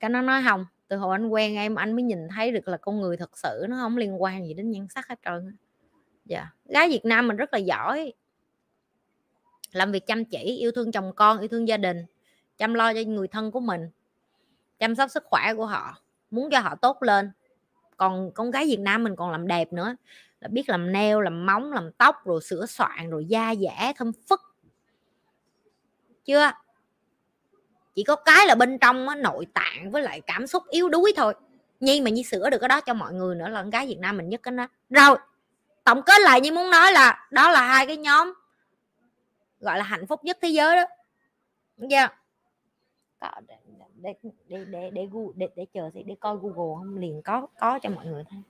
[0.00, 2.76] Cái nó nói không từ hồi anh quen em, anh mới nhìn thấy được là
[2.76, 5.56] con người thật sự nó không liên quan gì đến nhan sắc hết trơn
[6.24, 6.46] dạ.
[6.64, 8.12] Gái Việt Nam mình rất là giỏi.
[9.72, 12.04] Làm việc chăm chỉ yêu thương chồng con yêu thương gia đình
[12.58, 13.90] chăm lo cho người thân của mình
[14.78, 15.96] chăm sóc sức khỏe của họ
[16.30, 17.30] muốn cho họ tốt lên.
[17.96, 19.96] Còn con gái Việt Nam mình còn làm đẹp nữa
[20.40, 24.12] là biết làm nail làm móng làm tóc rồi sửa soạn rồi da dẻ thâm
[24.28, 24.40] phức.
[26.24, 26.50] Chưa?
[27.94, 31.12] Chỉ có cái là bên trong á, nội tạng với lại cảm xúc yếu đuối
[31.16, 31.34] thôi.
[31.80, 33.98] Nhi mà nhi sửa được cái đó cho mọi người nữa là con gái việt
[33.98, 34.68] nam mình nhất cái đó.
[34.90, 35.18] Rồi
[35.84, 38.32] tổng kết lại như muốn nói là đó là hai cái nhóm
[39.60, 40.84] gọi là hạnh phúc nhất thế giới đó.
[41.76, 42.08] Được chưa?
[43.20, 43.28] Để
[44.00, 47.78] để để để để, để, để chờ để, để coi google không liền có có
[47.82, 48.42] cho mọi người thôi.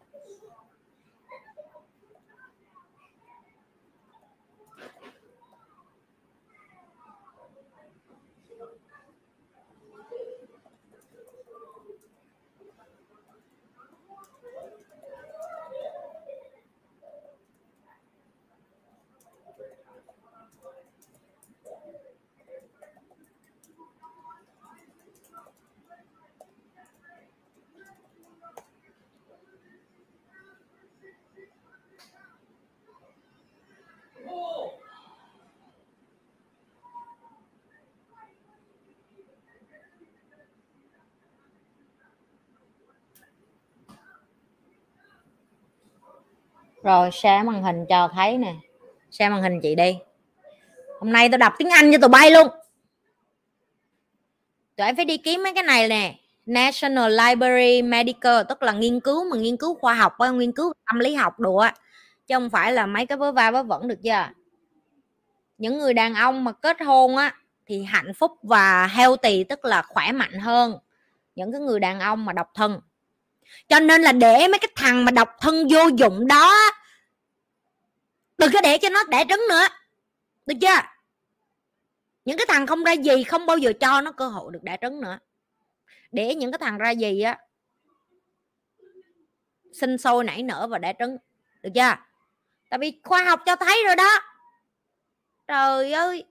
[46.82, 48.55] Rồi, share màn hình cho thấy nè.
[49.11, 49.98] Share màn hình chị đi.
[51.01, 52.48] Hôm nay tôi đọc tiếng anh cho tụi bay luôn.
[54.77, 56.15] Tụi em phải đi kiếm mấy cái này nè.
[56.47, 60.98] National Library Medical, tức là nghiên cứu mà nghiên cứu khoa học nghiên cứu tâm
[60.98, 61.74] lý học đồ á.
[62.27, 64.28] Chứ không phải là mấy cái vớ va vớ vẩn được chưa?
[65.59, 67.35] Những người đàn ông mà kết hôn á,
[67.66, 70.78] thì hạnh phúc và healthy, tức là khỏe mạnh hơn.
[71.35, 72.81] Những cái người đàn ông mà độc thân
[73.68, 76.55] cho nên là để mấy cái thằng mà độc thân vô dụng đó,
[78.39, 79.66] đừng có để cho nó đẻ trứng nữa.
[80.47, 80.77] Được chưa?
[82.24, 84.77] Những cái thằng không ra gì không bao giờ cho nó cơ hội được đẻ
[84.81, 85.18] trứng nữa.
[86.12, 87.39] Để những cái thằng ra gì á,
[89.72, 91.16] sinh sôi nảy nở và đẻ trứng.
[91.62, 91.94] Được chưa?
[92.70, 94.20] Tại vì khoa học cho thấy rồi đó.
[95.48, 96.24] Trời ơi!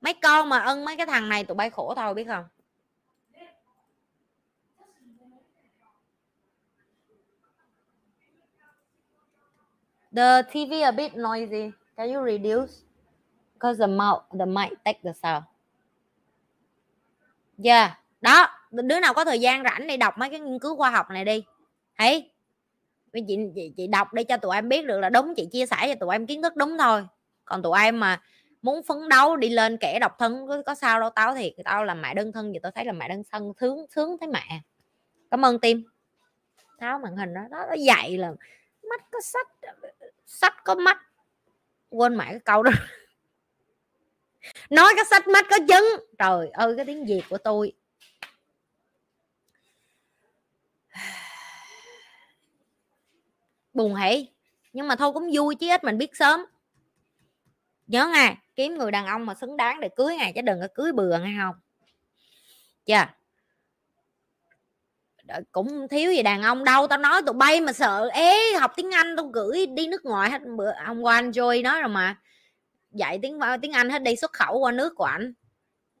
[0.00, 2.44] Mấy con mà ân mấy cái thằng này tụi bay khổ thôi biết không
[10.16, 11.72] The TV a bit noisy.
[11.96, 12.72] Can you reduce?
[13.54, 15.44] Because the mouth, the mic take the sound.
[17.64, 18.48] Yeah, đó.
[18.70, 21.24] Đứa nào có thời gian rảnh đi đọc mấy cái nghiên cứu khoa học này
[21.24, 21.44] đi.
[21.98, 22.30] Thấy?
[23.12, 25.76] Chị, chị, chị đọc để cho tụi em biết được là đúng chị chia sẻ
[25.80, 27.06] cho tụi em kiến thức đúng thôi
[27.44, 28.20] còn tụi em mà
[28.62, 31.84] muốn phấn đấu đi lên kẻ độc thân có, có sao đâu tao thiệt tao
[31.84, 34.60] làm mẹ đơn thân vậy tao thấy là mẹ đơn thân sướng sướng thấy mẹ.
[35.30, 35.84] Cảm ơn tim.
[36.78, 38.32] Tháo màn hình đó nó, nó dạy là
[38.90, 39.48] mắt có sách
[40.26, 40.98] sách có mắt.
[41.90, 42.70] Quên mẹ cái câu đó.
[44.70, 45.84] Nói cái sách mắt có chứng
[46.18, 47.72] trời ơi cái tiếng việt của tôi.
[53.74, 54.28] Buồn hỉ
[54.72, 56.44] nhưng mà thôi cũng vui chứ ít mình biết sớm.
[57.86, 60.68] Nhớ nghe kiếm người đàn ông mà xứng đáng để cưới ngày, chứ đừng có
[60.74, 61.54] cưới bừa nghe không
[62.86, 63.16] chưa yeah.
[65.52, 68.08] cũng thiếu gì đàn ông đâu, tao nói tụi bay mà sợ.
[68.12, 70.42] Ế học tiếng anh tao gửi đi nước ngoài hết.
[70.56, 72.16] Bữa, ông qua anh joy nói rồi mà.
[72.90, 75.32] Dạy tiếng tiếng anh hết, đi xuất khẩu qua nước của ảnh.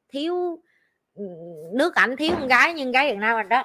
[0.08, 0.62] Thiếu
[1.14, 1.24] ừ,
[1.74, 3.64] nước ảnh thiếu con gái nhưng gái việt nam rồi đó.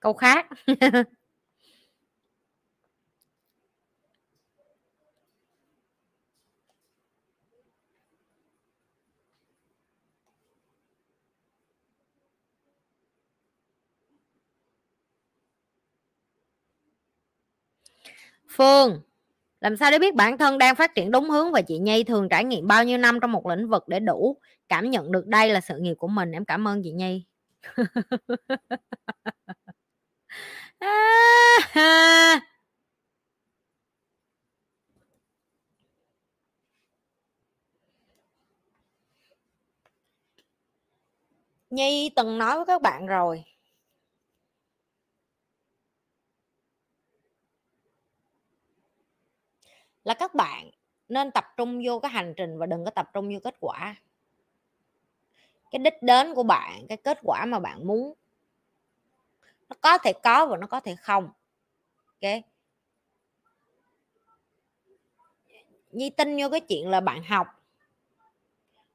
[0.00, 0.46] Câu khác.
[18.48, 19.00] Phương,
[19.60, 22.28] làm sao để biết bản thân đang phát triển đúng hướng và chị Nhi thường
[22.30, 24.36] trải nghiệm bao nhiêu năm trong một lĩnh vực để đủ
[24.68, 26.32] cảm nhận được đây là sự nghiệp của mình?
[26.32, 27.24] Em cảm ơn chị Nhi.
[41.70, 43.44] Nhi từng nói với các bạn rồi.
[50.04, 50.70] Là các bạn
[51.08, 53.94] nên tập trung vô cái hành trình và đừng có tập trung vô kết quả.
[55.70, 58.14] Cái đích đến của bạn, cái kết quả mà bạn muốn
[59.70, 61.28] nó có thể có và nó có thể không.
[62.06, 62.42] Ok.
[65.92, 67.46] Nhi tin vô cái chuyện là bạn học,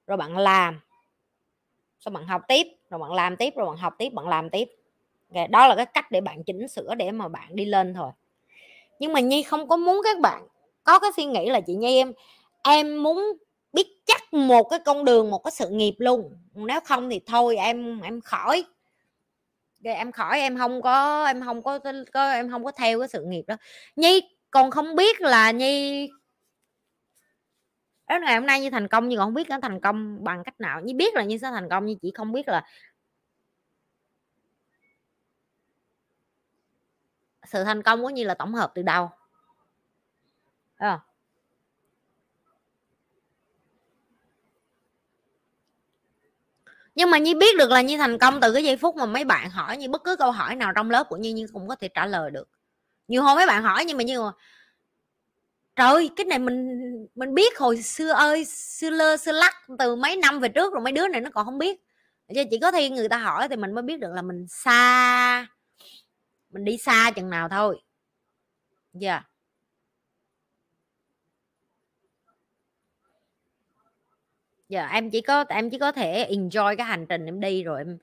[0.08, 0.80] rồi bạn làm.
[2.00, 4.70] Xong bạn học tiếp, rồi bạn làm tiếp, rồi bạn học tiếp, bạn làm tiếp.
[5.30, 5.48] Okay.
[5.48, 8.12] đó là cái cách để bạn chỉnh sửa để mà bạn đi lên thôi.
[9.00, 10.48] Nhưng mà nhi không có muốn các bạn
[10.84, 12.14] có cái suy nghĩ là, chị nhi, em
[12.64, 13.38] em muốn
[13.74, 16.38] biết chắc một cái con đường, một cái sự nghiệp luôn.
[16.54, 18.66] Nếu không thì thôi, em em khỏi
[19.94, 21.80] em khỏi em không có em không có,
[22.14, 23.56] có em không có theo cái sự nghiệp đó.
[23.96, 24.22] Nhi
[24.52, 26.10] còn không biết là nhi
[28.08, 30.44] đó ngày hôm nay như thành công nhưng còn không biết nó thành công bằng
[30.44, 30.82] cách nào.
[30.82, 32.66] Như biết là như sẽ thành công nhưng chỉ không biết là
[37.48, 39.10] sự thành công của như là tổng hợp từ đâu.
[40.78, 41.00] À.
[46.96, 49.26] nhưng mà như biết được là như thành công từ cái giây phút mà mấy
[49.26, 51.76] bạn hỏi như bất cứ câu hỏi nào trong lớp của như như cũng có
[51.76, 52.50] thể trả lời được.
[53.08, 54.32] Nhiều hôm mấy bạn hỏi nhưng mà như mà
[55.76, 56.68] trời cái này mình
[57.16, 60.82] mình biết hồi xưa ơi, xưa lơ, xưa lắc, từ mấy năm về trước rồi
[60.82, 61.82] mấy đứa này nó còn không biết.
[62.36, 65.48] Chứ chỉ có khi người ta hỏi thì mình mới biết được là mình xa,
[66.50, 67.82] mình đi xa chừng nào thôi.
[68.94, 69.12] Dạ.
[69.12, 69.35] yeah.
[74.70, 77.64] Giờ yeah, em chỉ có em chỉ có thể enjoy cái hành trình em đi
[77.64, 77.98] rồi em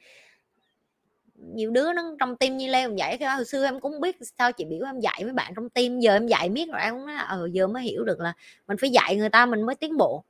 [1.37, 4.53] nhiều đứa nó trong tim như leo dạy cái hồi xưa em cũng biết sao
[4.53, 7.07] chị biểu em dạy mấy bạn trong tim giờ em dạy biết rồi em cũng
[7.07, 8.33] nói ờ giờ mới hiểu được là
[8.67, 10.25] mình phải dạy người ta mình mới tiến bộ.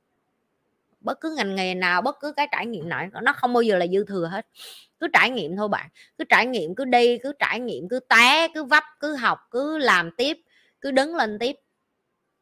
[1.01, 3.77] Bất cứ ngành nghề nào bất cứ cái trải nghiệm nào nó không bao giờ
[3.77, 4.47] là dư thừa hết.
[4.99, 8.47] Cứ trải nghiệm thôi bạn cứ trải nghiệm cứ đi cứ trải nghiệm cứ té
[8.53, 10.37] cứ vấp cứ học cứ làm tiếp
[10.81, 11.55] cứ đứng lên tiếp.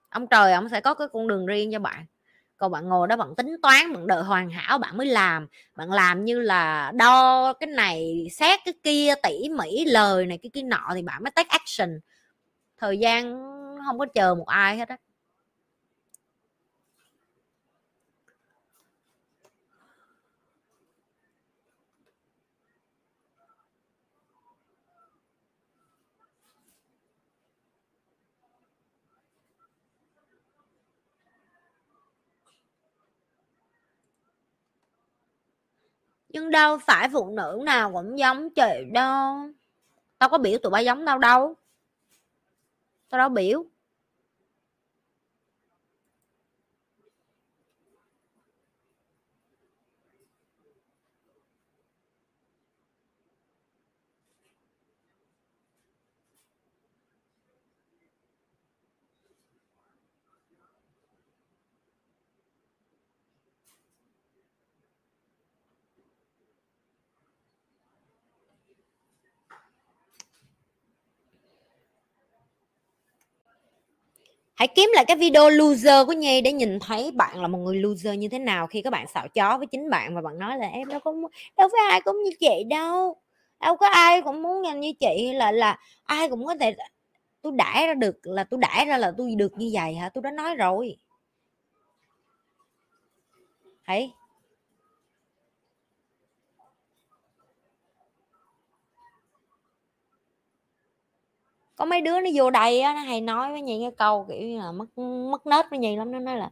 [0.09, 2.05] Ông trời ông sẽ có cái con đường riêng cho bạn
[2.61, 5.47] còn bạn ngồi đó bạn tính toán, bạn đợi hoàn hảo bạn mới làm.
[5.75, 10.49] Bạn làm như là đo cái này, xét cái kia, tỉ mỉ, lời này, cái
[10.53, 11.99] kia nọ thì bạn mới take action.
[12.77, 13.23] Thời gian
[13.88, 14.97] không có chờ một ai hết á.
[36.33, 39.35] Nhưng đâu phải phụ nữ nào cũng giống chị đâu.
[40.17, 41.55] Tao có biểu tụi bay giống tao đâu.
[43.09, 43.65] Tao đâu biểu.
[74.61, 77.75] Hãy kiếm lại cái video loser của Nhi để nhìn thấy bạn là một người
[77.75, 80.57] loser như thế nào khi các bạn xạo chó với chính bạn và bạn nói
[80.57, 81.13] là em đâu có
[81.57, 83.15] đâu phải ai cũng như chị đâu.
[83.61, 86.75] Đâu có ai cũng muốn nhanh như chị, là là ai cũng có thể
[87.41, 90.09] tôi đã ra được, là tôi đã ra là tôi được như vậy hả?
[90.09, 90.97] Tôi đã nói rồi.
[93.85, 94.11] Thấy
[101.81, 104.41] có mấy đứa nó vô đây á nó hay nói với nhi cái câu kiểu
[104.41, 104.97] như là mất
[105.31, 106.49] mất nết với nhi lắm nó nói là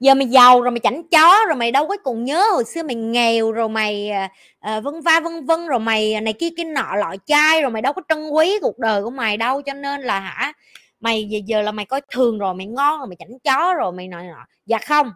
[0.00, 2.82] giờ mày giàu rồi mày chảnh chó rồi mày đâu có còn nhớ hồi xưa
[2.82, 4.30] mày nghèo rồi mày à,
[4.60, 7.70] à vân va vân vân rồi mày à, này kia cái nọ lọ chai rồi
[7.70, 10.52] mày đâu có trân quý cuộc đời của mày đâu cho nên là hả
[11.00, 13.92] mày giờ, giờ là mày coi thường rồi mày ngon rồi mày chảnh chó rồi
[13.92, 15.10] mày nọ nọ dạ không.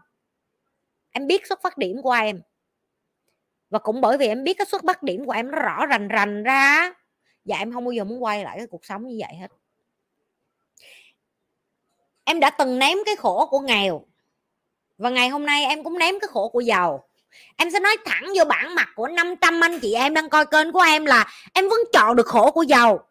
[1.10, 2.40] Em biết xuất phát điểm của em.
[3.70, 6.08] Và cũng bởi vì em biết cái xuất phát điểm của em nó rõ rành
[6.08, 6.92] rành ra
[7.44, 9.48] và em không bao giờ muốn quay lại cái cuộc sống như vậy hết.
[12.24, 14.04] Em đã từng ném cái khổ của nghèo
[14.98, 17.08] và ngày hôm nay em cũng ném cái khổ của giàu.
[17.56, 20.72] Em sẽ nói thẳng vô bản mặt của 500 anh chị em đang coi kênh
[20.72, 23.06] của em là em vẫn chọn được khổ của giàu.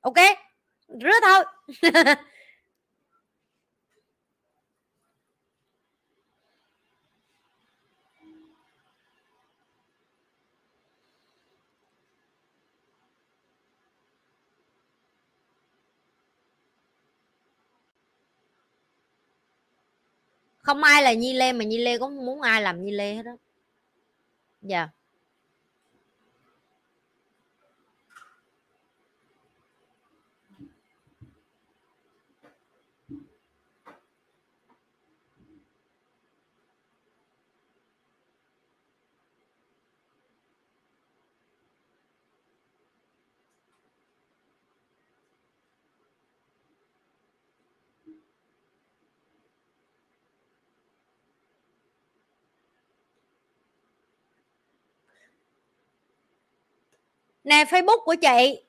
[0.00, 0.16] Ok?
[0.88, 1.44] Rứa thôi.
[20.64, 23.22] không ai là nhi lê mà nhi lê cũng muốn ai làm nhi lê hết
[23.22, 23.32] đó
[24.62, 24.90] dạ yeah.
[57.44, 58.62] Nè, facebook của chị.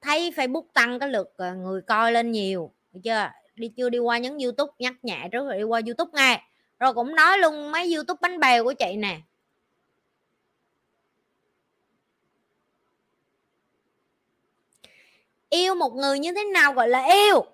[0.00, 3.30] Thấy facebook tăng cái lượt ờ, người coi lên nhiều, được chưa?
[3.54, 6.42] Đi chưa đi qua nhấn youtube, nhắc nhẹ trước rồi đi qua youtube nghe.
[6.78, 9.20] Rồi cũng nói luôn mấy youtube bánh bèo của chị nè.
[15.50, 17.44] Yêu một người như thế nào gọi là yêu?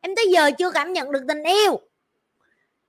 [0.00, 1.80] Em tới giờ chưa cảm nhận được tình yêu.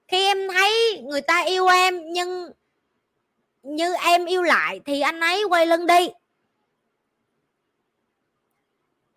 [0.08, 2.52] Khi em thấy người ta yêu em, nhưng,
[3.64, 6.10] như em yêu lại thì anh ấy quay lưng đi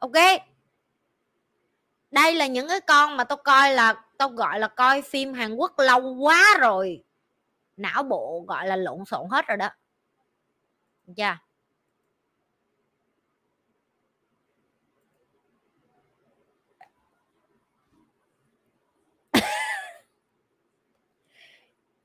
[0.02, 0.42] ok?
[2.10, 5.54] Đây là những cái con mà tôi coi là tôi gọi là coi phim hàn
[5.54, 7.04] quốc lâu quá rồi.
[7.76, 9.68] Não bộ gọi là lộn xộn hết rồi đó.
[11.16, 11.22] Chưa?
[11.22, 11.38] Yeah.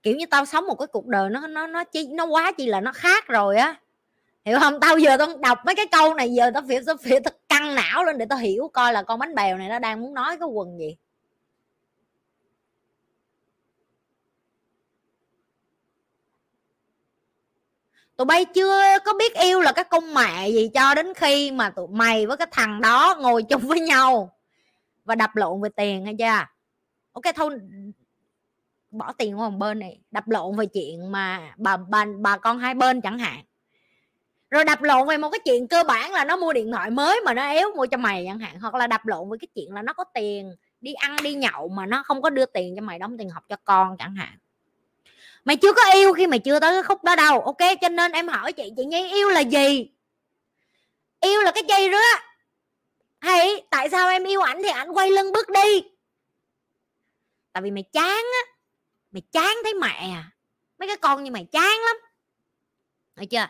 [0.04, 2.66] kiểu như tao sống một cái cuộc đời nó nó nó chi nó quá chi
[2.68, 3.76] là nó khác rồi á
[4.48, 4.80] hiểu không?
[4.82, 7.76] Tao giờ tao đọc mấy cái câu này, giờ tao phải tao phải, tao căng
[7.76, 10.38] não lên để tao hiểu coi là con bánh bèo này nó đang muốn nói
[10.40, 10.98] cái quần gì.
[18.16, 21.70] Tụi bay chưa có biết yêu là cái con mẹ gì cho đến khi mà
[21.70, 24.34] tụi mày với cái thằng đó ngồi chung với nhau
[25.06, 26.46] và đập lộn về tiền hay chưa?
[27.12, 27.60] Ok, thôi,
[28.92, 32.60] bỏ tiền qua một bên này đập lộn về chuyện mà bà bà bà con
[32.60, 33.44] hai bên chẳng hạn
[34.50, 37.22] rồi đập lộn về một cái chuyện cơ bản là nó mua điện thoại mới
[37.26, 39.74] mà nó éo mua cho mày chẳng hạn, hoặc là đập lộn về cái chuyện
[39.74, 42.82] là nó có tiền đi ăn, đi nhậu mà nó không có đưa tiền cho
[42.82, 44.38] mày đóng tiền học cho con chẳng hạn.
[45.46, 47.58] Mày chưa có yêu khi mày chưa tới cái khúc đó đâu, ok?
[47.82, 49.90] Cho nên em hỏi chị chị nhi yêu là gì?
[51.20, 52.02] Yêu là cái gì đó?
[53.20, 55.84] Hay tại sao em yêu ảnh thì ảnh quay lưng bước đi?
[57.54, 58.54] Tại vì mày chán á,
[59.12, 60.32] mày chán thấy mẹ à.
[60.80, 61.96] Mấy cái con như mày chán lắm.
[63.16, 63.48] Được chưa?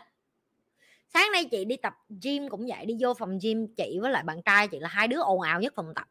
[1.14, 4.22] Sáng nay chị đi tập gym cũng vậy đi vô phòng gym chị với lại
[4.22, 6.06] bạn trai chị là hai đứa ồn ào nhất phòng tập.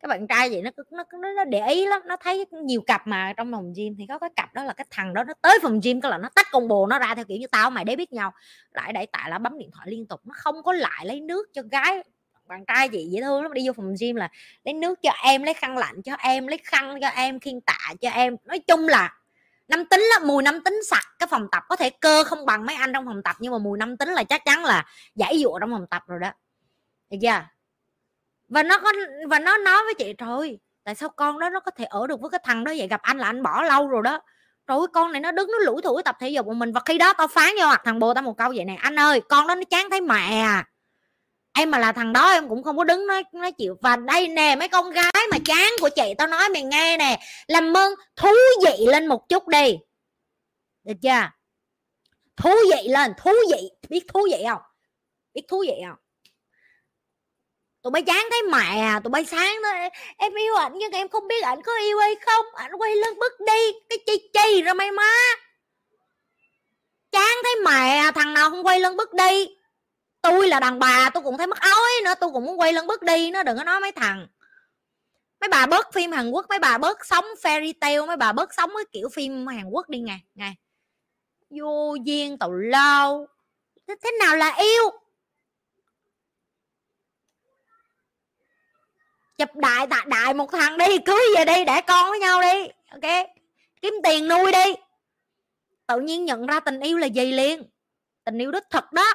[0.00, 3.06] Cái bạn trai vậy nó nó nó, nó để ý lắm nó thấy nhiều cặp
[3.06, 5.58] mà trong phòng gym thì có cái cặp đó là cái thằng đó nó tới
[5.62, 7.84] phòng gym cái là nó tách con bồ nó ra theo kiểu như tao mày
[7.84, 8.32] để biết nhau.
[8.72, 11.48] Lại đẩy tại là bấm điện thoại liên tục nó không có lại lấy nước
[11.52, 12.02] cho gái
[12.46, 14.28] bạn trai chị dễ thương lắm đi vô phòng gym là
[14.64, 17.94] lấy nước cho em lấy khăn lạnh cho em lấy khăn cho em khiên tạ
[18.00, 18.36] cho em.
[18.44, 19.16] Nói chung là
[19.68, 22.66] năm tính á, mùi năm tính sặc cái phòng tập có thể cơ không bằng
[22.66, 24.84] mấy anh trong phòng tập nhưng mà mùi năm tính là chắc chắn là
[25.14, 26.30] giải dụa trong phòng tập rồi đó.
[27.10, 27.40] Được chưa?
[28.48, 28.92] Và nó có
[29.28, 32.20] và nó nói với chị rồi tại sao con đó nó có thể ở được
[32.20, 32.88] với cái thằng đó vậy?
[32.88, 34.20] Gặp anh là anh bỏ lâu rồi đó.
[34.66, 36.98] Rồi con này nó đứng nó lủi thủi tập thể dục của mình và khi
[36.98, 37.68] đó tao phán vô à.
[37.68, 40.00] mặt thằng bồ tao một câu vậy này anh ơi con đó nó chán thấy
[40.00, 40.64] mẹ à
[41.54, 43.76] em mà là thằng đó em cũng không có đứng nói nói chịu.
[43.80, 47.20] Và đây nè, mấy con gái mà chán của chị, tao nói mày nghe nè.
[47.46, 48.28] Làm ơn, thú
[48.64, 49.78] vị lên một chút đi.
[50.84, 51.30] Được chưa?
[52.36, 53.70] Thú vị lên, thú vị.
[53.88, 54.62] Biết thú vị không?
[55.34, 55.98] Biết thú vị không?
[57.82, 59.68] Tụi bay chán thấy mẹ à tụi bay sáng đó
[60.16, 62.46] em yêu ảnh nhưng em không biết ảnh có yêu hay không?
[62.54, 65.12] Ảnh quay lưng bước đi, cái chi chi rồi mày má.
[67.12, 69.56] Chán thấy mẹ à thằng nào không quay lưng bước đi?
[70.22, 72.86] Tôi là đàn bà tôi cũng thấy mất ói nữa tôi cũng muốn quay lưng
[72.86, 74.26] bước đi nó đừng có nói mấy thằng.
[75.40, 78.54] Mấy bà bớt phim Hàn Quốc mấy bà bớt sống fairy tale mấy bà bớt
[78.54, 80.54] sống cái kiểu phim Hàn Quốc đi nghe nghe
[81.50, 83.28] vô duyên tàu lao.
[83.88, 84.90] Thế, thế nào là yêu?
[89.38, 92.68] Chụp đại tạ đại một thằng đi cưới về đi để con với nhau đi
[92.90, 93.26] ok?
[93.82, 94.74] Kiếm tiền nuôi đi.
[95.86, 97.62] Tự nhiên nhận ra tình yêu là gì liền?
[98.24, 99.14] Tình yêu đích thực đó.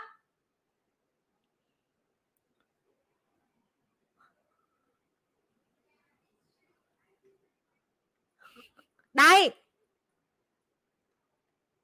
[9.18, 9.52] Đây.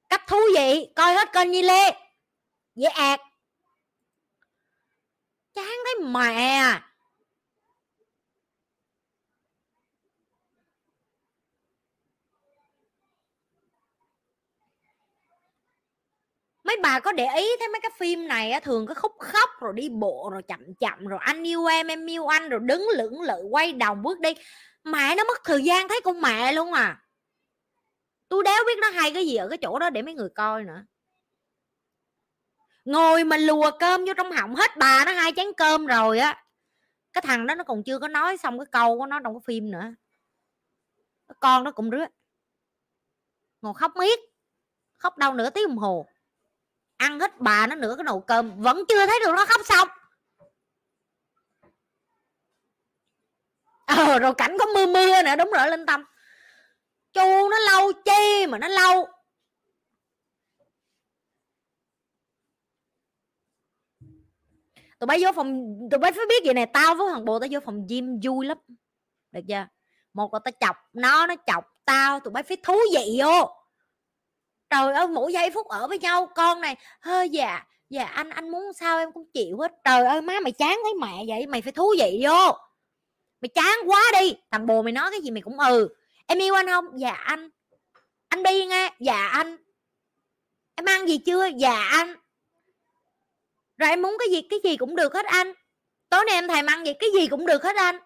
[0.09, 1.91] Cách thú vị, coi hết kênh Nhi Lê.
[2.75, 3.19] Dễ ạt
[5.53, 6.89] chán thấy mẹ à.
[16.63, 19.49] mấy bà có để ý thấy mấy cái phim này á, thường có khúc khóc
[19.59, 22.87] rồi đi bộ rồi chậm chậm rồi anh yêu em em yêu anh rồi đứng
[22.97, 24.33] lưỡng lự quay đầu bước đi.
[24.83, 27.02] Mẹ nó mất thời gian thấy con mẹ luôn à
[28.33, 30.63] tôi đéo biết nó hay cái gì ở cái chỗ đó để mấy người coi
[30.63, 30.83] nữa.
[32.85, 36.45] Ngồi mà lùa cơm vô trong họng hết bà nó hai chén cơm rồi á.
[37.13, 39.41] Cái thằng đó nó còn chưa có nói xong cái câu của nó trong cái
[39.45, 39.93] phim nữa.
[41.39, 42.05] Con nó cũng rứa.
[43.61, 44.19] Ngồi khóc miết.
[44.97, 46.07] Khóc đâu nửa tiếng đồng hồ.
[46.97, 49.87] Ăn hết bà nó nửa cái nồi cơm, vẫn chưa thấy được nó khóc xong.
[53.85, 56.03] Ờ rồi cảnh có mưa mưa nữa đúng rồi linh tâm
[57.13, 59.07] chu nó lâu chi mà nó lâu?
[64.99, 67.47] Tụi bay vô phòng, tụi bay phải biết vậy này tao với thằng bồ tao
[67.51, 68.57] vô phòng gym vui lắm.
[69.31, 69.67] Được chưa?
[70.13, 73.49] Một là tao chọc nó nó chọc tao, tụi bay phải thú vị vô.
[74.69, 78.49] Trời ơi, mỗi giây phút ở với nhau, con này hơi dạ dạ anh anh
[78.49, 79.71] muốn sao em cũng chịu hết.
[79.83, 82.51] Trời ơi, má, mày chán thấy mẹ vậy, mày phải thú vị vô.
[83.41, 84.35] Mày chán quá đi.
[84.51, 85.89] Thằng bồ mày nói cái gì mày cũng ừ
[86.25, 86.99] em yêu anh không?
[86.99, 87.49] Dạ anh.
[88.27, 89.57] Anh đi nghe dạ anh.
[90.75, 91.47] Em ăn gì chưa?
[91.57, 92.15] Dạ anh.
[93.77, 95.53] Rồi em muốn cái gì cái gì cũng được hết anh.
[96.09, 97.99] Tối nay em thèm ăn gì, cái gì cũng được hết anh.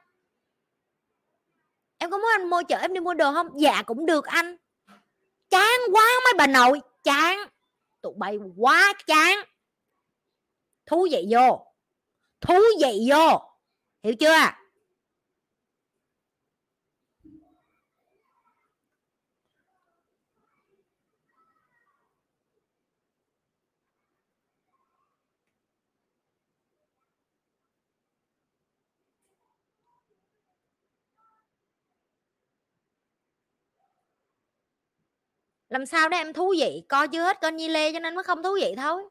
[1.98, 3.50] Em có muốn anh mua chợ em đi mua đồ không?
[3.62, 4.58] Dạ cũng được anh.
[5.50, 6.82] Chán quá mấy bà nội.
[7.04, 7.40] Chán.
[8.02, 9.38] Tụi bay quá chán.
[10.86, 11.66] Thú vị vô.
[12.42, 13.42] Thú vị vô.
[14.04, 14.36] Hiểu chưa?
[35.70, 36.84] Làm sao để em thú vị?
[36.90, 39.04] Coi chưa hết con nhi lê cho nên mới không thú vị thôi.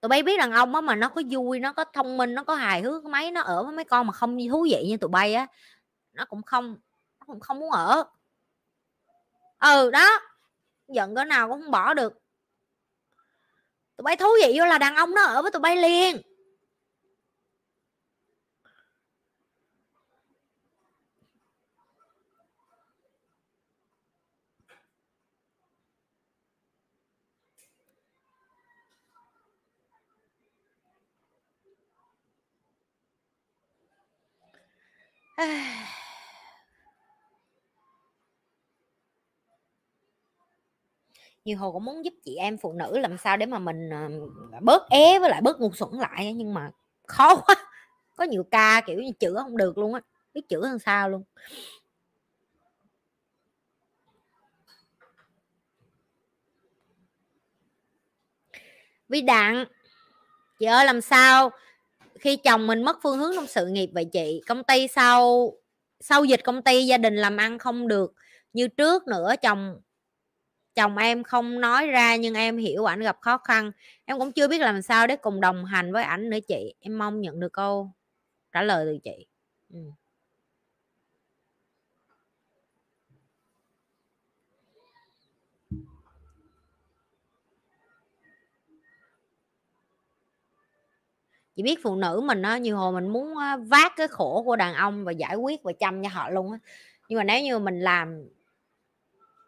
[0.00, 2.44] Tụi bay biết đàn ông á mà nó có vui, nó có thông minh, nó
[2.44, 5.08] có hài hước, mấy nó ở với mấy con mà không thú vị như tụi
[5.08, 5.46] bay á,
[6.12, 6.76] nó cũng không,
[7.20, 8.04] nó cũng không muốn ở.
[9.58, 10.20] Ừ đó.
[10.88, 12.12] Giận cỡ nào cũng không bỏ được.
[13.96, 16.22] Tụi bay thú vị vô là đàn ông nó ở với tụi bay liền.
[41.44, 44.08] nhiều hồ cũng muốn giúp chị em phụ nữ làm sao để mà mình ờ,
[44.60, 46.70] bớt é với lại bớt ngu xuẩn lại nhưng mà
[47.06, 47.54] khó quá.
[48.16, 50.00] Có nhiều ca kiểu như chữa không được luôn á,
[50.34, 51.22] biết chữa làm sao luôn.
[59.08, 59.64] Vi đặng,
[60.60, 61.50] chị ơi, làm sao?
[62.20, 65.52] Khi chồng mình mất phương hướng trong sự nghiệp vậy chị, công ty sau
[66.00, 68.12] sau dịch công ty gia đình làm ăn không được
[68.52, 69.80] như trước nữa, chồng
[70.74, 73.72] chồng em không nói ra nhưng em hiểu ảnh gặp khó khăn
[74.04, 76.98] em cũng chưa biết làm sao để cùng đồng hành với ảnh nữa chị, em
[76.98, 77.92] mong nhận được câu
[78.52, 79.26] trả lời từ chị
[79.72, 79.78] ừ.
[91.58, 93.34] Chị biết phụ nữ mình á nhiều hồi mình muốn
[93.68, 96.58] vác cái khổ của đàn ông và giải quyết và chăm cho họ luôn á.
[97.08, 98.28] Nhưng mà nếu như mình làm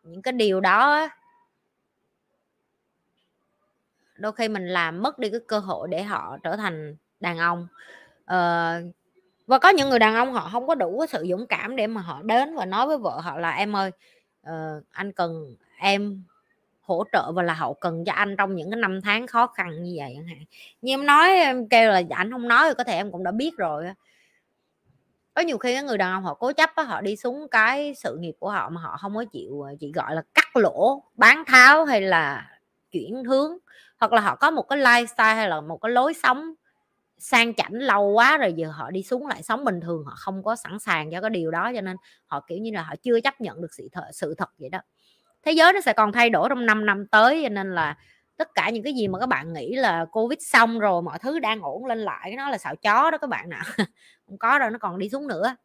[0.03, 1.09] những cái điều đó
[4.17, 7.69] đôi khi mình làm mất đi cái cơ hội để họ trở thành đàn ông.
[8.25, 8.75] Ờ,
[9.47, 11.87] và có những người đàn ông họ không có đủ cái sự dũng cảm để
[11.87, 13.91] mà họ đến và nói với vợ họ là em ơi
[14.49, 16.23] uh, anh cần em
[16.91, 19.83] hỗ trợ và là hậu cần cho anh trong những cái năm tháng khó khăn
[19.83, 20.45] như vậy chẳng hạn
[20.83, 23.25] như em nói em kêu là dạ, anh không nói thì có thể em cũng
[23.25, 23.85] đã biết rồi
[25.35, 28.17] có nhiều khi cái người đàn ông họ cố chấp họ đi xuống cái sự
[28.21, 31.45] nghiệp của họ mà họ không có chịu à, chỉ gọi là cắt lỗ bán
[31.47, 32.51] tháo hay là
[32.91, 33.59] chuyển hướng
[33.99, 36.55] hoặc là họ có một cái lifestyle hay là một cái lối sống
[37.19, 40.43] sang chảnh lâu quá rồi giờ họ đi xuống lại sống bình thường họ không
[40.43, 41.97] có sẵn sàng cho cái điều đó cho nên
[42.27, 44.81] họ kiểu như là họ chưa chấp nhận được sự thật, sự thật vậy đó
[45.47, 47.97] thế giới nó sẽ còn thay đổi trong 5 năm tới, cho nên là
[48.37, 51.39] tất cả những cái gì mà các bạn nghĩ là covid xong rồi mọi thứ
[51.39, 53.65] đang ổn lên lại nó là xạo chó đó các bạn nào
[54.27, 55.57] không có đâu, nó còn đi xuống nữa.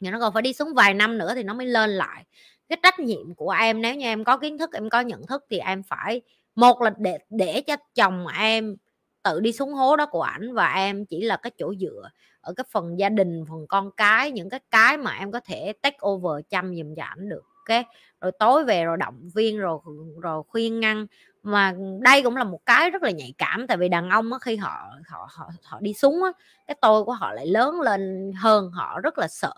[0.00, 2.24] Nhưng nó còn phải đi xuống vài năm nữa thì nó mới lên lại.
[2.68, 5.44] Cái trách nhiệm của em, nếu như em có kiến thức, em có nhận thức
[5.50, 6.22] thì em phải,
[6.54, 8.76] một là để để cho chồng em
[9.24, 12.10] tự đi xuống hố đó của ảnh và em chỉ là cái chỗ dựa
[12.40, 15.72] ở cái phần gia đình, phần con cái, những cái cái mà em có thể
[15.82, 17.86] take over chăm giùm cho ảnh được ok
[18.20, 19.78] rồi tối về rồi động viên rồi
[20.22, 21.06] rồi khuyên ngăn.
[21.42, 24.38] Mà đây cũng là một cái rất là nhạy cảm tại vì đàn ông á,
[24.42, 26.32] khi họ họ họ họ đi xuống á,
[26.66, 29.52] cái tôi của họ lại lớn lên hơn họ rất là sợ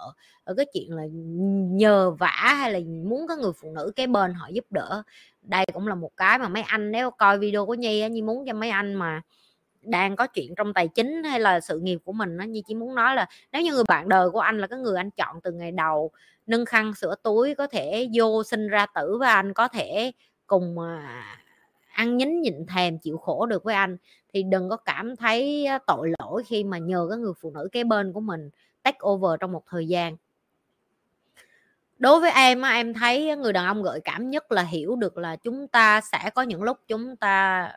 [0.44, 1.02] ở cái chuyện là
[1.76, 2.78] nhờ vả hay là
[3.08, 5.02] muốn có người phụ nữ cái bên họ giúp đỡ.
[5.42, 8.22] Đây cũng là một cái mà mấy anh nếu coi video của nhi á nhi
[8.22, 9.20] muốn cho mấy anh mà
[9.82, 12.74] đang có chuyện trong tài chính hay là sự nghiệp của mình nó như chỉ
[12.74, 15.40] muốn nói là nếu như người bạn đời của anh là cái người anh chọn
[15.40, 16.10] từ ngày đầu,
[16.46, 20.12] nâng khăn sửa túi, có thể vô sinh ra tử và anh có thể
[20.46, 21.24] cùng à,
[21.92, 23.96] ăn nhín nhịn thèm chịu khổ được với anh,
[24.34, 27.84] thì đừng có cảm thấy tội lỗi khi mà nhờ cái người phụ nữ kế
[27.84, 28.50] bên của mình
[28.82, 30.16] take over trong một thời gian.
[31.98, 35.36] Đối với em em thấy người đàn ông gợi cảm nhất là hiểu được là
[35.36, 37.68] chúng ta sẽ có những lúc chúng ta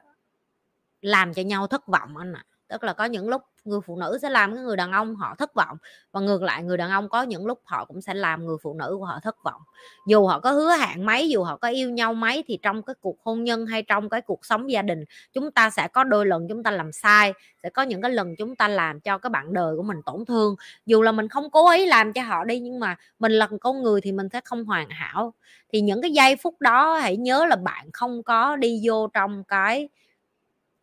[1.03, 2.43] làm cho nhau thất vọng anh ạ.
[2.49, 5.15] À tức là có những lúc người phụ nữ sẽ làm cái người đàn ông
[5.15, 5.77] họ thất vọng,
[6.11, 8.73] và ngược lại người đàn ông có những lúc họ cũng sẽ làm người phụ
[8.73, 9.61] nữ của họ thất vọng.
[10.07, 12.93] Dù họ có hứa hẹn mấy, dù họ có yêu nhau mấy, thì trong cái
[13.01, 15.03] cuộc hôn nhân hay trong cái cuộc sống gia đình,
[15.33, 18.35] chúng ta sẽ có đôi lần chúng ta làm sai, sẽ có những cái lần
[18.35, 20.55] chúng ta làm cho cái bạn đời của mình tổn thương.
[20.85, 23.83] Dù là mình không cố ý làm cho họ đi, nhưng mà mình là con
[23.83, 25.33] người thì mình sẽ không hoàn hảo.
[25.73, 29.43] Thì những cái giây phút đó, hãy nhớ là bạn không có đi vô trong
[29.43, 29.89] cái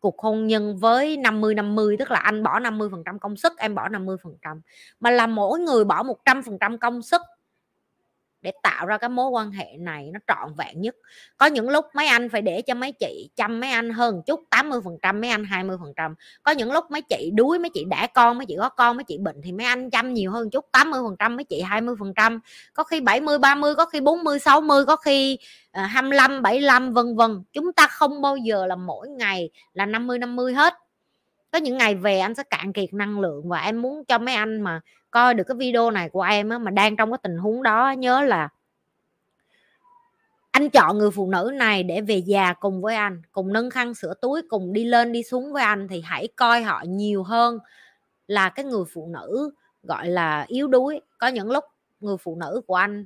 [0.01, 3.89] cuộc hôn nhân với 50 50 tức là anh bỏ 50% công sức, em bỏ
[3.89, 4.61] 50%
[4.99, 7.21] mà là mỗi người bỏ 100% công sức
[8.41, 10.95] để tạo ra cái mối quan hệ này nó trọn vẹn nhất.
[11.37, 14.43] Có những lúc mấy anh phải để cho mấy chị chăm mấy anh hơn chút
[14.49, 16.15] 80 phần trăm, mấy anh 20 phần trăm.
[16.43, 19.03] Có những lúc mấy chị đuối, mấy chị đẻ con, mấy chị có con, mấy
[19.03, 21.95] chị bệnh thì mấy anh chăm nhiều hơn chút 80 phần trăm, mấy chị 20
[21.99, 22.39] phần trăm.
[22.73, 25.37] Có khi 70 30 có khi 40 60 có khi
[25.71, 27.43] ờ, 25 75 vân vân.
[27.53, 30.73] Chúng ta không bao giờ là mỗi ngày là 50 50 hết.
[31.51, 34.35] Có những ngày về anh sẽ cạn kiệt năng lượng và em muốn cho mấy
[34.35, 34.81] anh mà
[35.11, 37.91] coi được cái video này của em á, mà đang trong cái tình huống đó
[37.91, 38.49] nhớ là
[40.51, 43.93] anh chọn người phụ nữ này để về già cùng với anh cùng nâng khăn
[43.93, 47.59] sửa túi cùng đi lên đi xuống với anh thì hãy coi họ nhiều hơn
[48.27, 49.51] là cái người phụ nữ
[49.83, 51.01] gọi là yếu đuối.
[51.17, 51.63] Có những lúc
[51.99, 53.05] người phụ nữ của anh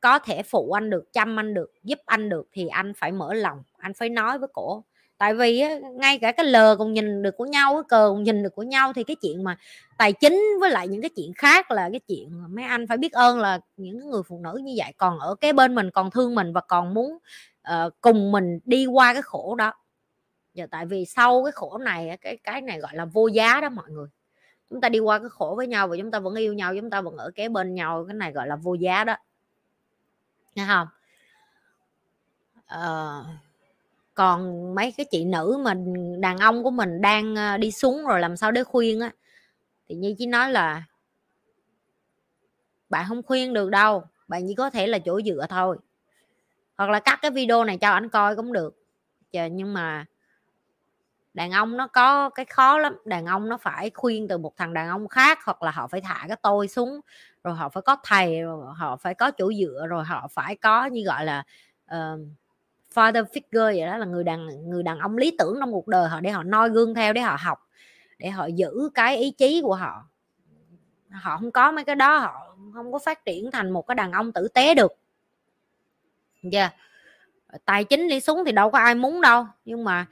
[0.00, 3.34] có thể phụ anh được chăm anh được giúp anh được thì anh phải mở
[3.34, 4.84] lòng anh phải nói với cổ
[5.18, 8.22] tại vì á, ngay cả cái lờ còn nhìn được của nhau cái cờ còn
[8.22, 9.58] nhìn được của nhau thì cái chuyện mà
[9.98, 13.12] tài chính với lại những cái chuyện khác là cái chuyện mấy anh phải biết
[13.12, 16.34] ơn là những người phụ nữ như vậy còn ở cái bên mình còn thương
[16.34, 17.18] mình và còn muốn
[17.72, 19.72] uh, cùng mình đi qua cái khổ đó.
[20.54, 23.68] Giờ tại vì sau cái khổ này cái cái này gọi là vô giá đó
[23.68, 24.08] mọi người.
[24.70, 26.90] Chúng ta đi qua cái khổ với nhau và chúng ta vẫn yêu nhau chúng
[26.90, 29.16] ta vẫn ở kế bên nhau cái này gọi là vô giá đó.
[30.54, 30.88] Nghe không
[32.56, 33.24] uh, ờ
[34.16, 35.74] còn mấy cái chị nữ mà
[36.18, 39.10] đàn ông của mình đang ờ, đi xuống rồi làm sao để khuyên á.
[39.88, 40.84] Thì như chỉ nói là
[42.88, 45.76] bạn không khuyên được đâu bạn chỉ có thể là chỗ dựa thôi.
[46.78, 48.76] Hoặc là cắt cái video này cho anh coi cũng được.
[49.32, 50.04] Chờ, nhưng mà
[51.34, 54.74] đàn ông nó có cái khó lắm đàn ông nó phải khuyên từ một thằng
[54.74, 57.00] đàn ông khác hoặc là họ phải thả cái tôi xuống
[57.44, 60.86] rồi họ phải có thầy rồi họ phải có chỗ dựa rồi họ phải có
[60.86, 61.42] như gọi là
[61.94, 62.20] uh,
[62.96, 66.08] father figure vậy đó, là người đàn người đàn ông lý tưởng trong cuộc đời
[66.08, 67.58] họ để họ noi gương theo, để họ học,
[68.18, 70.08] để họ giữ cái ý chí của họ.
[71.10, 74.12] Họ không có mấy cái đó, họ không có phát triển thành một cái đàn
[74.12, 74.92] ông tử tế được.
[76.52, 76.74] Yeah.
[77.64, 80.06] tài chính đi xuống thì đâu có ai muốn đâu, nhưng mà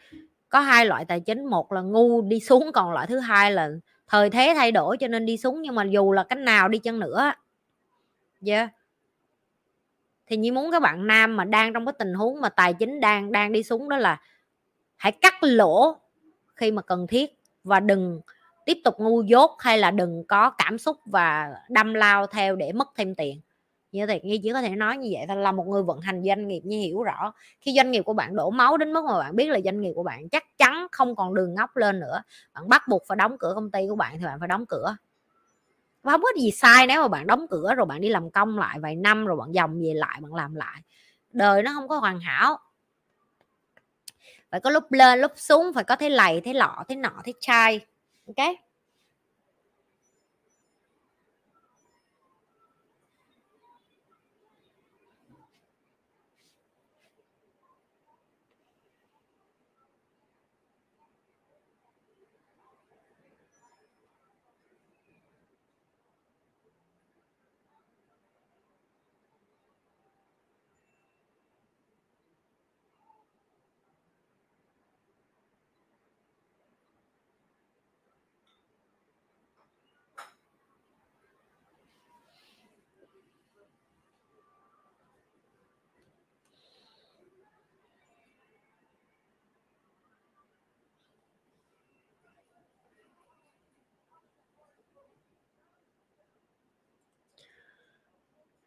[0.48, 3.70] có hai loại tài chính, một là ngu đi xuống, còn loại thứ hai là
[4.09, 6.78] thời thế thay đổi cho nên đi xuống, nhưng mà dù là cách nào đi
[6.78, 7.32] chăng nữa
[8.47, 8.70] yeah
[10.26, 13.01] thì như muốn các bạn nam mà đang trong cái tình huống mà tài chính
[13.01, 14.20] đang đang đi xuống đó là
[14.96, 15.96] hãy cắt lỗ
[16.55, 17.30] khi mà cần thiết
[17.64, 18.20] và đừng
[18.66, 22.72] tiếp tục ngu dốt hay là đừng có cảm xúc và đâm lao theo để
[22.72, 23.40] mất thêm tiền.
[23.92, 26.22] Như thế như chỉ có thể nói như vậy thôi, là một người vận hành
[26.24, 27.32] doanh nghiệp như hiểu rõ.
[27.60, 29.92] Khi doanh nghiệp của bạn đổ máu đến mức mà bạn biết là doanh nghiệp
[29.94, 32.22] của bạn chắc chắn không còn đường ngóc lên nữa.
[32.55, 34.96] Bạn bắt buộc phải đóng cửa công ty của bạn thì bạn phải đóng cửa
[36.05, 38.59] và không có gì sai nếu mà bạn đóng cửa rồi bạn đi làm công
[38.59, 40.81] lại vài năm rồi bạn dòng về lại, bạn làm lại.
[41.31, 42.59] Đời nó không có hoàn hảo.
[44.51, 47.32] Phải có lúc lên, lúc xuống, phải có thế lầy thế lọ thế nọ, thế
[47.40, 47.81] chai
[48.26, 48.64] ok?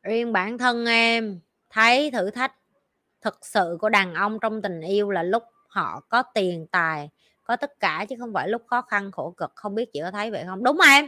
[0.07, 1.39] Riêng bản thân em
[1.69, 2.55] thấy thử thách
[3.21, 7.09] thực sự của đàn ông trong tình yêu là lúc họ có tiền tài
[7.43, 9.51] có tất cả chứ không phải lúc khó khăn khổ cực.
[9.55, 10.63] Không biết chị có thấy vậy không?
[10.63, 11.05] Đúng em.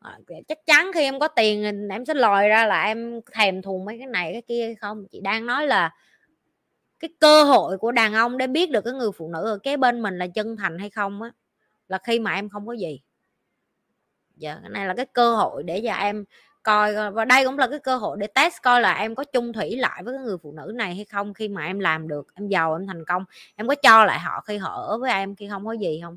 [0.00, 0.18] À,
[0.48, 3.98] chắc chắn khi em có tiền em sẽ lòi ra là em thèm thuồng mấy
[3.98, 5.06] cái này cái kia không?
[5.10, 5.94] Chị đang nói là
[6.98, 9.76] cái cơ hội của đàn ông để biết được cái người phụ nữ ở kế
[9.76, 11.30] bên mình là chân thành hay không á
[11.88, 13.00] là khi mà em không có gì.
[14.36, 16.24] Dạ cái này là cái cơ hội để cho em
[16.66, 19.52] coi và đây cũng là cái cơ hội để test coi là em có chung
[19.52, 22.26] thủy lại với cái người phụ nữ này hay không khi mà em làm được,
[22.34, 23.24] em giàu, em thành công.
[23.56, 26.16] Em có cho lại họ khi họ ở với em khi không có gì không?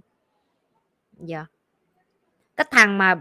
[1.19, 1.37] Dạ.
[1.37, 1.47] Yeah.
[2.57, 3.15] cái thằng mà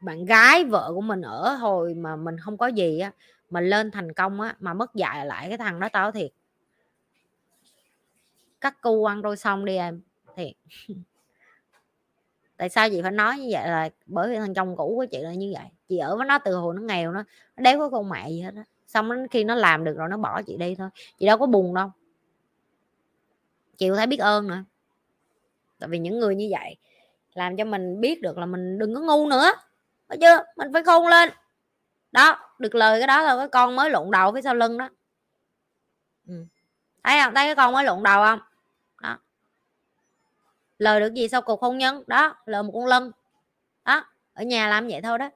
[0.00, 3.12] bạn gái vợ của mình ở hồi mà mình không có gì á,
[3.50, 6.30] mà lên thành công á, mà mất dạy lại cái thằng đó tao thiệt.
[8.60, 10.00] Cắt cu ăn đôi xong đi em,
[10.36, 10.52] thiệt.
[12.56, 15.18] Tại sao chị phải nói như vậy là bởi vì thằng chồng cũ của chị
[15.18, 15.70] là như vậy?
[15.88, 17.22] Chị ở với nó từ hồi nó nghèo nó
[17.56, 18.64] nó đéo có con mẹ gì hết á.
[18.86, 20.88] Xong đến khi nó làm được rồi nó bỏ chị đi thôi,
[21.18, 21.92] chị đâu có buồn đâu.
[23.76, 24.64] Chị thấy biết ơn nữa.
[25.78, 26.76] Tại vì những người như vậy
[27.34, 29.52] làm cho mình biết được là mình đừng có ngu nữa
[30.08, 30.44] phải chưa?
[30.56, 31.30] Mình phải khôn lên.
[32.12, 34.88] Đó, được lời cái đó là cái con mới lộn đầu phía sau lưng đó.
[36.26, 36.44] Ừ.
[37.02, 37.34] thấy không?
[37.34, 38.40] Thấy cái con mới lộn đầu không?
[39.02, 39.18] Đó.
[40.78, 43.12] Lời được gì sau cuộc hôn nhân đó, lời một con lân.
[43.84, 45.30] Đó, ở nhà làm vậy thôi đó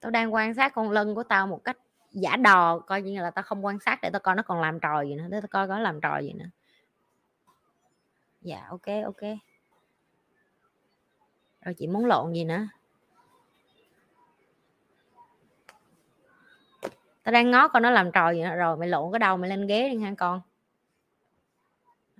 [0.00, 1.76] tao đang quan sát con lân của tao một cách
[2.10, 4.80] giả đò, coi như là tao không quan sát để tao coi nó còn làm
[4.80, 6.46] trò gì nữa, để tao coi có làm trò gì nữa.
[8.40, 9.22] Dạ ok ok.
[11.60, 12.68] Rồi chị muốn lộn gì nữa?
[17.22, 19.50] Tao đang ngó con nó làm trò gì nữa, rồi mày lộn cái đầu mày
[19.50, 20.40] lên ghế đi ha con?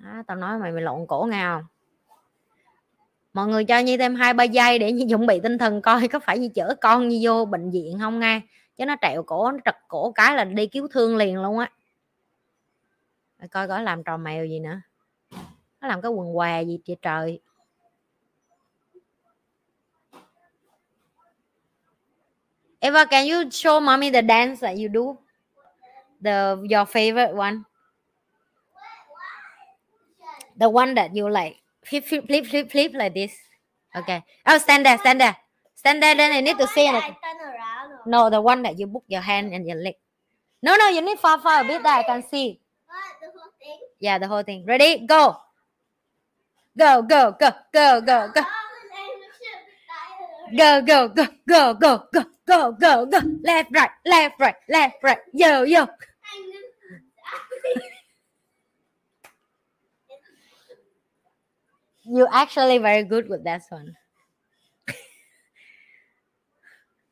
[0.02, 1.62] Đó, tao nói mày mày lộn cổ ngào
[3.32, 6.08] mọi người cho như thêm hai ba giây để như chuẩn bị tinh thần coi
[6.08, 8.40] có phải như chở con như vô bệnh viện không nghe
[8.76, 11.70] chứ nó trẹo cổ nó trật cổ cái là đi cứu thương liền luôn á.
[13.50, 14.80] Coi có làm trò mèo gì nữa.
[15.80, 17.40] Nó làm cái quần què gì trời trời.
[22.78, 25.22] Eva, can you show mommy the dance that you do?
[26.24, 27.71] The your favorite one.
[30.62, 33.34] The one that you like flip flip flip flip flip like this.
[33.97, 34.22] Okay.
[34.47, 35.36] Oh, stand there, stand there,
[35.74, 36.14] stand there.
[36.14, 37.02] Then I need to see it.
[38.06, 39.97] No, the one that you book your hand and your leg.
[40.62, 42.60] No, no, you need far, far a bit that I can see.
[43.98, 44.64] Yeah, the whole thing.
[44.64, 45.05] Ready?
[45.05, 45.34] Go.
[46.78, 48.43] Go, go, go, go, go, go.
[50.56, 53.20] Go, go, go, go, go, go, go, go, go.
[53.43, 55.18] Left, right, left, right, left, right.
[55.34, 55.89] Yo, yo.
[62.04, 63.96] You're actually very good with that one.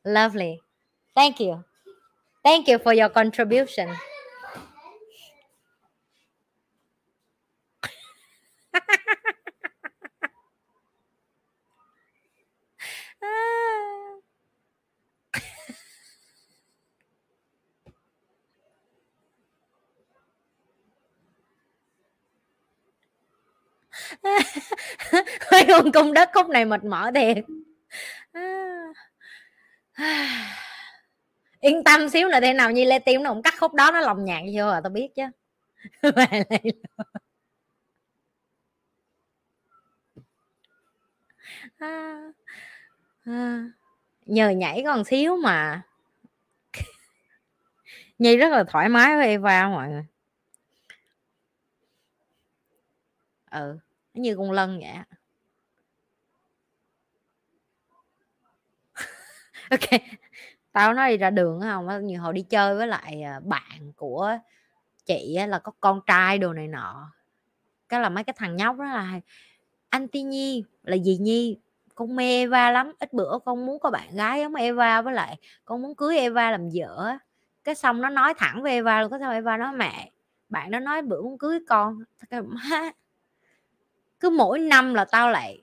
[0.05, 0.61] Lovely.
[1.17, 1.65] Thank you.
[2.45, 3.97] Thank you for your contribution.
[25.53, 27.45] Mấy con cung đất khúc này mệt mỏi thiệt.
[28.33, 28.87] À.
[31.61, 34.01] Yên tâm xíu nữa thế nào như lê tim nó cũng cắt khúc đó nó
[34.01, 35.23] lòng nhạc vô à tao biết chứ.
[41.79, 42.33] À.
[43.25, 43.65] À.
[44.27, 45.83] Nhờ nhảy còn xíu mà.
[48.19, 50.05] Nhi rất là thoải mái với Eva mọi người.
[53.51, 53.79] Ừ
[54.15, 54.91] nó như con lân vậy
[59.71, 60.01] ok,
[60.73, 64.39] tao nói đi ra đường không nhiều hồi đi chơi với lại à, bạn của
[65.07, 67.13] chị là có con trai đồ này nọ.
[67.89, 69.21] Cái là mấy cái thằng nhóc đó là,
[69.89, 71.59] anh ti nhi, là gì nhi?
[71.95, 75.39] Con mê Eva lắm, ít bữa con muốn có bạn gái giống Eva với lại
[75.65, 77.19] con muốn cưới Eva làm vợ
[77.65, 80.11] cái xong nó nói thẳng với Eva luôn có sao Eva nói, mẹ,
[80.49, 81.99] bạn nó nói bữa muốn cưới con.
[82.45, 82.91] Má
[84.21, 85.63] cứ mỗi năm là tao lại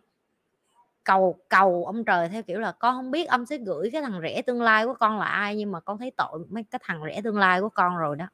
[1.04, 4.20] cầu cầu ông trời theo kiểu là con không biết ông sẽ gửi cái thằng
[4.22, 7.02] rẻ tương lai của con là ai, nhưng mà con thấy tội mấy cái thằng
[7.06, 8.26] rẻ tương lai của con rồi đó.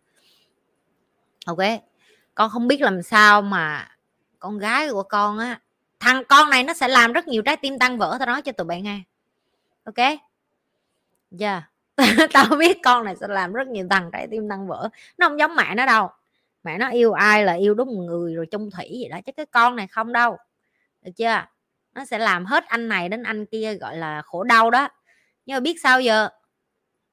[1.46, 1.58] Ok,
[2.36, 3.88] con không biết làm sao mà
[4.40, 5.62] con gái của con á,
[6.00, 8.52] thằng con này nó sẽ làm rất nhiều trái tim tan vỡ, tao nói cho
[8.52, 9.02] tụi bạn nghe.
[9.84, 10.20] Ok?
[11.32, 11.52] Dạ
[11.98, 12.30] yeah.
[12.34, 14.90] tao biết con này sẽ làm rất nhiều thằng trái tim tan vỡ.
[15.18, 16.10] Nó không giống mẹ nó đâu
[16.64, 19.32] mẹ nó yêu ai là yêu đúng một người rồi chung thủy gì đó, chứ
[19.32, 20.38] cái con này không đâu.
[21.02, 21.46] Được chưa?
[21.94, 24.90] Nó sẽ làm hết anh này đến anh kia, gọi là, khổ đau đó.
[25.46, 26.30] Nhưng mà biết sao giờ?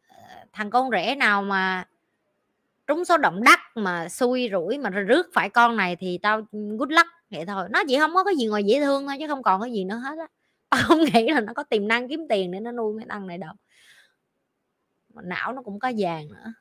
[0.08, 0.16] Ờ,
[0.52, 1.84] thằng con rể nào mà
[2.86, 6.90] trúng số động đắc mà xui rủi mà rước phải con này thì tao good
[6.90, 7.68] luck, vậy thôi.
[7.70, 9.84] Nó chỉ không có cái gì ngoài dễ thương thôi, chứ không còn cái gì
[9.84, 10.26] nữa hết á.
[10.70, 13.26] Tao không nghĩ là nó có tiềm năng kiếm tiền để nó nuôi mấy thằng
[13.26, 13.52] này đâu.
[15.14, 16.52] Mà não nó cũng có vàng nữa.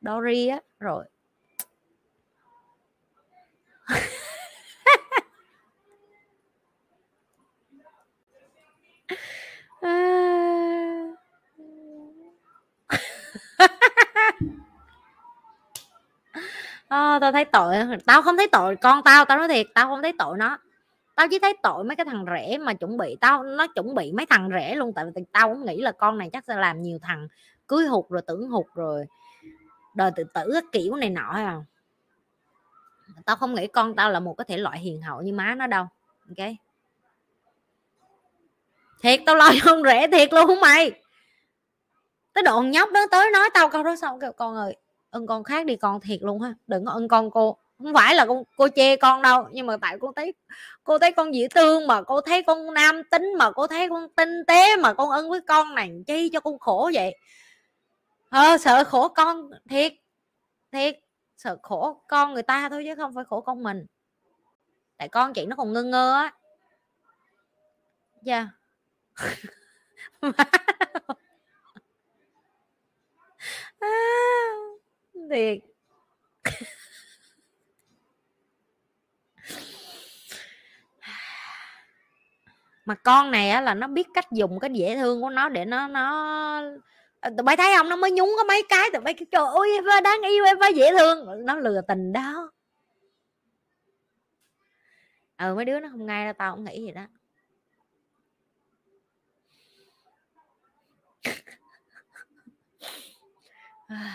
[0.00, 1.04] Dory á, rồi
[3.90, 4.00] à...
[16.88, 17.76] à, tao thấy tội.
[18.06, 20.58] Tao không thấy tội con tao tao nói thiệt tao không thấy tội nó.
[21.14, 24.12] Tao chỉ thấy tội mấy cái thằng rẻ mà chuẩn bị tao nó chuẩn bị
[24.12, 26.82] mấy thằng rẻ luôn tại vì tao cũng nghĩ là con này chắc sẽ làm
[26.82, 27.28] nhiều thằng
[27.68, 29.06] cưới hụt rồi tưởng hụt rồi.
[29.94, 31.64] Đời tự tử kiểu này nọ không?
[33.26, 35.66] Tao không nghĩ con tao là một cái thể loại hiền hậu như má nó
[35.66, 35.86] đâu,
[36.28, 36.48] ok?
[39.02, 40.92] Thiệt, tao lo con rẻ thiệt luôn, mày.
[42.32, 44.76] Tới độ nhóc đó tới nói tao câu đó xong, kêu, con ơi
[45.10, 47.56] ưng con khác đi con thiệt luôn ha, đừng có ưng con cô.
[47.78, 50.34] Không phải là con cô chê con đâu, nhưng mà tại cô thấy
[50.84, 54.08] cô thấy con dễ thương mà, cô thấy con nam tính mà, cô thấy con
[54.16, 57.16] tinh tế mà con ưng với con này chi cho con khổ vậy.
[58.30, 59.92] Ờ sợ khổ con, thiệt
[60.72, 60.98] thiệt
[61.40, 63.86] sợ khổ con người ta thôi chứ không phải khổ con mình.
[64.96, 66.32] Tại con chị nó còn ngơ ngơ á.
[68.22, 68.48] Dạ.
[75.30, 75.58] Thiệt.
[82.84, 85.64] Mà con này á là nó biết cách dùng cái dễ thương của nó để
[85.64, 86.62] nó nó
[87.20, 87.88] Ờ, tụi bay thấy không?
[87.88, 90.58] Nó mới nhúng có mấy cái, tụi bay cái trời ơi em đáng yêu em
[90.74, 91.44] dễ thương.
[91.46, 92.50] Nó lừa tình đó.
[95.38, 97.06] Ừ mấy đứa nó không ngay đâu, tao cũng nghĩ vậy đó.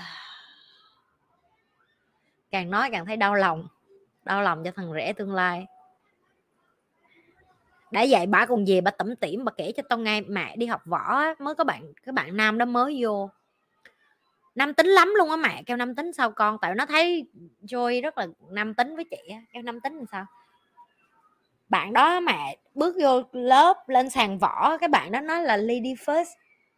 [2.52, 3.68] Càng nói càng thấy đau lòng
[4.24, 5.66] đau lòng cho thằng rẻ tương lai
[7.96, 10.66] đã dạy bà còn về bà tẩm tỉm, bà kể cho tao nghe, mẹ đi
[10.66, 13.30] học võ mới có bạn các bạn nam đó mới vô.
[14.56, 16.58] Nam tính lắm luôn á mẹ, kêu nam tính sao con?
[16.62, 17.28] Tại nó thấy
[17.62, 20.26] Joy rất là nam tính với chị kêu nam tính làm sao?
[21.70, 25.94] Bạn đó mẹ bước vô lớp lên sàn võ, cái bạn đó nói là lady
[25.94, 26.26] first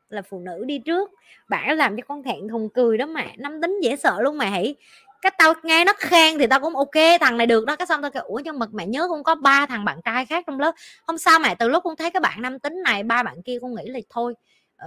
[0.09, 1.11] là phụ nữ đi trước.
[1.49, 4.49] Bạn làm cho con thẹn thùng cười đó mẹ, nam tính dễ sợ luôn mẹ
[4.49, 4.75] hãy
[5.21, 7.75] cái tao nghe nó khen thì tao cũng ok thằng này được đó.
[7.75, 10.25] Cái xong tao kêu ủa nhưng mà mẹ nhớ cũng có ba thằng bạn trai
[10.25, 10.71] khác trong lớp.
[11.05, 13.57] Không sao mẹ từ lúc con thấy cái bạn nam tính này ba bạn kia
[13.61, 14.33] con nghĩ là thôi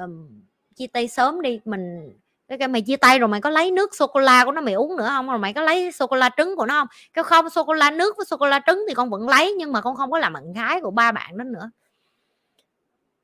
[0.01, 0.28] um,
[0.77, 2.12] chia tay sớm đi mình
[2.48, 4.61] cái, cái mày chia tay rồi mày có lấy nước sô cô la của nó
[4.61, 5.28] mày uống nữa không?
[5.28, 6.89] Rồi mày có lấy sô cô la trứng của nó không?
[7.12, 9.55] Cái không sô cô la nước với sô cô la trứng thì con vẫn lấy
[9.59, 11.70] nhưng mà con không có làm bạn gái của ba bạn đó nữa.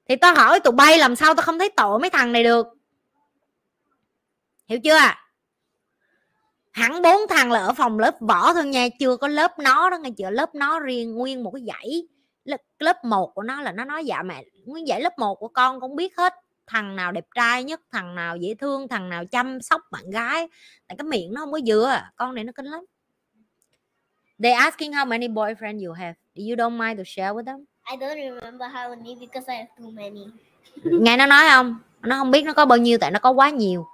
[0.09, 2.66] Thì tao hỏi tụi bay làm sao tao không thấy tội mấy thằng này được.
[4.69, 4.99] Hiểu chưa?
[6.77, 9.98] Hẳn bốn thằng là ở phòng lớp võ thôi nha chưa có lớp nó đó
[9.98, 12.03] nghe chưa lớp nó riêng nguyên một cái dãy.
[12.44, 15.48] Lớp lớp một của nó là nó nói dạ mẹ nguyên dãy lớp 1 của
[15.48, 16.35] con cũng biết hết
[16.66, 20.48] thằng nào đẹp trai nhất thằng nào dễ thương thằng nào chăm sóc bạn gái.
[20.89, 22.81] Tại cái miệng nó không có dừa con này nó kinh lắm.
[24.43, 26.15] They asking how many boyfriend you have.
[26.35, 27.65] You don't mind to share with them?
[27.90, 30.27] I don't remember how many because I have too many.
[31.01, 31.78] nghe nó nói không?
[32.03, 33.86] Nó không biết nó có bao nhiêu tại nó có quá nhiều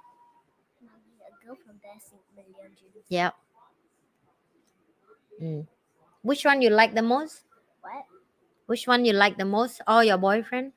[3.09, 3.31] yeah
[5.41, 5.65] mm.
[6.23, 7.43] which one you like the most
[7.81, 8.05] What?
[8.67, 10.73] which one you like the most all your boyfriend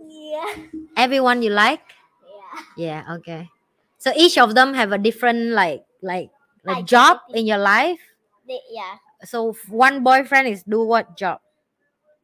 [0.00, 0.54] Yeah.
[0.96, 1.82] everyone you like
[2.22, 2.62] Yeah.
[2.76, 3.50] yeah okay
[3.98, 6.30] so each of them have a different like like
[6.64, 8.00] like job in your life
[8.46, 8.96] They, yeah.
[9.24, 11.40] so one boyfriend is do what job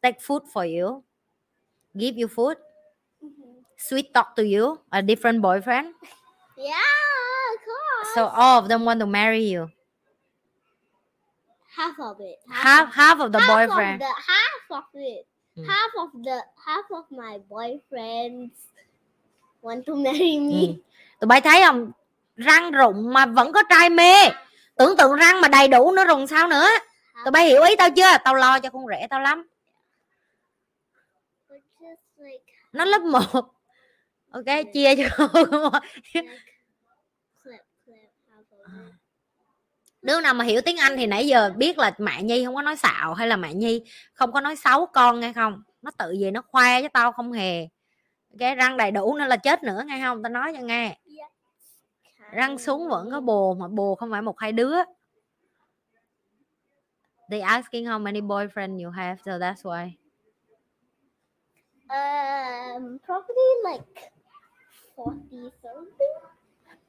[0.03, 1.05] take food for you
[1.97, 2.59] give you food
[3.23, 3.65] Mhm.
[3.77, 5.95] sweet talk to you a different boyfriend
[6.59, 6.77] Yeah,
[7.53, 7.82] of course.
[8.15, 9.69] So all of them want to marry you
[11.77, 12.39] half of it.
[12.51, 15.27] half half of the half boyfriend Of the, half of it.
[15.59, 15.67] Mm.
[15.67, 18.51] Half of the half of my boyfriends
[19.63, 20.67] want to marry me.
[20.67, 20.75] Ừ.
[21.21, 21.93] tụi bay thấy không
[22.37, 24.15] răng rụng mà vẫn có trai mê
[24.77, 26.69] tưởng tượng răng mà đầy đủ nữa rụng sao nữa
[27.25, 29.47] tụi bay hiểu ý tao chưa tao lo cho con rể tao lắm
[32.19, 32.39] like
[32.73, 33.21] nó lớp 1
[34.31, 35.29] ok chia cho
[36.13, 36.25] clip
[40.03, 42.63] đứa nào mà hiểu tiếng anh thì nãy giờ biết là mẹ nhi không có
[42.63, 43.83] nói xạo hay là mẹ nhi
[44.15, 45.63] không có nói xấu con nghe không?
[45.83, 47.69] Nó tự về nó khoe với tao không hề.
[48.39, 50.23] Cái răng đầy đủ nên là chết nữa nghe không?
[50.23, 50.99] Tao nói cho nghe.
[52.33, 54.75] Răng xuống vẫn có bồ mà bồ không phải một hai đứa.
[57.31, 59.91] They asking how many boyfriend you have so that's why.
[61.89, 64.11] Um, probably like
[64.97, 66.09] 40 something.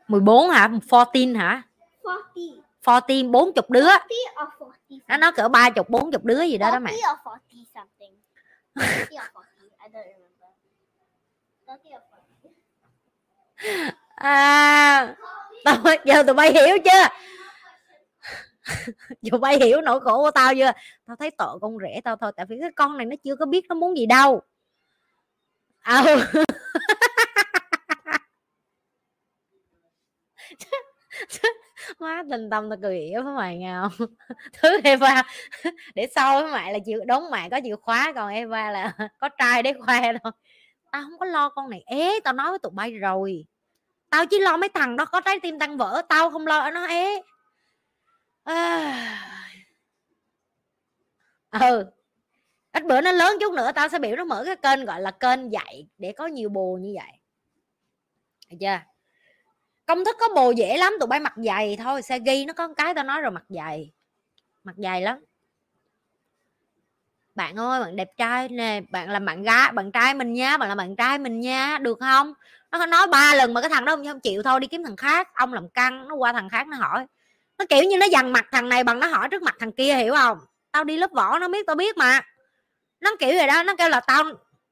[0.08, 0.68] 14 hả?
[0.68, 1.64] 14 hả?
[2.04, 3.90] 40 40 40 đứa.
[5.08, 6.92] Nó nói cỡ 30 40 đứa gì đó đó mẹ.
[14.16, 15.16] à
[15.64, 17.08] tao giờ tụi bay hiểu chưa?
[19.22, 20.72] Dù bay hiểu nỗi khổ của tao chưa?
[21.06, 23.46] Tao thấy tội con rể tao thôi tại vì cái con này nó chưa có
[23.46, 24.42] biết nó muốn gì đâu.
[25.80, 26.04] À,
[32.00, 33.90] má tình tâm tao cười ỉa với mày ngào
[34.54, 35.24] thứ Eva.
[35.96, 39.30] Để sau với mày là chịu đóng mày có chịu khóa, còn Eva là có
[39.30, 40.32] trai để khoe thôi.
[40.92, 41.84] Tao không có lo con này.
[41.86, 43.46] Ế tao nói với tụi bay rồi.
[44.10, 46.02] Tao chỉ lo mấy thằng đó có trái tim tăng vỡ.
[46.10, 47.22] Tao không lo nó, ế.
[48.44, 49.50] À...
[51.60, 51.86] ừ.
[52.74, 55.12] Ít bữa nó lớn chút nữa, tao sẽ biểu nó mở cái kênh gọi là
[55.12, 57.20] kênh dạy để có nhiều bồ như vậy.
[58.50, 58.93] Được chưa?
[59.86, 62.68] Công thức có bồ dễ lắm, tụi bay mặt dày thôi xe ghi nó có
[62.78, 63.92] cái tao nói rồi mặt dày
[64.64, 65.18] mặt dày lắm.
[67.36, 70.70] Bạn ơi, bạn đẹp trai nè, bạn là bạn gái, bạn trai mình nha, bạn
[70.70, 72.34] là bạn trai mình nha, được không?
[72.72, 75.34] Nó nói ba lần mà cái thằng đó không chịu thôi, đi kiếm thằng khác,
[75.34, 77.06] ông làm căng, nó qua thằng khác nó hỏi.
[77.58, 79.96] Nó kiểu như nó dằn mặt thằng này bằng nó hỏi trước mặt thằng kia,
[79.96, 80.38] hiểu không?
[80.72, 82.22] Tao đi lớp võ, nó biết, tao biết mà.
[83.02, 84.24] Nó kiểu vậy đó, nó kêu là tao,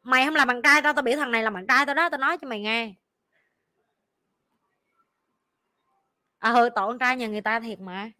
[0.04, 2.10] mày không làm bạn trai tao tao biểu thằng này là bạn trai tao đó,
[2.10, 2.94] tao nói cho mày nghe.
[6.42, 8.12] À ừ tội con trai nhà người ta thiệt mà.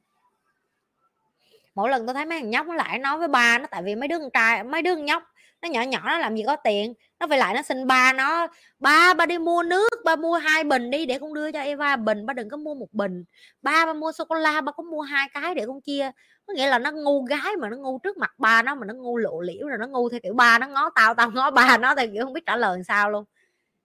[1.76, 3.96] Mỗi lần tôi thấy mấy thằng nhóc nó lại nói với ba nó, tại vì
[3.96, 5.24] mấy đứa con trai, mấy đứa con nhóc,
[5.62, 6.94] nó nhỏ nhỏ, nó làm gì có tiền.
[7.20, 8.48] Nó phải lại nó xin ba nó,
[8.80, 11.96] ba ba đi mua nước, ba mua hai bình đi để con đưa cho Eva
[11.96, 13.24] bình, ba đừng có mua một bình.
[13.62, 16.12] Ba ba mua sô cô la ba có mua hai cái để con chia
[16.46, 18.94] có nghĩa là nó ngu gái mà nó ngu trước mặt ba nó, mà nó
[18.94, 21.78] ngu lộ liễu rồi nó ngu theo kiểu ba nó ngó tao tao ngó ba
[21.78, 23.26] nó theo kiểu không biết trả lời sao luôn.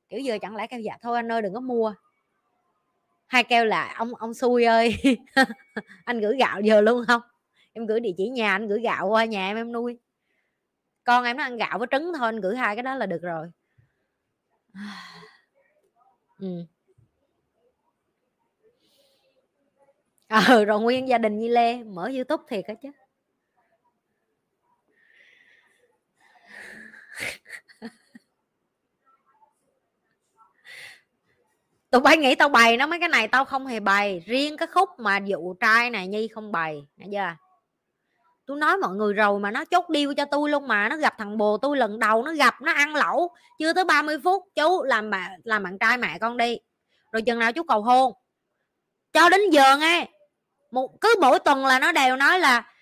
[0.08, 1.94] Kiểu vừa chẳng lẽ kêu dạ thôi anh ơi, đừng có mua
[3.26, 4.96] hai kêu là, ông ông xui ơi,
[6.04, 7.20] anh gửi gạo giờ luôn không?
[7.72, 9.98] Em gửi địa chỉ nhà, anh gửi gạo qua nhà em em nuôi.
[11.04, 13.22] Con em nó ăn gạo với trứng thôi, anh gửi hai cái đó là được
[13.22, 13.50] rồi.
[16.38, 16.64] Ừ.
[20.28, 22.88] ờ rồi nguyên gia đình như lê, mở youtube thiệt á chứ.
[31.96, 34.22] Tụi bay nghĩ tao bày nó mấy cái này, tao không hề bày.
[34.26, 36.86] Riêng cái khúc mà vụ trai này, nhi không bày.
[36.96, 37.30] Nãy giờ
[38.46, 40.88] tôi nói mọi người rồi mà nó chốt điêu cho tôi luôn mà.
[40.88, 43.30] Nó gặp thằng bồ tôi lần đầu nó gặp, nó ăn lẩu.
[43.58, 46.58] Chưa tới 30 phút, chú làm bà, làm bạn trai mẹ con đi.
[47.12, 48.12] Rồi chừng nào chú cầu hôn.
[49.12, 50.08] Cho đến giờ nghe,
[50.70, 52.72] một, cứ mỗi tuần là nó đều nói là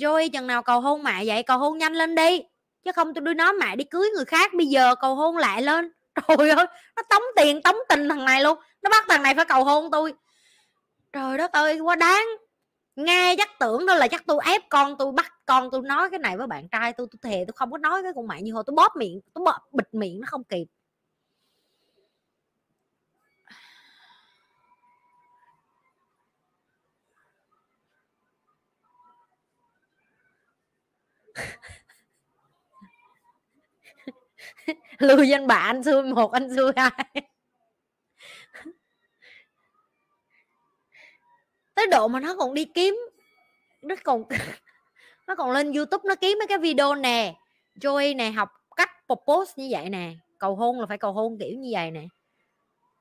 [0.00, 2.42] rồi chừng nào cầu hôn mẹ vậy, cầu hôn nhanh lên đi.
[2.84, 5.62] Chứ không tôi đưa nó mẹ đi cưới người khác, bây giờ cầu hôn lại
[5.62, 5.92] lên.
[6.38, 6.66] trời ơi
[6.96, 8.58] nó tống tiền tống tình thằng này luôn.
[8.82, 10.14] Nó bắt thằng này phải cầu hôn tôi.
[11.12, 12.26] Trời đất ơi quá đáng.
[12.96, 16.18] Nghe chắc tưởng đó là chắc tôi ép con tôi bắt con tôi nói cái
[16.18, 17.06] này với bạn trai tôi.
[17.10, 19.44] Tôi thề tôi không có nói cái con mẹ như hồi tôi bóp miệng tôi
[19.44, 20.64] bóp, bịt miệng nó không kịp.
[34.98, 36.90] lưu danh bạ anh xui một, anh xui hai.
[41.74, 42.96] Tới độ mà nó còn đi kiếm,
[43.82, 44.24] nó còn
[45.26, 47.34] nó còn lên youtube nó kiếm mấy cái video nè
[47.80, 51.58] joy nè, học cách propose như vậy nè, cầu hôn là phải cầu hôn kiểu
[51.58, 52.04] như vậy nè.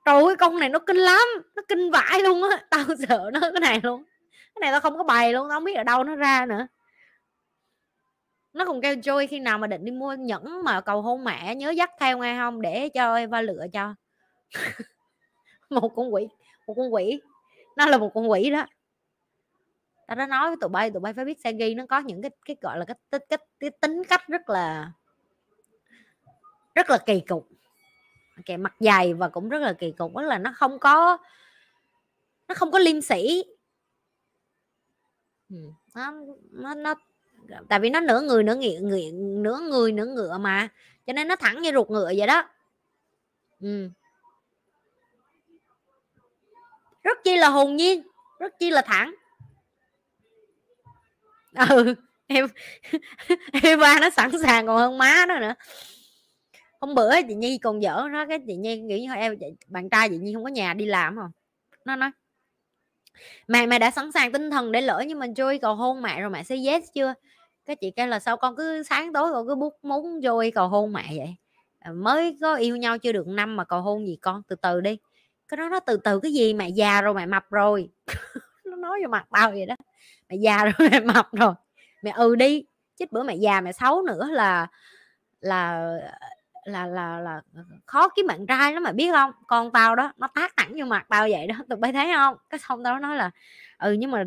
[0.06, 3.40] Trời ơi, con này nó kinh lắm, nó kinh vãi luôn á, tao sợ nó,
[3.40, 4.04] cái này luôn.
[4.56, 6.68] Cái này tao không có bày luôn, tao không biết ở đâu nó ra nữa
[8.54, 11.56] nó còn kêu Joy khi nào mà định đi mua nhẫn mà cầu hôn mẹ
[11.56, 12.62] nhớ dắt theo nghe không?
[12.62, 13.96] Để cho Eva lựa cho.
[15.70, 16.28] Một con quỷ
[16.68, 17.22] một con quỷ.
[17.78, 18.66] Nó là một con quỷ đó.
[20.08, 22.32] Tao đã nói với tụi bay tụi bay phải biết Sagi nó có những cái
[22.46, 24.92] cái gọi là cái, cái, cái, cái tính cách rất là
[26.76, 27.48] rất là kỳ cục.
[28.46, 31.18] Kẻ mặt dày và cũng rất là kỳ cục đó là nó không có
[32.48, 33.44] nó không có liêm sĩ
[35.96, 36.14] nó,
[36.52, 36.96] nó, nó
[37.54, 37.60] Dạ.
[37.70, 40.70] tại vì nó nửa người, nửa nghiện nghiện, nửa người, nửa ngựa mà,
[41.08, 42.50] cho nên nó thẳng như ruột ngựa vậy đó.
[43.62, 43.90] Ừ.
[47.04, 48.04] rất chi là hồn nhiên,
[48.40, 49.16] rất chi là thẳng.
[51.70, 51.96] Ừ
[52.28, 52.48] em
[53.64, 55.54] em ba nó sẵn sàng còn hơn má nó nữa.
[56.82, 59.36] Hôm bữa chị nhi còn dở nó, cái chị nhi nghĩ như em
[59.68, 61.32] bạn trai chị nhi không có nhà đi làm không
[61.86, 62.12] nó nói,
[63.48, 66.22] mẹ mẹ đã sẵn sàng tinh thần để lỡ nhưng mà Joy cầu hôn mẹ
[66.22, 67.14] rồi mẹ sẽ yes chưa?
[67.66, 70.68] Cái chị kêu là sao con cứ sáng tối con cứ bút muốn vui cầu
[70.68, 71.36] hôn mẹ vậy?
[71.80, 74.42] Ờ, mới có yêu nhau chưa được năm mà cầu hôn gì con?
[74.48, 74.98] Từ từ đi.
[75.48, 76.54] Cái đó nó từ từ, cái gì?
[76.54, 77.90] Mẹ già rồi mẹ mập rồi.
[78.66, 79.76] Nó nói vào mặt tao vậy đó.
[80.30, 81.54] Mẹ già rồi mẹ mập rồi.
[82.02, 82.66] Mẹ ừ đi
[82.98, 84.68] chết bữa mẹ già mẹ xấu nữa là
[85.40, 85.90] là
[86.66, 87.42] là là là
[87.86, 89.32] khó kiếm bạn trai lắm mà biết không?
[89.48, 91.56] Con tao đó, nó tác thẳng vô mặt tao vậy đó.
[91.70, 92.36] Tụi bay thấy không?
[92.50, 93.32] Cái xong tao nói là
[93.78, 94.24] ừ nhưng mà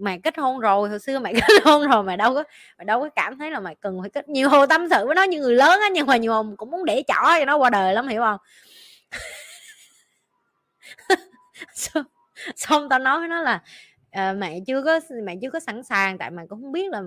[0.00, 2.44] mày kết hôn rồi hồi xưa mày kết hôn rồi mày đâu có
[2.78, 5.14] mày đâu có cảm thấy là mày cần phải kết nhiều hồ tâm sự với
[5.14, 7.56] nó như người lớn á nhưng mà nhiều hồ cũng muốn để chỏ cho nó
[7.56, 8.38] qua đời lắm hiểu không?
[12.56, 13.62] Xong tao nói với nó là
[14.10, 17.02] à, mẹ chưa có mẹ chưa có sẵn sàng tại mẹ cũng không biết là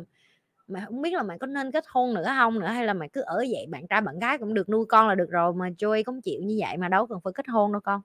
[0.68, 3.08] mẹ không biết là mẹ có nên kết hôn nữa không nữa hay là mẹ
[3.08, 5.70] cứ ở vậy bạn trai bạn gái cũng được nuôi con là được rồi mà
[5.70, 8.02] Joey cũng chịu như vậy mà đâu cần phải kết hôn đâu con.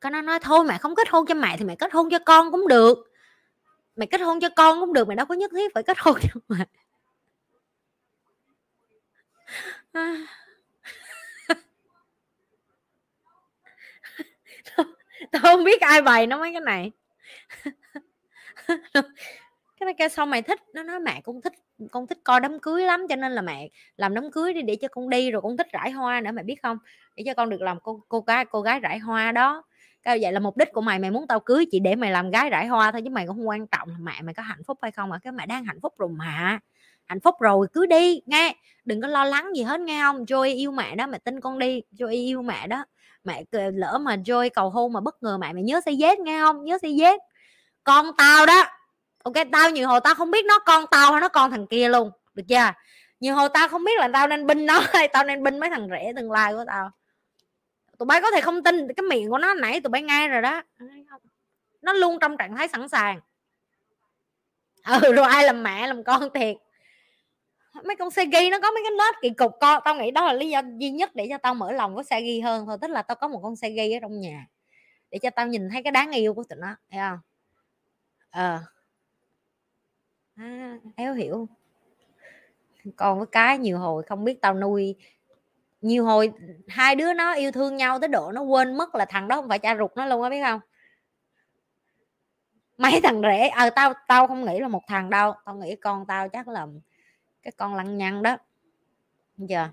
[0.00, 2.18] Con nó nói thôi mẹ không kết hôn cho mẹ thì mẹ kết hôn cho
[2.18, 3.07] con cũng được
[3.98, 6.16] mày kết hôn cho con cũng được, mày đâu có nhất thiết phải kết hôn
[6.22, 6.66] cho mày.
[9.92, 10.26] À.
[15.32, 16.92] tao không biết ai bày nó mấy cái này
[19.80, 21.52] cái này kêu xong mày thích nó nói, mẹ cũng thích,
[21.90, 24.76] con thích coi đám cưới lắm, cho nên là mẹ làm đám cưới đi để
[24.76, 26.78] cho con đi, rồi con thích rải hoa nữa, mày biết không
[27.16, 29.62] để cho con được làm cô cô gái cô gái rải hoa đó
[30.08, 32.30] tao vậy là mục đích của mày mày muốn tao cưới chỉ để mày làm
[32.30, 34.62] gái rải hoa thôi chứ mày cũng không quan trọng là mẹ mày có hạnh
[34.66, 35.08] phúc hay không.
[35.08, 36.58] Mà cái mẹ đang hạnh phúc rồi mà.
[37.06, 38.54] Hạnh phúc rồi cứ đi, nghe.
[38.84, 40.24] Đừng có lo lắng gì hết, nghe không?
[40.24, 41.82] Joy yêu mẹ đó, mẹ tin con đi.
[41.92, 42.84] Joy yêu mẹ đó.
[43.24, 46.40] Mẹ lỡ mà Joy cầu hôn mà bất ngờ mẹ mày nhớ xây dết nghe
[46.40, 46.64] không?
[46.64, 47.20] Nhớ xây dết
[47.84, 48.64] con tao đó.
[49.24, 51.88] Ok, tao nhiều hồi tao không biết nó con tao hay nó con thằng kia
[51.88, 52.10] luôn.
[52.34, 52.72] Được chưa?
[53.20, 55.70] Nhiều hồi tao không biết là tao nên binh nó hay tao nên binh mấy
[55.70, 56.90] thằng rể tương lai của tao
[57.98, 60.42] tụi bay có thể không tin cái miệng của nó nãy tụi bay nghe rồi
[60.42, 60.62] đó.
[61.82, 63.20] Nó luôn trong trạng thái sẵn sàng.
[65.02, 66.56] Ừ rồi ai làm mẹ làm con thiệt.
[67.84, 70.26] Mấy con xe ghi nó có mấy cái nết kỳ cục co tao nghĩ đó
[70.26, 72.78] là lý do duy nhất để cho tao mở lòng với xe ghi hơn thôi.
[72.80, 74.46] Tức là tao có một con xe ghi ở trong nhà
[75.10, 77.18] để cho tao nhìn thấy cái đáng yêu của tụi nó thấy không?
[78.30, 78.58] Ờ.
[80.34, 81.48] À, éo hiểu.
[82.96, 84.94] Còn với cái nhiều hồi không biết tao nuôi
[85.80, 86.32] nhiều hồi
[86.68, 89.48] hai đứa nó yêu thương nhau tới độ nó quên mất là thằng đó không
[89.48, 90.60] phải cha ruột nó luôn á, biết không?
[92.78, 96.06] Mấy thằng rể ờ tao tao không nghĩ là một thằng đâu, tao nghĩ con
[96.06, 96.66] tao chắc là
[97.42, 98.36] cái con lăng nhăng đó.
[99.36, 99.68] Giờ,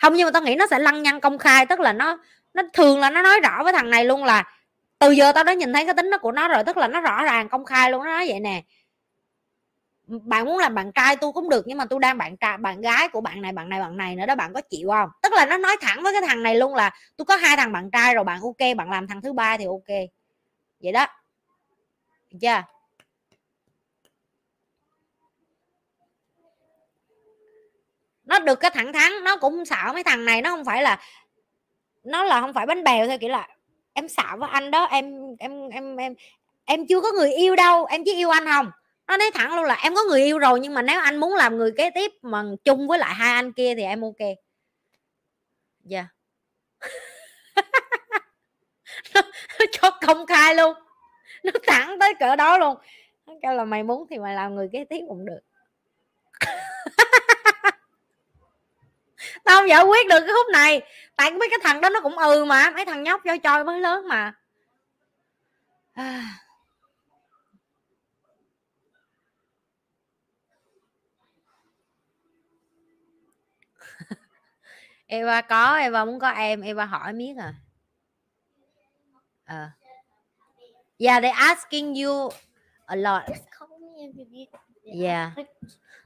[0.00, 2.18] không, nhưng mà tao nghĩ nó sẽ lăng nhăng công khai, tức là nó
[2.54, 4.44] nó thường là nó nói rõ với thằng này luôn là
[4.98, 7.00] từ giờ tao đã nhìn thấy cái tính nó của nó rồi, tức là nó
[7.00, 8.62] rõ ràng công khai luôn, nó nói vậy nè
[10.08, 12.80] bạn muốn làm bạn trai tôi cũng được, nhưng mà tôi đang bạn trai, bạn
[12.80, 15.08] gái của bạn này bạn này bạn này nữa đó, bạn có chịu không?
[15.22, 17.72] Tức là nó nói thẳng với cái thằng này luôn là, tôi có hai thằng
[17.72, 19.98] bạn trai rồi, bạn ok, bạn làm thằng thứ ba thì ok.
[20.82, 21.06] Vậy đó.
[22.30, 22.62] Được chưa?
[28.24, 30.98] Nó được cái thẳng thắn, nó cũng xạo mấy thằng này, nó không phải là,
[32.04, 33.48] nó là không phải bánh bèo thôi kiểu là,
[33.92, 36.14] em xạo với anh đó, em em em em
[36.64, 38.70] em chưa có người yêu đâu, em chỉ yêu anh không?
[39.08, 41.34] Nó nói thẳng luôn là em có người yêu rồi nhưng mà nếu anh muốn
[41.34, 44.16] làm người kế tiếp mà chung với lại hai anh kia thì em ok.
[45.84, 45.98] Dạ.
[45.98, 46.06] Yeah.
[49.14, 49.22] nó,
[49.72, 50.74] cho công khai luôn.
[51.44, 52.76] Nó thẳng tới cỡ đó luôn.
[53.26, 55.40] Nó kêu là mày muốn thì mày làm người kế tiếp cũng được.
[59.44, 60.82] Tao không giải quyết được cái khúc này.
[61.16, 63.80] Tại mấy cái thằng đó nó cũng ừ mà mấy thằng nhóc cho chơi mới
[63.80, 64.32] lớn mà.
[65.94, 66.24] À.
[75.08, 77.54] Eva có Eva muốn có em Eva hỏi miết à
[79.44, 79.68] ờ
[80.98, 82.30] yeah they asking you
[82.86, 84.48] a lot Just call me if you need.
[84.84, 85.32] Yeah.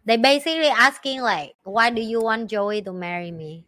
[0.05, 3.65] they basically asking like why do you want Joey to marry me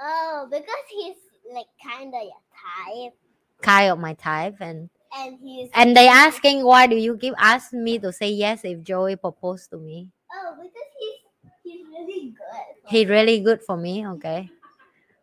[0.00, 1.16] Oh, because he's
[1.54, 3.14] like kind of your type,
[3.62, 5.70] kind of my type and and he's.
[5.74, 9.70] and they asking why do you keep asking me to say yes if Joey proposed
[9.70, 11.18] to me Oh, because he's
[11.64, 12.90] he's really good.
[12.90, 14.50] he really good for me okay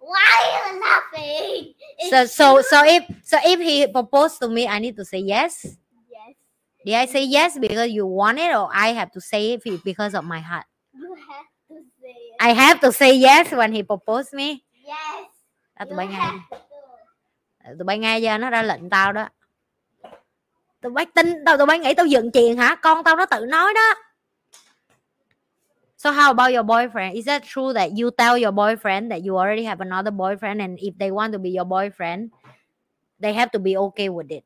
[0.06, 1.73] Why are you laughing?
[2.14, 5.65] so so so if so if he proposed to me i need to say yes?
[5.65, 6.36] Yes,
[6.86, 9.82] did i say yes because you want it or i have to say it be-
[9.84, 10.65] because of my heart?
[10.94, 14.61] You have to say i have to say yes when he proposed me?
[14.86, 15.26] Yes,
[15.80, 16.57] đó tụi you bay nghe to.
[17.77, 19.30] tụi bay nghe chưa nó ra lệnh tao đó.
[20.82, 22.76] Tụi bay tin tao tụi bay nghĩ tao dựng chuyện hả?
[22.76, 23.94] Con tao nó tự nói đó
[26.06, 29.36] so how about your boyfriend is that true that you tell your boyfriend that you
[29.38, 32.30] already have another boyfriend and if they want to be your boyfriend
[33.19, 34.44] they have to be okay with it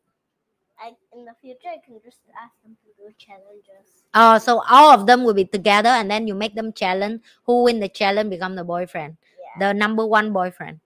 [0.81, 4.05] I, in the future, I can just ask them to do challenges.
[4.13, 7.21] Oh, so all of them will be together and then you make them challenge.
[7.43, 9.17] Who win the challenge become the boyfriend.
[9.59, 9.73] Yeah.
[9.73, 10.79] The number one boyfriend.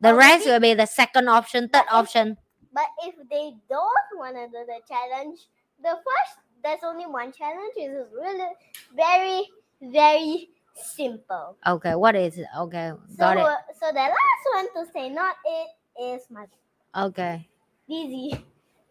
[0.00, 2.38] The Oh, rest maybe- will be the second option, third But if- option.
[2.72, 5.40] But if they don't want to do the challenge,
[5.82, 7.74] the first there's only one challenge.
[7.76, 8.48] It is really
[8.94, 9.46] very
[9.80, 11.56] very simple.
[11.66, 12.46] Okay, what is it?
[12.56, 13.44] Okay, So got it.
[13.44, 15.68] uh, so the last one to say not it
[16.00, 16.46] is my
[16.94, 17.48] Okay.
[17.88, 18.32] busy.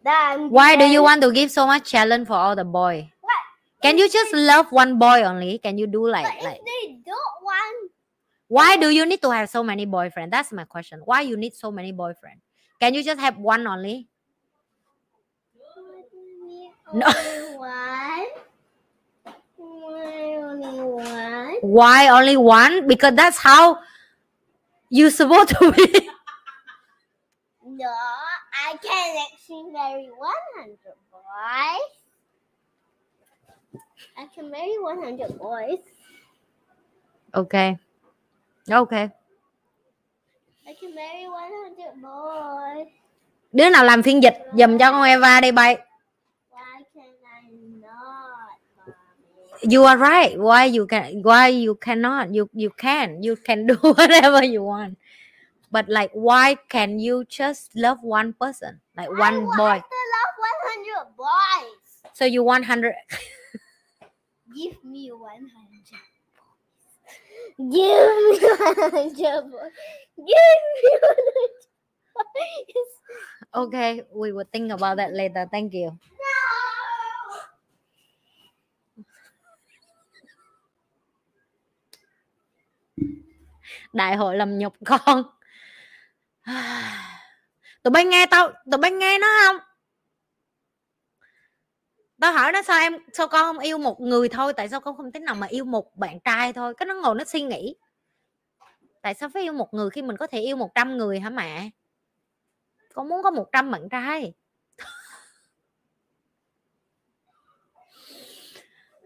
[0.03, 3.11] Then Why do you want to give so much challenge for all the boy?
[3.21, 3.41] What?
[3.81, 5.57] Can you just love one boy only?
[5.57, 7.91] Can you do like But like they don't want,
[8.47, 10.29] why do you need to have so many boyfriends?
[10.29, 11.01] That's my question.
[11.03, 12.45] Why you need so many boyfriends?
[12.79, 14.07] Can you just have one only?
[16.93, 17.07] No.
[17.57, 18.27] One.
[20.57, 21.55] Why only one?
[21.61, 23.77] why only one because that's how
[24.89, 25.85] you supposed to be
[27.65, 27.91] No,
[28.53, 30.77] I can actually marry 100
[31.11, 31.91] boys.
[34.17, 35.79] I can marry 100 boys.
[37.35, 37.75] okay
[38.71, 39.09] okay
[40.67, 42.87] I can marry 100 boys.
[43.51, 45.77] đứa nào làm phiên dịch dùm cho con Eva đi bay
[49.67, 50.37] you are right.
[50.39, 54.97] Why you can why you cannot you you can you can do whatever you want.
[55.71, 58.81] But like why can you just love one person?
[58.95, 59.77] Like I one want boy.
[59.81, 62.11] to love 100 boys.
[62.13, 62.93] so you want 100
[64.55, 65.51] Give me 100
[67.57, 69.73] Give me 100 boys.
[70.15, 71.33] Give me 100
[72.15, 72.91] boys.
[73.55, 75.47] okay we will think about that later.
[75.51, 75.97] Thank you
[83.95, 85.23] đại hội làm nhục con.
[87.83, 89.57] Tụi bay nghe tao tụi bay nghe nó không?
[92.21, 94.53] Tao hỏi nó sao em sao con không yêu một người thôi?
[94.53, 96.73] Tại sao con không thể nào mà yêu một bạn trai thôi?
[96.77, 97.75] Cái nó ngồi nó suy nghĩ.
[99.01, 101.69] Tại sao phải yêu một người khi mình có thể yêu 100 người hả mẹ?
[102.93, 104.33] Con muốn có 100 bạn trai.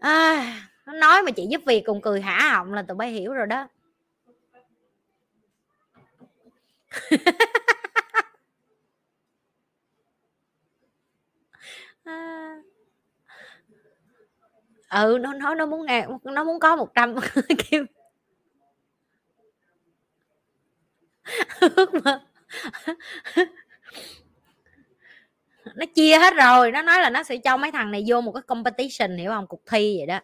[0.00, 0.54] À,
[0.86, 3.46] nó nói mà chị giúp việc cùng cười hả họng là tụi bay hiểu rồi
[3.46, 3.68] đó.
[12.06, 12.56] À.
[14.90, 17.14] ừ nó nói nó muốn nghe, nó muốn có 100
[17.70, 17.84] kêu
[21.60, 22.20] ước mơ.
[25.74, 28.32] Nó chia hết rồi, nó nói là nó sẽ cho mấy thằng này vô một
[28.32, 29.46] cái competition, hiểu không?
[29.46, 30.20] Cuộc thi vậy đó.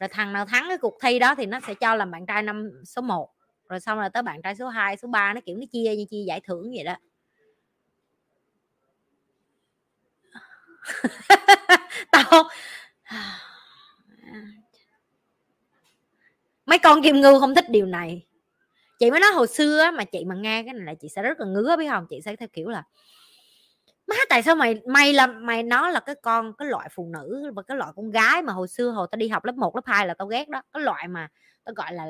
[0.00, 2.42] Rồi thằng nào thắng cái cuộc thi đó thì nó sẽ cho làm bạn trai
[2.42, 3.30] năm số 1
[3.68, 6.04] rồi xong là tới bạn trai số 2 số 3 nó kiểu nó chia như
[6.10, 6.96] chia giải thưởng vậy đó.
[12.12, 12.44] Tao
[16.66, 18.26] mấy con kim ngưu không thích điều này.
[18.98, 21.40] Chị mới nói hồi xưa mà chị mà nghe cái này là chị sẽ rất
[21.40, 22.06] là ngứa biết không?
[22.10, 22.82] Chị sẽ theo kiểu là
[24.06, 27.52] má tại sao mày mày là mày nó là cái con cái loại phụ nữ
[27.56, 29.82] và cái loại con gái mà hồi xưa hồi tao đi học lớp 1, lớp
[29.86, 30.62] 2 là tao ghét đó.
[30.72, 31.28] Cái loại mà
[31.64, 32.06] tao gọi là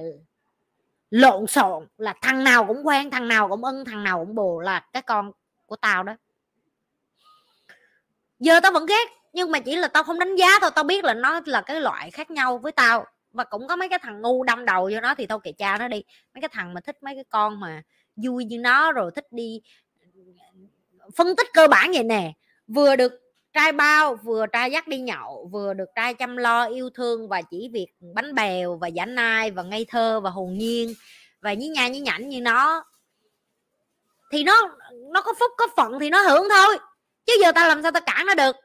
[1.11, 4.61] lộn xộn là thằng nào cũng quen, thằng nào cũng ưng, thằng nào cũng bồ
[4.61, 5.33] là cái con
[5.67, 6.17] của tao đó.
[8.39, 11.05] Giờ tao vẫn ghét, nhưng mà chỉ là tao không đánh giá thôi, tao biết
[11.05, 13.07] là nó là cái loại khác nhau với tao.
[13.33, 15.79] Và cũng có mấy cái thằng ngu đâm đầu vô nó thì tao kệ cha
[15.79, 16.05] nó đi.
[16.35, 17.83] Mấy cái thằng mà thích mấy cái con mà
[18.17, 19.61] vui như nó rồi thích đi
[21.17, 22.33] phân tích cơ bản vậy nè.
[22.67, 23.13] Vừa được
[23.59, 27.43] trai bao vừa trai dắt đi nhậu vừa được trai chăm lo yêu thương và
[27.43, 30.95] chỉ việc bánh bèo và giả nai và ngây thơ và hồn nhiên
[31.41, 32.85] và nhí nha nhí nhảnh như nó.
[34.31, 34.77] Thì nó
[35.13, 36.79] nó có phúc có phận thì nó hưởng thôi
[37.27, 38.57] chứ giờ tao làm sao tao cản nó được.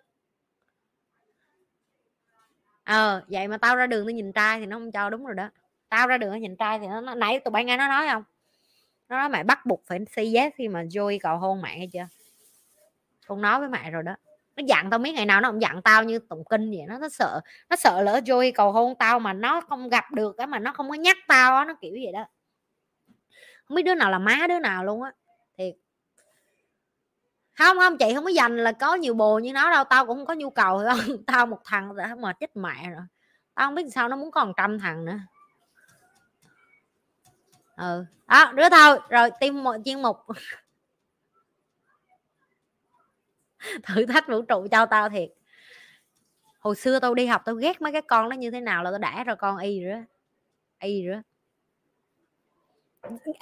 [2.83, 5.35] Ờ vậy mà tao ra đường tao nhìn trai thì nó không cho đúng rồi
[5.35, 5.49] đó.
[5.89, 8.07] Tao ra đường tao nhìn trai thì nó, nó nãy tụi bay nghe nó nói
[8.11, 8.23] không?
[9.09, 11.89] Nó nói mẹ bắt buộc phải say yes khi mà Joey cầu hôn mẹ hay
[11.93, 12.07] chưa?
[13.27, 14.15] Con nói với mẹ rồi đó
[14.55, 16.99] nó dặn tao mấy ngày nào nó cũng dặn tao như tụng kinh vậy nó
[16.99, 20.45] nó sợ nó sợ lỡ Joey cầu hôn tao mà nó không gặp được á,
[20.45, 22.25] mà nó không có nhắc tao á, nó kiểu vậy đó.
[23.65, 25.11] Không biết đứa nào là má đứa nào luôn á,
[25.57, 25.73] thiệt.
[27.57, 30.17] Không không, chị không có dành là có nhiều bồ như nó đâu, tao cũng
[30.17, 33.03] không có nhu cầu hiểu không, tao một thằng đã mệt chết mẹ rồi.
[33.55, 35.19] Tao không biết sao nó muốn còn trăm thằng nữa.
[37.77, 40.17] Ừ đó, đứa thôi, rồi tim một, chuyên mục.
[43.83, 45.29] thử thách vũ trụ cho tao thiệt.
[46.59, 48.91] Hồi xưa tao đi học tao ghét mấy cái con nó như thế nào là
[48.91, 50.03] tao đã rồi, con y rồi
[50.79, 51.21] y rồi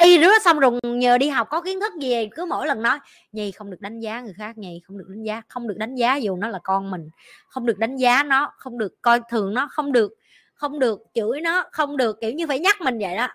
[0.03, 2.99] y rứa xong rồi nhờ đi học có kiến thức gì cứ mỗi lần nói
[3.31, 5.95] nhì không được đánh giá người khác nhì không được đánh giá, không được đánh
[5.95, 7.09] giá dù nó là con mình,
[7.49, 10.13] không được đánh giá nó, không được coi thường nó, không được
[10.53, 13.27] không được chửi nó, không được kiểu như phải nhắc mình vậy đó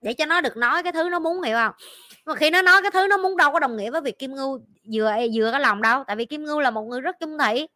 [0.00, 1.72] để cho nó được nói cái thứ nó muốn hiểu không?
[2.26, 4.34] Mà khi nó nói cái thứ nó muốn đâu có đồng nghĩa với việc kim
[4.34, 4.60] ngưu
[4.92, 7.68] vừa vừa cái lòng đâu tại vì kim ngưu là một người rất chung thủy.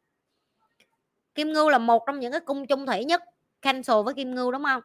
[1.35, 3.23] Kim ngưu là một trong những cái cung chung thủy nhất
[3.63, 4.83] cancel với kim ngưu đúng không?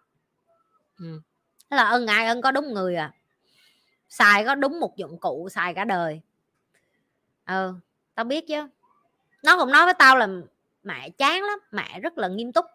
[0.99, 1.21] Ừ.
[1.69, 3.13] Thế là ân ai ân có đúng người à.
[4.09, 6.21] Xài có đúng một dụng cụ xài cả đời.
[7.45, 7.73] Ừ
[8.15, 8.67] tao biết chứ.
[9.43, 10.27] Nó cũng nói với tao là
[10.83, 12.65] mẹ chán lắm mẹ rất là nghiêm túc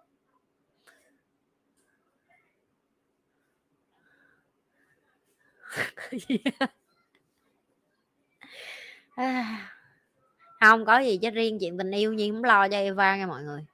[9.17, 9.71] À,
[10.61, 13.43] không có gì, chứ riêng chuyện tình yêu nhiên không lo cho Eva nha mọi
[13.43, 13.65] người.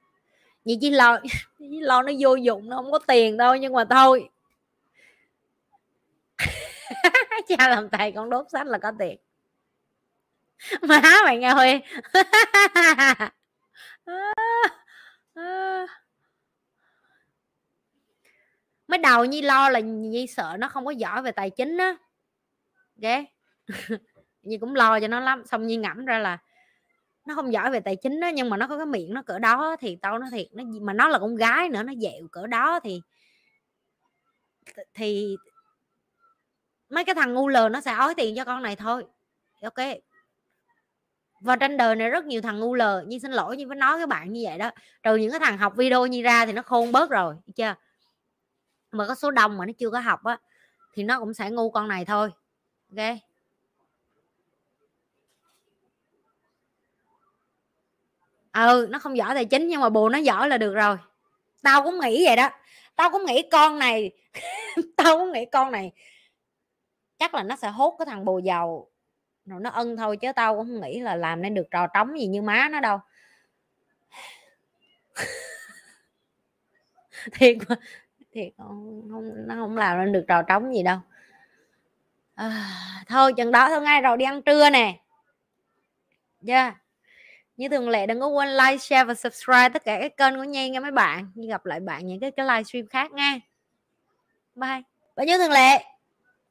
[0.65, 1.19] Nhi chỉ lo
[1.59, 4.29] chỉ lo nó vô dụng, nó không có tiền đâu, nhưng mà thôi.
[7.47, 9.17] Cha làm thầy con đốt sách là có tiền.
[10.81, 11.79] Má mày nghe huy.
[14.05, 14.31] À,
[15.35, 15.98] à
[18.89, 21.95] mới đầu nhi lo là nhi sợ nó không có giỏi về tài chính á.
[22.95, 23.25] Ghê
[24.41, 25.43] nhi cũng lo cho nó lắm.
[25.45, 26.37] Xong nhi ngẫm ra là
[27.25, 29.39] nó không giỏi về tài chính đó nhưng mà nó có cái miệng nó cỡ
[29.39, 32.47] đó thì tao nó thiệt, nó mà nó là con gái nữa, nó dẹo cỡ
[32.47, 33.01] đó thì
[34.93, 35.37] thì
[36.89, 39.05] mấy cái thằng ngu lờ nó sẽ ói tiền cho con này thôi.
[39.61, 39.87] Ok.
[41.41, 43.03] Và trên đời này rất nhiều thằng ngu lờ.
[43.07, 44.71] Như xin lỗi như với nói các bạn như vậy đó.
[45.03, 47.75] Trừ những cái thằng học video như ra thì nó khôn bớt rồi chưa?
[48.91, 50.37] Mà có số đông mà nó chưa có học á,
[50.93, 52.29] thì nó cũng sẽ ngu con này thôi,
[52.97, 53.17] ok?
[58.53, 60.97] Ừ nó không giỏi tài chính nhưng mà bù nó giỏi là được rồi.
[61.63, 62.49] Tao cũng nghĩ vậy đó.
[62.95, 64.11] Tao cũng nghĩ con này,
[64.97, 65.91] tao cũng nghĩ con này
[67.19, 68.87] chắc là nó sẽ hốt cái thằng bồ giàu.
[69.45, 72.19] Rồi nó ân thôi chứ tao cũng không nghĩ là làm nên được trò trống
[72.19, 72.99] gì như má nó đâu.
[77.33, 77.75] Thiệt mà
[78.33, 80.97] thiệt không, không nó không làm nên được trò trống gì đâu.
[82.35, 82.65] À,
[83.07, 84.99] thôi chừng đó thôi ngay rồi đi ăn trưa nè.
[86.47, 86.75] Yeah.
[87.57, 90.43] Như thường lệ đừng có quên like share và subscribe tất cả các kênh của
[90.43, 91.31] nhi nha mấy bạn.
[91.35, 93.39] Như gặp lại bạn những cái cái livestream khác nha.
[94.55, 94.81] Bye.
[95.15, 95.83] Và như thường lệ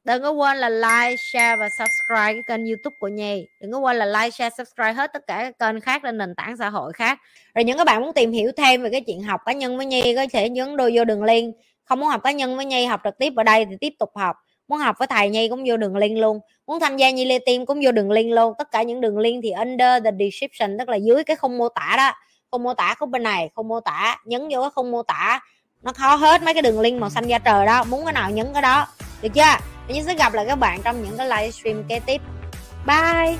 [0.03, 3.47] đừng có quên là like share và subscribe cái kênh youtube của nhi.
[3.61, 6.35] Đừng có quên là like share subscribe hết tất cả các kênh khác lên nền
[6.35, 7.19] tảng xã hội khác.
[7.55, 9.85] Rồi những các bạn muốn tìm hiểu thêm về cái chuyện học cá nhân với
[9.85, 11.55] nhi có thể nhấn đôi vô đường link
[11.89, 14.09] không muốn học cá nhân với nhi, học trực tiếp ở đây thì tiếp tục
[14.15, 14.35] học.
[14.67, 16.39] Muốn học với thầy nhi cũng vô đường link luôn.
[16.67, 18.53] Muốn tham gia nhi lê tim cũng vô đường link luôn.
[18.57, 21.69] Tất cả những đường link thì under the description, tức là dưới cái khung mô
[21.69, 22.11] tả đó.
[22.51, 25.39] Không mô tả khúc bên này không mô tả, nhấn vô cái khung mô tả.
[25.81, 27.83] Nó khó hết mấy cái đường link màu xanh da trời đó.
[27.83, 28.87] Muốn cái nào nhấn cái đó.
[29.21, 29.57] Được chưa?
[29.87, 32.21] Mình sẽ gặp lại các bạn trong những cái livestream kế tiếp.
[32.85, 33.35] Bye!